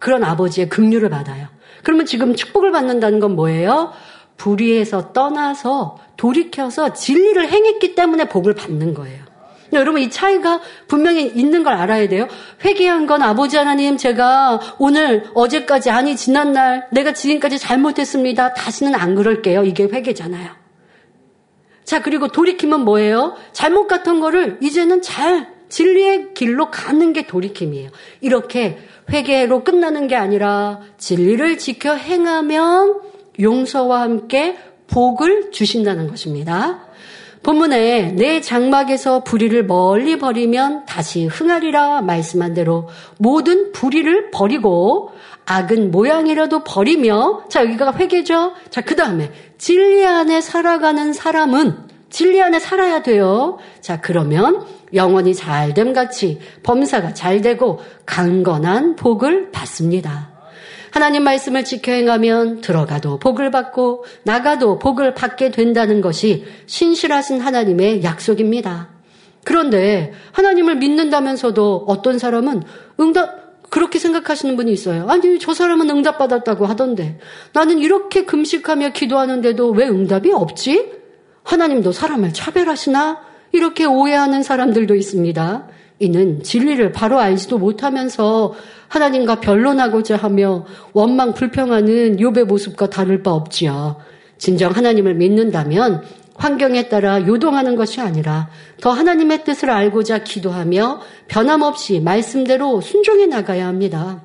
그런 0.03 0.25
아버지의 0.25 0.67
긍휼을 0.67 1.09
받아요. 1.09 1.47
그러면 1.81 2.05
지금 2.05 2.35
축복을 2.35 2.73
받는다는 2.73 3.21
건 3.21 3.37
뭐예요? 3.37 3.93
불의에서 4.35 5.13
떠나서 5.13 5.97
돌이켜서 6.17 6.91
진리를 6.91 7.47
행했기 7.47 7.95
때문에 7.95 8.27
복을 8.27 8.53
받는 8.53 8.95
거예요. 8.95 9.23
여러분 9.71 10.01
이 10.01 10.09
차이가 10.09 10.59
분명히 10.89 11.27
있는 11.27 11.63
걸 11.63 11.75
알아야 11.75 12.09
돼요. 12.09 12.27
회개한 12.65 13.07
건 13.07 13.21
아버지 13.21 13.55
하나님 13.55 13.95
제가 13.95 14.59
오늘 14.77 15.23
어제까지 15.35 15.89
아니 15.89 16.17
지난날 16.17 16.85
내가 16.91 17.13
지금까지 17.13 17.57
잘못했습니다. 17.57 18.55
다시는 18.55 18.95
안 18.95 19.15
그럴게요. 19.15 19.63
이게 19.63 19.85
회개잖아요. 19.85 20.49
자 21.85 22.01
그리고 22.01 22.27
돌이키면 22.27 22.81
뭐예요? 22.81 23.37
잘못 23.53 23.87
같은 23.87 24.19
거를 24.19 24.57
이제는 24.61 25.01
잘 25.01 25.52
진리의 25.73 26.35
길로 26.35 26.69
가는 26.69 27.13
게 27.13 27.25
돌이킴이에요. 27.25 27.89
이렇게 28.21 28.77
회개로 29.11 29.63
끝나는 29.63 30.07
게 30.07 30.15
아니라 30.15 30.81
진리를 30.99 31.57
지켜 31.57 31.95
행하면 31.95 33.01
용서와 33.39 34.01
함께 34.01 34.55
복을 34.85 35.49
주신다는 35.51 36.07
것입니다. 36.09 36.85
본문에 37.41 38.11
내 38.11 38.39
장막에서 38.39 39.23
불의를 39.23 39.65
멀리 39.65 40.19
버리면 40.19 40.85
다시 40.85 41.25
흥하리라 41.25 42.03
말씀한 42.03 42.53
대로 42.53 42.87
모든 43.17 43.71
불의를 43.71 44.29
버리고 44.29 45.09
악은 45.45 45.89
모양이라도 45.89 46.63
버리며 46.63 47.45
자 47.49 47.63
여기가 47.65 47.93
회개죠. 47.95 48.53
자 48.69 48.81
그 48.81 48.95
다음에 48.95 49.31
진리 49.57 50.05
안에 50.05 50.39
살아가는 50.39 51.13
사람은 51.13 51.93
진리 52.13 52.39
안에 52.43 52.59
살아야 52.59 53.01
돼요. 53.01 53.57
자, 53.81 53.99
그러면 53.99 54.67
영원히 54.93 55.33
잘됨 55.33 55.93
같이 55.93 56.39
범사가 56.63 57.13
잘 57.13 57.41
되고 57.41 57.79
강건한 58.05 58.95
복을 58.95 59.51
받습니다. 59.51 60.31
하나님 60.91 61.23
말씀을 61.23 61.63
지켜 61.63 61.91
행하면 61.91 62.61
들어가도 62.61 63.17
복을 63.17 63.49
받고 63.49 64.05
나가도 64.23 64.77
복을 64.77 65.15
받게 65.15 65.49
된다는 65.49 66.01
것이 66.01 66.45
신실하신 66.67 67.41
하나님의 67.41 68.03
약속입니다. 68.03 68.89
그런데 69.43 70.13
하나님을 70.31 70.75
믿는다면서도 70.75 71.85
어떤 71.87 72.19
사람은 72.19 72.61
응답, 72.99 73.43
그렇게 73.71 73.97
생각하시는 73.97 74.55
분이 74.55 74.71
있어요. 74.71 75.07
아니, 75.09 75.39
저 75.39 75.55
사람은 75.55 75.89
응답받았다고 75.89 76.67
하던데. 76.67 77.17
나는 77.53 77.79
이렇게 77.79 78.23
금식하며 78.23 78.89
기도하는데도 78.89 79.71
왜 79.71 79.87
응답이 79.87 80.31
없지? 80.31 80.91
하나님도 81.41 81.91
사람을 81.91 82.33
차별하시나? 82.33 83.32
이렇게 83.53 83.85
오해하는 83.85 84.43
사람들도 84.43 84.95
있습니다. 84.95 85.67
이는 85.99 86.43
진리를 86.43 86.91
바로 86.91 87.19
알지도 87.19 87.59
못하면서 87.59 88.53
하나님과 88.89 89.39
변론하고자 89.39 90.17
하며 90.17 90.65
원망 90.91 91.33
불평하는 91.33 92.17
욥의 92.17 92.45
모습과 92.45 92.89
다를 92.89 93.23
바 93.23 93.31
없지요. 93.31 93.97
진정 94.37 94.71
하나님을 94.71 95.13
믿는다면 95.13 96.03
환경에 96.35 96.89
따라 96.89 97.25
요동하는 97.25 97.75
것이 97.75 98.01
아니라 98.01 98.49
더 98.81 98.89
하나님의 98.89 99.43
뜻을 99.43 99.69
알고자 99.69 100.23
기도하며 100.23 101.01
변함없이 101.27 101.99
말씀대로 101.99 102.81
순종해 102.81 103.27
나가야 103.27 103.67
합니다. 103.67 104.23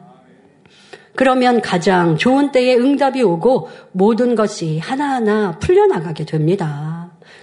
그러면 1.14 1.60
가장 1.60 2.16
좋은 2.16 2.50
때에 2.50 2.76
응답이 2.76 3.22
오고 3.22 3.68
모든 3.92 4.34
것이 4.34 4.78
하나하나 4.78 5.58
풀려나가게 5.58 6.24
됩니다. 6.24 6.97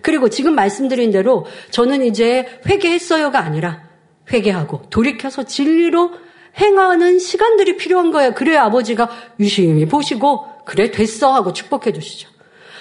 그리고 0.06 0.30
지금 0.30 0.54
말씀드린 0.54 1.10
대로 1.10 1.48
저는 1.72 2.06
이제 2.06 2.46
회개했어요가 2.68 3.40
아니라 3.40 3.82
회개하고 4.32 4.84
돌이켜서 4.92 5.46
진리로 5.46 6.12
행하는 6.60 7.18
시간들이 7.18 7.76
필요한 7.76 8.12
거예요. 8.12 8.36
그래야 8.36 8.66
아버지가 8.66 9.10
유심히 9.40 9.88
보시고 9.88 10.46
그래 10.64 10.92
됐어 10.92 11.34
하고 11.34 11.54
축복해 11.54 11.92
주시죠. 11.92 12.30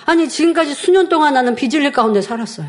아니 0.05 0.29
지금까지 0.29 0.75
수년 0.75 1.09
동안 1.09 1.33
나는 1.33 1.55
비질릴 1.55 1.93
가운데 1.93 2.21
살았어요. 2.21 2.69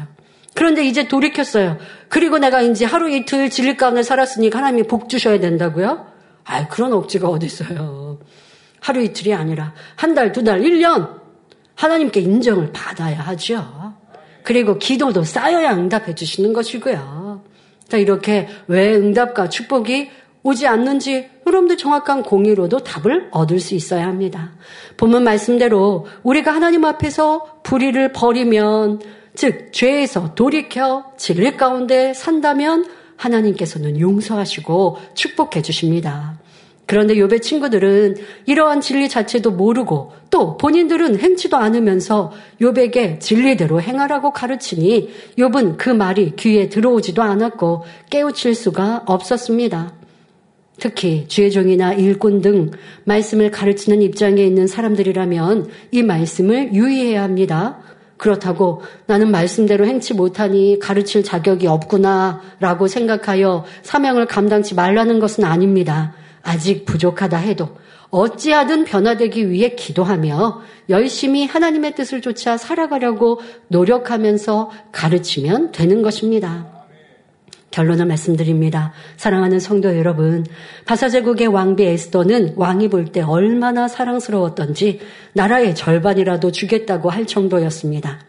그런데 0.54 0.86
이제 0.86 1.10
돌이켰어요. 1.10 1.78
그리고 2.08 2.38
내가 2.38 2.62
이제 2.62 2.86
하루 2.86 3.10
이틀 3.10 3.50
질릴 3.50 3.76
가운데 3.76 4.04
살았으니 4.04 4.52
하나님이 4.54 4.84
복 4.84 5.10
주셔야 5.10 5.38
된다고요? 5.42 6.08
아 6.46 6.68
그런 6.70 6.94
억지가 6.94 7.28
어디 7.28 7.46
있어요. 7.46 8.20
하루 8.80 9.02
이틀이 9.02 9.34
아니라 9.34 9.74
한 9.98 10.16
달, 10.16 10.32
두 10.32 10.46
달, 10.46 10.62
1년 10.62 11.20
하나님께 11.76 12.22
인정을 12.22 12.72
받아야 12.72 13.20
하죠. 13.20 14.05
그리고 14.46 14.78
기도도 14.78 15.24
쌓여야 15.24 15.76
응답해 15.76 16.16
주시는 16.16 16.54
것이고요. 16.54 17.42
자, 17.88 17.98
이렇게 17.98 18.48
왜 18.68 18.96
응답과 18.96 19.50
축복이 19.50 20.10
오지 20.44 20.68
않는지 20.68 21.28
여러분들 21.48 21.76
정확한 21.76 22.22
공의로도 22.22 22.80
답을 22.80 23.30
얻을 23.32 23.60
수 23.60 23.74
있어야 23.74 24.06
합니다. 24.06 24.52
본문 24.98 25.24
말씀대로 25.24 26.06
우리가 26.22 26.54
하나님 26.54 26.86
앞에서 26.86 27.60
불의를 27.64 28.14
버리면 28.14 29.02
즉 29.34 29.74
죄에서 29.74 30.36
돌이켜 30.36 31.12
진리 31.18 31.58
가운데 31.58 32.14
산다면 32.14 32.86
하나님께서는 33.18 34.00
용서하시고 34.00 34.98
축복해 35.16 35.64
주십니다. 35.64 36.38
그런데 36.88 37.18
요배 37.18 37.40
친구들은 37.40 38.16
이러한 38.46 38.82
진리 38.82 39.10
자체도 39.10 39.52
모르고 39.52 40.12
또 40.30 40.58
본인들은 40.58 41.20
행치도 41.20 41.58
않으면서 41.58 42.32
요백에 42.62 43.20
진리대로 43.20 43.82
행하라고 43.82 44.32
가르치니 44.32 45.10
욥은 45.38 45.78
그 45.78 45.90
말이 45.90 46.36
귀에 46.36 46.70
들어오지도 46.70 47.24
않았고 47.24 47.86
깨우칠 48.10 48.54
수가 48.54 49.04
없었습니다. 49.08 49.94
특히 50.78 51.26
주의종이나 51.28 51.94
일꾼 51.94 52.42
등 52.42 52.72
말씀을 53.06 53.50
가르치는 53.50 54.02
입장에 54.02 54.44
있는 54.44 54.68
사람들이라면 54.68 55.70
이 55.92 56.04
말씀을 56.04 56.74
유의해야 56.74 57.24
합니다. 57.24 57.80
그렇다고 58.18 58.82
나는 59.08 59.32
말씀대로 59.32 59.86
행치 59.86 60.14
못하니 60.14 60.80
가르칠 60.80 61.24
자격이 61.24 61.68
없구나 61.68 62.42
라고 62.60 62.88
생각하여 62.88 63.66
사명을 63.84 64.26
감당치 64.26 64.76
말라는 64.76 65.20
것은 65.20 65.44
아닙니다. 65.44 66.14
아직 66.46 66.86
부족하다 66.86 67.38
해도 67.38 67.76
어찌하든 68.12 68.86
변화되기 68.86 69.50
위해 69.50 69.70
기도하며 69.76 70.62
열심히 70.90 71.46
하나님의 71.46 71.96
뜻을 71.96 72.22
쫓아 72.22 72.56
살아가려고 72.56 73.42
노력하면서 73.68 74.72
가르치면 74.94 75.74
되는 75.74 76.02
것입니다. 76.02 76.76
결론을 77.72 78.06
말씀드립니다. 78.06 78.94
사랑하는 79.18 79.60
성도 79.60 79.98
여러분, 79.98 80.46
바사제국의 80.86 81.48
왕비 81.48 81.84
에스더는 81.84 82.54
왕이 82.56 82.88
볼 82.88 83.08
때 83.12 83.22
얼마나 83.22 83.90
사랑스러웠던지 83.90 85.02
나라의 85.34 85.76
절반이라도 85.76 86.54
주겠다고 86.54 87.10
할 87.10 87.26
정도였습니다. 87.26 88.20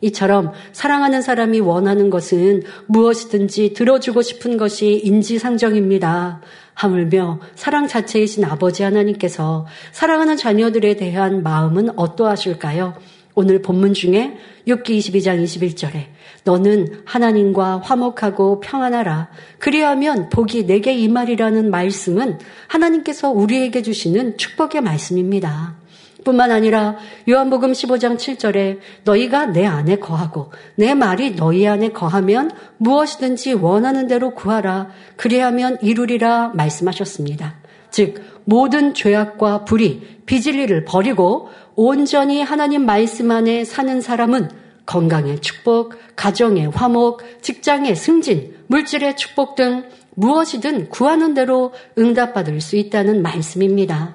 이처럼 0.00 0.52
사랑하는 0.72 1.20
사람이 1.22 1.60
원하는 1.60 2.08
것은 2.08 2.62
무엇이든지 2.86 3.74
들어주고 3.74 4.22
싶은 4.22 4.56
것이 4.56 5.00
인지상정입니다. 5.04 6.40
하물며 6.74 7.40
사랑 7.54 7.86
자체이신 7.86 8.44
아버지 8.44 8.82
하나님께서 8.82 9.66
사랑하는 9.92 10.36
자녀들에 10.36 10.96
대한 10.96 11.42
마음은 11.42 11.98
어떠하실까요? 11.98 12.94
오늘 13.36 13.62
본문 13.62 13.94
중에 13.94 14.36
6기 14.68 14.98
22장 14.98 15.42
21절에 15.42 16.06
너는 16.44 17.02
하나님과 17.04 17.78
화목하고 17.78 18.60
평안하라. 18.60 19.28
그리하면 19.58 20.28
복이 20.28 20.66
내게 20.66 20.94
임하리라는 20.94 21.70
말씀은 21.70 22.38
하나님께서 22.68 23.30
우리에게 23.30 23.82
주시는 23.82 24.36
축복의 24.36 24.82
말씀입니다. 24.82 25.83
뿐만 26.24 26.50
아니라 26.50 26.96
요한복음 27.28 27.72
15장 27.72 28.16
7절에 28.16 28.78
너희가 29.04 29.46
내 29.46 29.66
안에 29.66 29.96
거하고 29.96 30.50
내 30.74 30.94
말이 30.94 31.36
너희 31.36 31.66
안에 31.66 31.90
거하면 31.90 32.50
무엇이든지 32.78 33.54
원하는 33.54 34.06
대로 34.06 34.34
구하라. 34.34 34.88
그리하면 35.16 35.78
이루리라 35.82 36.52
말씀하셨습니다. 36.54 37.56
즉 37.90 38.22
모든 38.44 38.94
죄악과 38.94 39.64
불의, 39.64 40.00
비질리를 40.26 40.84
버리고 40.84 41.50
온전히 41.76 42.42
하나님 42.42 42.84
말씀 42.86 43.30
안에 43.30 43.64
사는 43.64 44.00
사람은 44.00 44.50
건강의 44.86 45.40
축복, 45.40 45.94
가정의 46.16 46.66
화목, 46.70 47.22
직장의 47.42 47.96
승진, 47.96 48.54
물질의 48.66 49.16
축복 49.16 49.54
등 49.54 49.84
무엇이든 50.14 50.88
구하는 50.90 51.34
대로 51.34 51.72
응답받을 51.98 52.60
수 52.60 52.76
있다는 52.76 53.22
말씀입니다. 53.22 54.14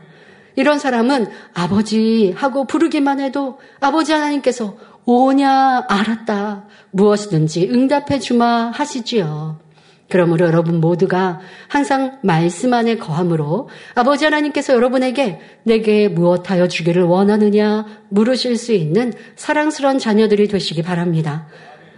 이런 0.55 0.79
사람은 0.79 1.27
아버지 1.53 2.33
하고 2.35 2.65
부르기만 2.65 3.19
해도 3.19 3.59
아버지 3.79 4.13
하나님께서 4.13 4.75
오냐 5.05 5.85
알았다 5.87 6.65
무엇이든지 6.91 7.69
응답해 7.71 8.19
주마 8.19 8.71
하시지요. 8.71 9.59
그러므로 10.09 10.47
여러분 10.47 10.79
모두가 10.81 11.39
항상 11.67 12.17
말씀 12.23 12.73
안에 12.73 12.97
거함으로 12.97 13.69
아버지 13.93 14.25
하나님께서 14.25 14.73
여러분에게 14.73 15.39
내게 15.63 16.07
무엇하여 16.09 16.67
주기를 16.67 17.03
원하느냐 17.03 17.85
물으실 18.09 18.57
수 18.57 18.73
있는 18.73 19.13
사랑스러운 19.35 19.99
자녀들이 19.99 20.47
되시기 20.47 20.81
바랍니다. 20.81 21.47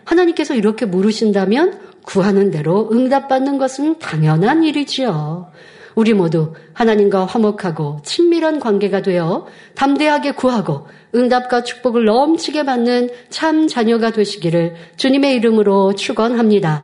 하나님께서 0.03 0.55
이렇게 0.55 0.85
물으신다면 0.85 1.79
구하는 2.03 2.51
대로 2.51 2.89
응답받는 2.91 3.57
것은 3.57 3.99
당연한 3.99 4.63
일이지요. 4.63 5.51
우리 5.95 6.13
모두 6.13 6.53
하나님과 6.73 7.25
화목하고 7.25 8.01
친밀한 8.03 8.59
관계가 8.59 9.01
되어 9.01 9.47
담대하게 9.75 10.33
구하고 10.33 10.87
응답과 11.13 11.63
축복을 11.63 12.05
넘치게 12.05 12.63
받는 12.63 13.09
참 13.29 13.67
자녀가 13.67 14.11
되시기를 14.11 14.75
주님의 14.97 15.35
이름으로 15.35 15.95
축원합니다. 15.95 16.83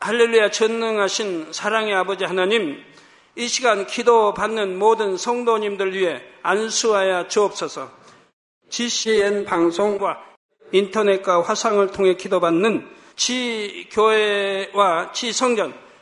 할렐루야 0.00 0.50
전능하신 0.50 1.52
사랑의 1.52 1.94
아버지 1.94 2.24
하나님 2.24 2.76
이 3.36 3.46
시간 3.46 3.86
기도 3.86 4.34
받는 4.34 4.78
모든 4.78 5.16
성도님들 5.16 5.94
위해 5.94 6.20
안수하여 6.42 7.28
주옵소서 7.28 7.90
GCN 8.68 9.44
방송과 9.44 10.18
인터넷과 10.72 11.42
화상을 11.42 11.86
통해 11.92 12.16
기도받는 12.16 12.86
지 13.14 13.88
교회와 13.92 15.12
지 15.12 15.32
성전 15.32 15.72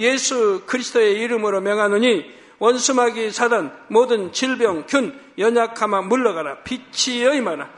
예수 0.00 0.62
그리스도의 0.66 1.20
이름으로 1.20 1.60
명하노니 1.60 2.40
원수마귀 2.58 3.30
사단 3.30 3.72
모든 3.88 4.32
질병 4.32 4.84
균 4.86 5.18
연약함아 5.38 6.02
물러가라. 6.02 6.58
빛이 6.64 7.22
여임하라. 7.22 7.68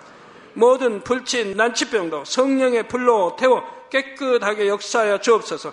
모든 0.55 1.03
불치 1.03 1.57
난치병도 1.57 2.25
성령의 2.25 2.89
불로 2.89 3.37
태워 3.39 3.63
깨끗하게 3.91 4.69
역사하여 4.69 5.19
주옵소서. 5.19 5.73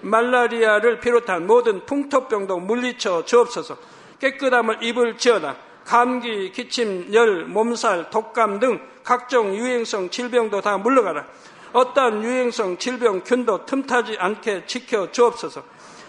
말라리아를 0.00 1.00
비롯한 1.00 1.46
모든 1.46 1.84
풍토병도 1.84 2.58
물리쳐 2.60 3.24
주옵소서. 3.24 3.76
깨끗함을 4.20 4.82
입을지어다. 4.82 5.56
감기, 5.84 6.52
기침, 6.52 7.12
열, 7.14 7.44
몸살, 7.44 8.10
독감 8.10 8.60
등 8.60 8.80
각종 9.02 9.56
유행성 9.56 10.10
질병도 10.10 10.60
다 10.60 10.78
물러가라. 10.78 11.26
어떠한 11.72 12.22
유행성 12.22 12.78
질병 12.78 13.22
균도 13.22 13.64
틈타지 13.66 14.16
않게 14.18 14.66
지켜 14.66 15.10
주옵소서. 15.10 15.77